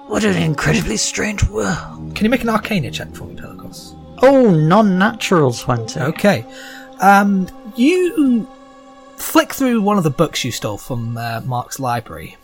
What 0.06 0.22
an 0.22 0.40
incredibly 0.40 0.96
strange 0.98 1.42
world. 1.48 2.14
Can 2.14 2.24
you 2.24 2.30
make 2.30 2.42
an 2.42 2.48
arcana 2.48 2.92
check 2.92 3.12
for 3.12 3.24
me, 3.24 3.34
Pelikos? 3.34 3.92
Oh, 4.22 4.52
non 4.52 4.96
natural 4.96 5.52
20. 5.52 5.98
Okay. 5.98 6.46
Um, 7.00 7.48
you 7.74 8.46
flick 9.16 9.52
through 9.52 9.82
one 9.82 9.98
of 9.98 10.04
the 10.04 10.10
books 10.10 10.44
you 10.44 10.52
stole 10.52 10.78
from 10.78 11.18
uh, 11.18 11.40
Mark's 11.44 11.80
library, 11.80 12.36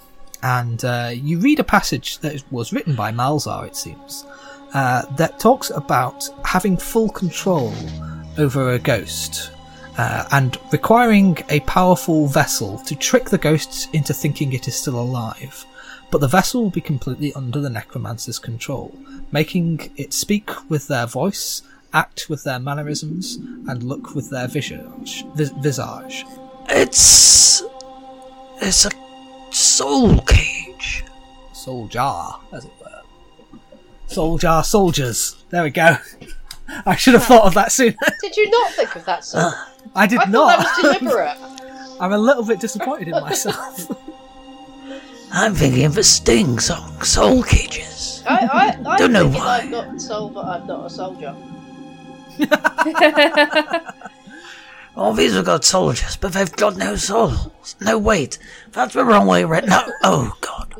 and 0.42 0.84
uh, 0.84 1.12
you 1.14 1.38
read 1.38 1.60
a 1.60 1.64
passage 1.64 2.18
that 2.18 2.42
was 2.50 2.72
written 2.72 2.96
by 2.96 3.12
Malzar, 3.12 3.68
it 3.68 3.76
seems, 3.76 4.26
uh, 4.74 5.02
that 5.14 5.38
talks 5.38 5.70
about 5.70 6.28
having 6.44 6.76
full 6.76 7.10
control 7.10 7.72
over 8.38 8.72
a 8.72 8.78
ghost. 8.80 9.52
Uh, 9.96 10.26
and 10.32 10.58
requiring 10.72 11.38
a 11.48 11.60
powerful 11.60 12.26
vessel 12.26 12.78
to 12.78 12.96
trick 12.96 13.30
the 13.30 13.38
ghosts 13.38 13.86
into 13.92 14.12
thinking 14.12 14.52
it 14.52 14.66
is 14.66 14.74
still 14.74 14.98
alive. 14.98 15.64
But 16.10 16.20
the 16.20 16.28
vessel 16.28 16.62
will 16.62 16.70
be 16.70 16.80
completely 16.80 17.32
under 17.34 17.60
the 17.60 17.70
necromancer's 17.70 18.38
control, 18.38 18.96
making 19.30 19.90
it 19.96 20.12
speak 20.12 20.50
with 20.68 20.88
their 20.88 21.06
voice, 21.06 21.62
act 21.92 22.28
with 22.28 22.42
their 22.44 22.58
mannerisms, 22.58 23.36
and 23.36 23.82
look 23.82 24.14
with 24.14 24.30
their 24.30 24.48
visage. 24.48 25.24
Visage. 25.34 26.26
It's. 26.68 27.62
It's 28.62 28.86
a 28.86 28.90
soul 29.50 30.20
cage. 30.22 31.04
Soul 31.52 31.88
jar, 31.88 32.40
as 32.52 32.64
it 32.64 32.72
were. 32.80 33.58
Soul 34.06 34.38
jar 34.38 34.64
soldiers. 34.64 35.42
There 35.50 35.62
we 35.62 35.70
go. 35.70 35.96
I 36.86 36.96
should 36.96 37.14
have 37.14 37.24
thought 37.24 37.44
of 37.44 37.54
that 37.54 37.72
sooner. 37.72 37.96
Did 38.20 38.36
you 38.36 38.50
not 38.50 38.72
think 38.72 38.96
of 38.96 39.04
that 39.04 39.24
song? 39.24 39.52
I 39.94 40.06
did 40.06 40.18
I 40.20 40.24
thought 40.24 40.30
not. 40.30 40.58
that 40.58 40.82
was 40.84 41.00
deliberate. 41.00 41.36
I'm 42.00 42.12
a 42.12 42.18
little 42.18 42.44
bit 42.44 42.60
disappointed 42.60 43.08
in 43.08 43.14
myself. 43.14 43.90
I'm 45.32 45.54
thinking 45.54 45.84
of 45.84 45.96
a 45.96 46.02
Sting 46.02 46.58
song, 46.58 47.00
Soul 47.02 47.42
Cages. 47.42 48.22
I, 48.26 48.46
I, 48.84 48.90
I'm 48.90 48.98
Don't 48.98 49.12
know 49.12 49.28
why. 49.28 49.60
I've 49.62 49.70
got 49.70 50.00
soul, 50.00 50.28
but 50.30 50.44
I'm 50.44 50.66
not 50.66 50.86
a 50.86 50.90
soldier. 50.90 51.34
All 54.96 55.12
these 55.12 55.34
have 55.34 55.44
got 55.44 55.64
soldiers, 55.64 56.16
but 56.16 56.32
they've 56.32 56.50
got 56.52 56.76
no 56.76 56.96
souls. 56.96 57.76
No, 57.80 57.96
wait. 57.96 58.38
That's 58.72 58.94
the 58.94 59.04
wrong 59.04 59.26
way 59.26 59.44
right 59.44 59.64
No. 59.64 59.82
Oh, 60.02 60.36
God. 60.40 60.74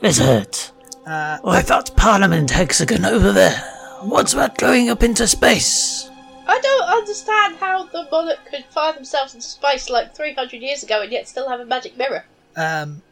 This 0.00 0.18
hurts. 0.18 0.72
Uh, 1.06 1.38
Oh, 1.44 1.60
that's 1.60 1.90
Parliament 1.90 2.50
Hexagon 2.50 3.04
over 3.04 3.32
there. 3.32 3.58
What's 4.02 4.32
that 4.32 4.56
going 4.56 4.88
up 4.88 5.02
into 5.02 5.26
space? 5.26 6.08
I 6.46 6.58
don't 6.60 6.88
understand 6.88 7.56
how 7.56 7.84
the 7.84 8.08
monarch 8.10 8.38
could 8.50 8.64
find 8.70 8.96
themselves 8.96 9.34
in 9.34 9.40
space 9.40 9.90
like 9.90 10.14
300 10.16 10.60
years 10.62 10.82
ago 10.82 11.02
and 11.02 11.12
yet 11.12 11.28
still 11.28 11.48
have 11.48 11.60
a 11.60 11.66
magic 11.66 11.96
mirror. 11.98 12.24
um, 12.56 13.02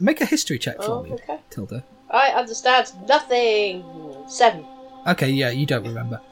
make 0.00 0.20
a 0.20 0.24
history 0.26 0.58
check 0.58 0.76
for 0.76 0.90
Oh, 0.90 1.02
me, 1.02 1.12
okay. 1.12 1.38
Tilda. 1.50 1.84
I 2.10 2.28
understand 2.30 2.90
nothing. 3.08 3.84
Seven. 4.28 4.64
Okay, 5.06 5.30
yeah, 5.30 5.50
you 5.50 5.66
don't 5.66 5.84
remember. 5.86 6.20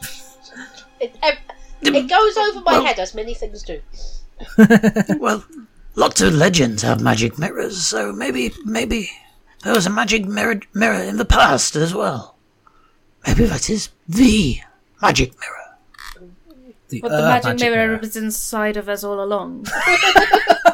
It, 0.98 1.14
ev- 1.22 1.36
it 1.82 2.08
goes 2.08 2.36
over 2.38 2.62
my 2.62 2.76
head 2.86 2.98
as 2.98 3.14
many 3.14 3.34
things 3.34 3.62
do. 3.62 3.82
Well, 5.20 5.44
lots 5.94 6.22
of 6.22 6.32
legends 6.32 6.80
have 6.82 7.02
magic 7.02 7.38
mirrors, 7.38 7.84
so 7.86 8.12
maybe, 8.14 8.52
maybe 8.64 9.10
there 9.62 9.74
was 9.74 9.84
a 9.86 9.90
magic 9.90 10.24
mirror, 10.24 10.60
mirror 10.72 11.02
in 11.02 11.18
the 11.18 11.26
past 11.26 11.76
as 11.76 11.94
well. 11.94 12.36
Maybe 13.26 13.44
that 13.44 13.68
is 13.68 13.90
the 14.08 14.60
magic 15.02 15.32
mirror. 15.38 15.65
The, 16.88 17.00
But 17.00 17.08
the 17.10 17.22
magic, 17.22 17.44
magic 17.44 17.60
mirror, 17.70 17.86
mirror. 17.88 17.98
was 17.98 18.16
inside 18.16 18.76
of 18.76 18.88
us 18.88 19.02
all 19.04 19.22
along. 19.22 19.66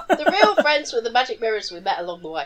The 0.09 0.31
real 0.31 0.55
friends 0.57 0.93
were 0.93 1.01
the 1.01 1.11
magic 1.11 1.41
mirrors 1.41 1.73
we 1.73 1.81
met 1.81 1.99
along 1.99 2.23
the 2.23 2.29
way. 2.29 2.45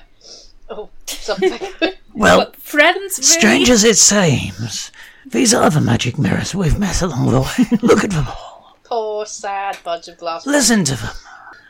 Oh, 0.71 0.89
something. 1.07 1.59
Well, 2.15 2.39
What, 2.39 2.57
friends? 2.57 3.19
Really? 3.19 3.27
strange 3.29 3.69
as 3.71 3.85
it 3.85 3.97
seems, 3.99 4.91
these 5.27 5.53
are 5.53 5.69
the 5.69 5.83
magic 5.83 6.17
mirrors 6.19 6.55
we've 6.55 6.79
met 6.79 7.03
along 7.03 7.27
the 7.31 7.41
way. 7.43 7.79
Look 7.83 8.05
at 8.05 8.11
them 8.11 8.27
all. 8.29 8.79
Poor, 8.85 9.27
sad 9.27 9.77
bunch 9.85 10.09
of 10.09 10.17
glass. 10.17 10.47
Listen 10.47 10.85
to 10.85 10.95
them. 10.97 11.11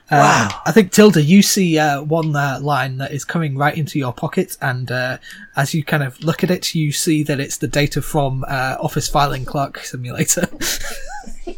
Uh, 0.08 0.18
Wow. 0.48 0.62
I 0.66 0.70
think 0.70 0.92
Tilda, 0.92 1.20
you 1.20 1.42
see 1.42 1.78
uh, 1.80 2.00
one 2.02 2.36
uh, 2.36 2.60
line 2.62 2.98
that 2.98 3.10
is 3.10 3.24
coming 3.24 3.56
right 3.58 3.76
into 3.76 3.98
your 3.98 4.12
pocket, 4.12 4.56
and 4.62 4.88
uh, 4.92 5.18
as 5.56 5.74
you 5.74 5.82
kind 5.82 6.04
of 6.04 6.22
look 6.22 6.44
at 6.44 6.50
it, 6.52 6.72
you 6.76 6.92
see 6.92 7.24
that 7.24 7.40
it's 7.40 7.56
the 7.56 7.66
data 7.66 8.00
from 8.00 8.44
uh, 8.46 8.76
Office 8.78 9.08
Filing 9.08 9.44
Clerk 9.44 9.78
Simulator. 9.78 10.46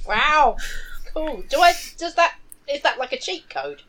Wow. 0.09 0.56
Cool. 1.14 1.44
Do 1.48 1.61
I? 1.61 1.72
Does 1.98 2.14
that? 2.14 2.36
Is 2.72 2.82
that 2.82 2.98
like 2.98 3.12
a 3.12 3.18
cheat 3.18 3.48
code? 3.50 3.82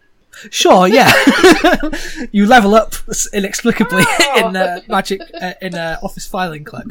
sure, 0.52 0.88
yeah. 0.88 1.12
you 2.32 2.46
level 2.46 2.76
up 2.76 2.94
inexplicably 3.34 4.04
Oh. 4.06 4.48
in 4.50 4.56
uh, 4.56 4.80
Magic 4.88 5.22
uh, 5.42 5.54
in 5.62 5.74
uh, 5.76 5.98
Office 6.04 6.28
Filing 6.28 6.64
Clerk. 6.64 6.86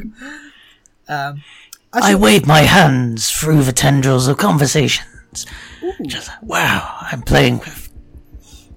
Um, 1.07 1.43
as 1.93 2.03
I 2.03 2.15
wave 2.15 2.45
my 2.45 2.59
hands 2.61 3.31
through 3.31 3.63
the 3.63 3.71
tendrils 3.71 4.27
of 4.27 4.37
conversations. 4.37 5.45
Just 6.05 6.29
wow, 6.43 6.97
I'm 7.01 7.21
playing 7.21 7.59
with 7.59 7.91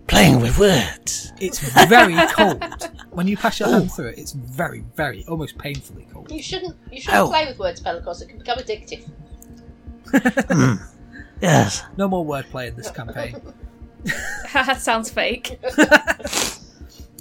playing 0.06 0.40
with 0.40 0.58
words. 0.58 1.32
it's 1.40 1.58
very 1.88 2.14
cold 2.28 2.62
when 3.10 3.26
you 3.26 3.36
pass 3.36 3.58
your 3.60 3.68
hand 3.68 3.92
through 3.92 4.08
it. 4.08 4.18
It's 4.18 4.32
very, 4.32 4.84
very, 4.94 5.24
almost 5.26 5.58
painfully 5.58 6.06
cold. 6.12 6.30
You 6.30 6.42
shouldn't. 6.42 6.76
You 6.90 7.00
shouldn't 7.00 7.22
Ow. 7.24 7.28
play 7.28 7.46
with 7.46 7.58
words, 7.58 7.80
Pelicos. 7.82 8.22
It 8.22 8.28
can 8.28 8.38
become 8.38 8.58
addictive. 8.58 9.08
Yes. 11.42 11.82
No 11.96 12.06
more 12.06 12.24
wordplay 12.24 12.68
in 12.68 12.76
this 12.76 12.90
campaign. 12.90 13.34
Sounds 14.78 15.10
fake. 15.10 15.58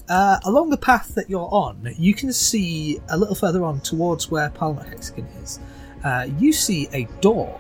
Uh, 0.10 0.38
along 0.44 0.70
the 0.70 0.78
path 0.78 1.16
that 1.16 1.30
you're 1.30 1.48
on, 1.54 1.96
you 1.98 2.14
can 2.14 2.34
see 2.34 3.00
a 3.08 3.18
little 3.18 3.34
further 3.36 3.64
on 3.64 3.80
towards 3.80 4.30
where 4.30 4.50
Parliament 4.50 4.90
Hexagon 4.90 5.26
is. 5.42 5.58
Uh, 6.04 6.28
you 6.38 6.52
see 6.52 6.90
a 6.92 7.06
door 7.22 7.58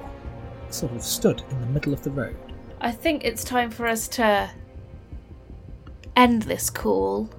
sort 0.69 0.91
of 0.91 1.01
stood 1.01 1.41
in 1.49 1.61
the 1.61 1.67
middle 1.67 1.93
of 1.93 2.03
the 2.03 2.11
road. 2.11 2.36
I 2.82 2.91
think 2.91 3.23
it's 3.23 3.45
time 3.45 3.71
for 3.71 3.88
us 3.88 4.09
to 4.09 4.49
end 6.17 6.41
this 6.41 6.69
call. 6.69 7.29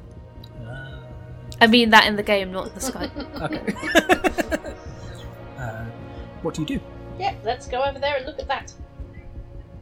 I 1.61 1.67
mean 1.67 1.91
that 1.91 2.07
in 2.07 2.17
the 2.17 2.23
game, 2.23 2.51
not 2.51 2.75
the 2.75 2.81
sky. 2.81 3.11
Okay. 3.43 4.75
uh, 5.59 5.85
what 6.41 6.55
do 6.55 6.63
you 6.63 6.67
do? 6.67 6.81
Yeah, 7.23 7.35
let's 7.45 7.69
go 7.69 7.85
over 7.85 8.01
there 8.01 8.17
and 8.17 8.27
look 8.27 8.41
at 8.41 8.49
that. 8.49 8.73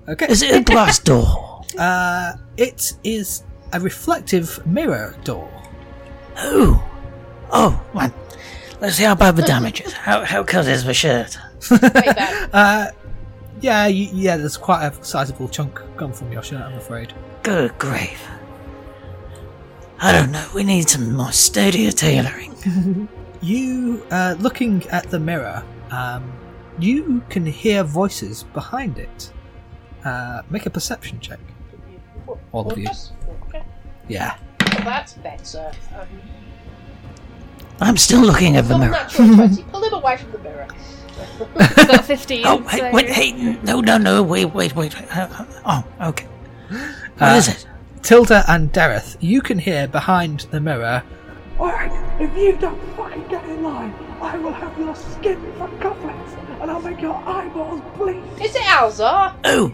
Okay. 0.07 0.26
Is 0.28 0.43
it 0.43 0.55
a 0.55 0.61
glass 0.62 0.99
door? 1.11 1.62
Uh, 1.78 2.32
it 2.59 2.93
is 3.03 3.45
a 3.72 3.80
reflective 3.80 4.64
mirror 4.66 5.16
door. 5.24 5.51
Oh. 6.36 6.86
Oh, 7.51 7.82
man. 7.95 8.12
Let's 8.78 8.97
see 8.97 9.05
how 9.05 9.14
bad 9.14 9.36
the 9.36 9.43
damage 9.43 9.80
is. 9.80 9.93
How 9.95 10.22
how 10.22 10.45
cut 10.45 10.66
is 10.66 10.84
the 10.84 10.93
shirt? 10.93 11.38
Very. 11.61 11.91
Uh, 12.53 12.91
yeah, 13.62 13.86
you, 13.86 14.09
yeah. 14.12 14.36
There's 14.36 14.57
quite 14.59 14.84
a 14.86 15.05
sizable 15.05 15.49
chunk 15.49 15.80
gone 15.97 16.12
from 16.12 16.32
your 16.32 16.43
shirt, 16.43 16.61
I'm 16.61 16.76
afraid. 16.76 17.14
Good 17.43 17.78
grief. 17.78 18.22
I 19.99 20.12
don't 20.12 20.30
know. 20.30 20.47
We 20.55 20.64
need 20.64 20.88
some 20.91 21.14
more 21.14 21.32
sturdier 21.32 21.93
tailoring. 21.93 23.09
You, 23.43 24.05
uh, 24.11 24.36
looking 24.38 24.86
at 24.88 25.09
the 25.09 25.18
mirror, 25.18 25.64
um, 25.91 26.30
you 26.83 27.22
can 27.28 27.47
hear 27.47 27.83
voices 27.85 28.45
behind 28.55 28.99
it. 28.99 29.33
Uh, 30.05 30.43
make 30.51 30.66
a 30.66 30.70
perception 30.70 31.20
check. 31.20 31.39
All 32.53 32.70
of 32.70 32.78
you. 32.78 32.89
Okay. 33.49 33.62
Yeah. 34.09 34.37
Well, 34.61 34.85
that's 34.85 35.14
better. 35.14 35.72
Um, 35.99 36.07
I'm 37.81 37.97
still 37.97 38.20
looking 38.22 38.57
at 38.57 38.68
the 38.68 38.78
mirror. 38.78 38.93
natural 38.93 39.35
20. 39.35 39.62
Pull 39.64 39.83
him 39.85 39.93
away 39.95 40.16
from 40.18 40.33
the 40.33 40.39
mirror. 40.39 40.66
Got 41.76 42.05
15. 42.05 42.43
Oh, 42.47 42.59
hey, 42.68 42.78
so- 42.78 42.91
wait, 42.93 43.09
hey, 43.11 43.33
no, 43.62 43.81
no, 43.81 43.99
no, 43.99 44.22
wait, 44.22 44.47
wait, 44.47 44.74
wait. 44.74 44.95
wait. 44.99 45.16
Uh, 45.16 45.28
uh, 45.31 45.45
Oh, 46.01 46.09
okay. 46.09 46.26
What 47.18 47.33
Uh, 47.33 47.35
is 47.37 47.49
it? 47.49 47.66
Tilda 48.03 48.45
and 48.49 48.72
Dareth, 48.72 49.16
you 49.20 49.43
can 49.43 49.59
hear 49.59 49.87
behind 49.87 50.41
the 50.51 50.61
mirror. 50.61 51.03
Alright, 51.59 51.93
if 52.20 52.35
you 52.37 52.57
don't 52.57 52.81
fucking 52.97 53.26
get 53.28 53.45
in 53.45 53.62
line, 53.62 53.93
I 54.22 54.39
will 54.39 54.53
have 54.53 54.78
your 54.78 54.95
skin 54.97 55.37
for 55.59 55.68
cufflinks 55.68 56.39
and 56.61 56.70
I'll 56.70 56.80
make 56.82 57.00
your 57.00 57.14
eyeballs 57.14 57.80
bleed. 57.96 58.22
Is 58.40 58.54
it 58.54 58.62
Alzar? 58.62 59.34
Oh, 59.44 59.72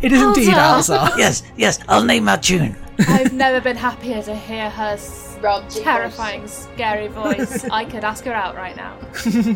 It 0.00 0.12
is 0.12 0.22
indeed 0.22 0.48
Alzar. 0.54 0.98
Alzar. 1.08 1.16
Yes, 1.18 1.42
yes, 1.56 1.78
I'll 1.88 2.04
name 2.04 2.28
our 2.28 2.38
tune. 2.38 2.76
I've 3.08 3.32
never 3.32 3.60
been 3.60 3.76
happier 3.76 4.22
to 4.22 4.34
hear 4.34 4.70
her 4.70 4.92
s- 4.92 5.36
Ramsey 5.40 5.82
terrifying, 5.82 6.46
scary 6.46 7.08
voice. 7.08 7.64
I 7.70 7.84
could 7.84 8.04
ask 8.04 8.24
her 8.24 8.32
out 8.32 8.54
right 8.54 8.76
now. 8.76 8.96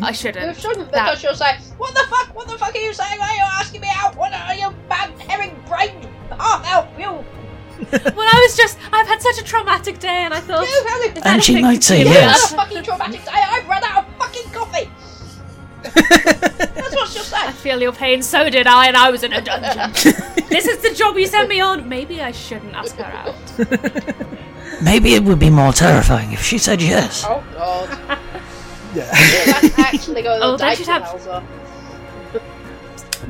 I 0.03 0.11
shouldn't. 0.11 0.45
You 0.47 0.53
shouldn't, 0.61 0.91
That- 0.91 1.05
because 1.05 1.19
she'll 1.21 1.35
say, 1.35 1.57
What 1.77 1.93
the 1.93 2.05
fuck? 2.09 2.35
What 2.35 2.47
the 2.49 2.57
fuck 2.57 2.75
are 2.75 2.79
you 2.79 2.91
saying? 2.93 3.19
Why 3.19 3.29
are 3.29 3.35
you 3.35 3.43
asking 3.59 3.81
me 3.81 3.87
out? 3.95 4.15
What 4.17 4.33
are 4.33 4.53
you 4.55 4.73
bad 4.89 5.11
herring 5.21 5.55
brained 5.69 6.07
half 6.31 6.65
elf? 6.73 6.87
You. 6.99 7.23
well, 7.91 8.27
I 8.27 8.45
was 8.47 8.57
just. 8.57 8.77
I've 8.91 9.07
had 9.07 9.21
such 9.21 9.39
a 9.39 9.43
traumatic 9.43 9.99
day, 9.99 10.23
and 10.25 10.33
I 10.33 10.39
thought. 10.41 10.67
You 10.67 10.85
having 10.89 11.23
And 11.23 11.43
she 11.43 11.61
might 11.61 11.83
say 11.83 11.99
You've 11.99 12.07
yes. 12.09 12.49
had 12.49 12.59
a 12.59 12.61
fucking 12.63 12.83
traumatic 12.83 13.23
day. 13.23 13.31
I've 13.33 13.67
run 13.69 13.83
out 13.83 14.07
of 14.07 14.15
fucking 14.17 14.51
coffee. 14.51 14.89
That's 17.17 17.31
what. 17.31 17.47
I 17.47 17.51
feel 17.51 17.81
your 17.81 17.91
pain. 17.91 18.21
So 18.21 18.49
did 18.49 18.67
I, 18.67 18.87
and 18.87 18.95
I 18.97 19.09
was 19.11 19.23
in 19.23 19.33
a 19.33 19.41
dungeon. 19.41 19.91
this 20.49 20.65
is 20.67 20.77
the 20.79 20.93
job 20.95 21.17
you 21.17 21.27
sent 21.27 21.49
me 21.49 21.59
on. 21.59 21.87
Maybe 21.89 22.21
I 22.21 22.31
shouldn't 22.31 22.73
ask 22.73 22.95
her 22.95 23.03
out. 23.05 23.35
Maybe 24.83 25.15
it 25.15 25.23
would 25.23 25.39
be 25.39 25.49
more 25.49 25.73
terrifying 25.73 26.31
if 26.33 26.41
she 26.43 26.57
said 26.57 26.81
yes. 26.81 27.23
Oh 27.27 27.43
god. 27.53 28.19
Yeah. 28.95 29.11
Let's 29.61 29.77
actually 29.77 30.21
go 30.23 30.39
Oh, 30.41 30.55
then 30.57 30.69
date 30.69 30.77
she'd 30.77 30.87
have- 30.87 31.03
Elsa. 31.03 31.41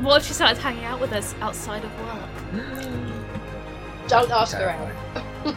What 0.00 0.20
if 0.22 0.26
she 0.28 0.32
started 0.32 0.56
hanging 0.58 0.84
out 0.84 1.00
with 1.00 1.12
us 1.12 1.34
outside 1.40 1.82
of 1.84 1.90
work? 2.00 2.30
Don't 4.08 4.30
ask 4.30 4.56
her 4.56 4.70
out. 4.70 5.54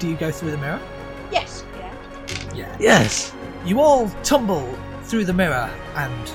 Do 0.00 0.08
you 0.08 0.16
go 0.16 0.30
through 0.32 0.52
the 0.52 0.56
mirror? 0.58 0.80
Yes. 1.30 1.64
Yeah. 2.54 2.76
Yes. 2.80 3.32
You 3.64 3.80
all 3.80 4.08
tumble 4.22 4.66
through 5.02 5.26
the 5.26 5.34
mirror 5.34 5.70
and 5.94 6.28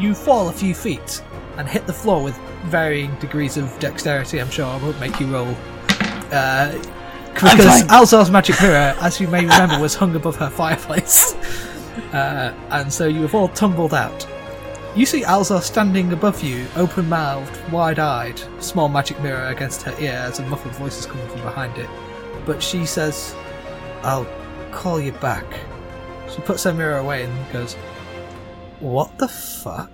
you 0.00 0.14
fall 0.14 0.48
a 0.48 0.52
few 0.52 0.74
feet 0.74 1.22
and 1.56 1.68
hit 1.68 1.86
the 1.86 1.92
floor 1.92 2.22
with 2.22 2.36
varying 2.64 3.14
degrees 3.16 3.56
of 3.56 3.76
dexterity. 3.78 4.40
I'm 4.40 4.50
sure 4.50 4.66
I 4.66 4.76
won't 4.78 4.98
make 4.98 5.20
you 5.20 5.26
roll. 5.26 5.54
Uh, 6.32 6.72
because. 7.34 7.82
Alzar's 7.84 8.30
magic 8.30 8.60
mirror, 8.60 8.94
as 9.00 9.20
you 9.20 9.28
may 9.28 9.42
remember, 9.42 9.78
was 9.78 9.94
hung 9.94 10.14
above 10.14 10.36
her 10.36 10.50
fireplace. 10.50 11.36
Uh, 12.12 12.54
and 12.70 12.92
so 12.92 13.06
you 13.06 13.20
have 13.22 13.34
all 13.34 13.48
tumbled 13.48 13.92
out. 13.92 14.26
You 14.96 15.04
see 15.06 15.22
Alzar 15.22 15.60
standing 15.60 16.12
above 16.12 16.42
you, 16.42 16.66
open 16.76 17.08
mouthed, 17.08 17.70
wide 17.70 17.98
eyed, 17.98 18.40
small 18.60 18.88
magic 18.88 19.20
mirror 19.20 19.48
against 19.48 19.82
her 19.82 19.94
ear 20.00 20.12
as 20.12 20.38
a 20.38 20.46
muffled 20.46 20.74
voice 20.76 20.98
is 20.98 21.06
coming 21.06 21.28
from 21.28 21.42
behind 21.42 21.76
it. 21.78 21.88
But 22.46 22.62
she 22.62 22.86
says, 22.86 23.34
I'll 24.02 24.26
call 24.72 25.00
you 25.00 25.12
back. 25.12 25.44
She 26.32 26.40
puts 26.42 26.64
her 26.64 26.72
mirror 26.72 26.98
away 26.98 27.24
and 27.24 27.52
goes, 27.52 27.76
What 28.80 29.18
the 29.18 29.28
fuck? 29.28 29.92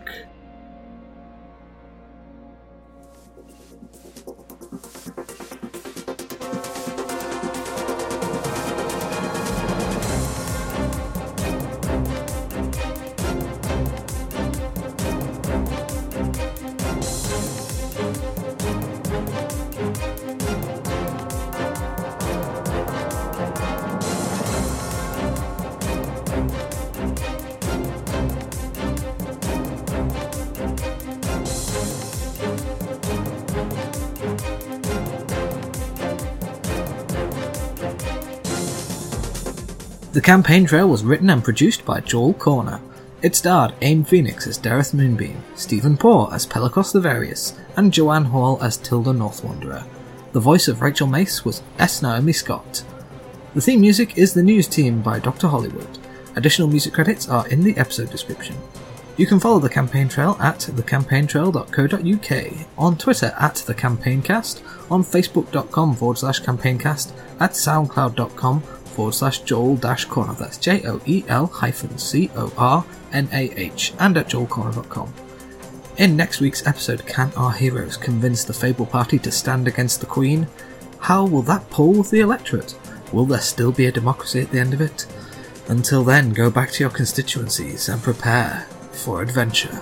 The 40.16 40.22
campaign 40.22 40.64
trail 40.64 40.88
was 40.88 41.04
written 41.04 41.28
and 41.28 41.44
produced 41.44 41.84
by 41.84 42.00
Joel 42.00 42.32
Cornah. 42.32 42.80
It 43.20 43.36
starred 43.36 43.74
Aym 43.82 44.02
Phoenix 44.02 44.46
as 44.46 44.58
Dareth 44.58 44.94
Moonbeam, 44.94 45.36
Steven 45.56 45.98
Poore 45.98 46.32
as 46.32 46.46
Pelicos 46.46 46.90
the 46.90 47.02
Various, 47.02 47.52
and 47.76 47.92
Joanne 47.92 48.24
Hall 48.24 48.58
as 48.62 48.78
Tilda 48.78 49.12
North 49.12 49.44
Wanderer. 49.44 49.84
The 50.32 50.40
voice 50.40 50.68
of 50.68 50.80
Rachel 50.80 51.06
Mace 51.06 51.44
was 51.44 51.62
S. 51.78 52.00
Naomi 52.00 52.32
Scott. 52.32 52.82
The 53.54 53.60
theme 53.60 53.82
music 53.82 54.16
is 54.16 54.32
The 54.32 54.42
News 54.42 54.66
Team 54.66 55.02
by 55.02 55.18
Dr. 55.18 55.48
Hollywood. 55.48 55.98
Additional 56.34 56.68
music 56.68 56.94
credits 56.94 57.28
are 57.28 57.46
in 57.48 57.60
the 57.60 57.76
episode 57.76 58.08
description. 58.08 58.56
You 59.18 59.26
can 59.26 59.38
follow 59.38 59.58
the 59.58 59.68
campaign 59.68 60.08
trail 60.08 60.38
at 60.40 60.60
thecampaigntrail.co.uk, 60.60 62.68
on 62.78 62.96
Twitter 62.96 63.34
at 63.38 63.56
thecampaigncast, 63.56 64.62
on 64.90 65.04
facebook.com 65.04 65.94
forward 65.94 66.16
slash 66.16 66.40
campaigncast, 66.40 67.12
at 67.38 67.50
soundcloud.com 67.50 68.62
forward 68.96 69.14
slash 69.14 69.40
Joel 69.40 69.76
dash 69.76 70.06
Cornah. 70.06 70.38
That's 70.38 70.56
J 70.56 70.82
O 70.86 71.00
E 71.04 71.22
L 71.28 71.46
hyphen 71.46 71.98
C 71.98 72.30
O 72.34 72.50
R 72.56 72.84
N 73.12 73.28
A 73.32 73.50
H, 73.52 73.92
and 74.00 74.16
at 74.16 74.28
joelcornah.com. 74.28 75.12
In 75.98 76.16
next 76.16 76.40
week's 76.40 76.66
episode, 76.66 77.06
can 77.06 77.32
our 77.36 77.52
heroes 77.52 77.96
convince 77.96 78.44
the 78.44 78.52
Fable 78.52 78.86
Party 78.86 79.18
to 79.20 79.30
stand 79.30 79.68
against 79.68 80.00
the 80.00 80.06
Queen? 80.06 80.48
How 80.98 81.26
will 81.26 81.42
that 81.42 81.68
poll 81.70 81.92
with 81.92 82.10
the 82.10 82.20
electorate? 82.20 82.74
Will 83.12 83.26
there 83.26 83.40
still 83.40 83.70
be 83.70 83.86
a 83.86 83.92
democracy 83.92 84.40
at 84.40 84.50
the 84.50 84.60
end 84.60 84.74
of 84.74 84.80
it? 84.80 85.06
Until 85.68 86.02
then, 86.02 86.30
go 86.30 86.50
back 86.50 86.70
to 86.72 86.82
your 86.82 86.90
constituencies 86.90 87.88
and 87.88 88.02
prepare 88.02 88.66
for 88.92 89.22
adventure. 89.22 89.80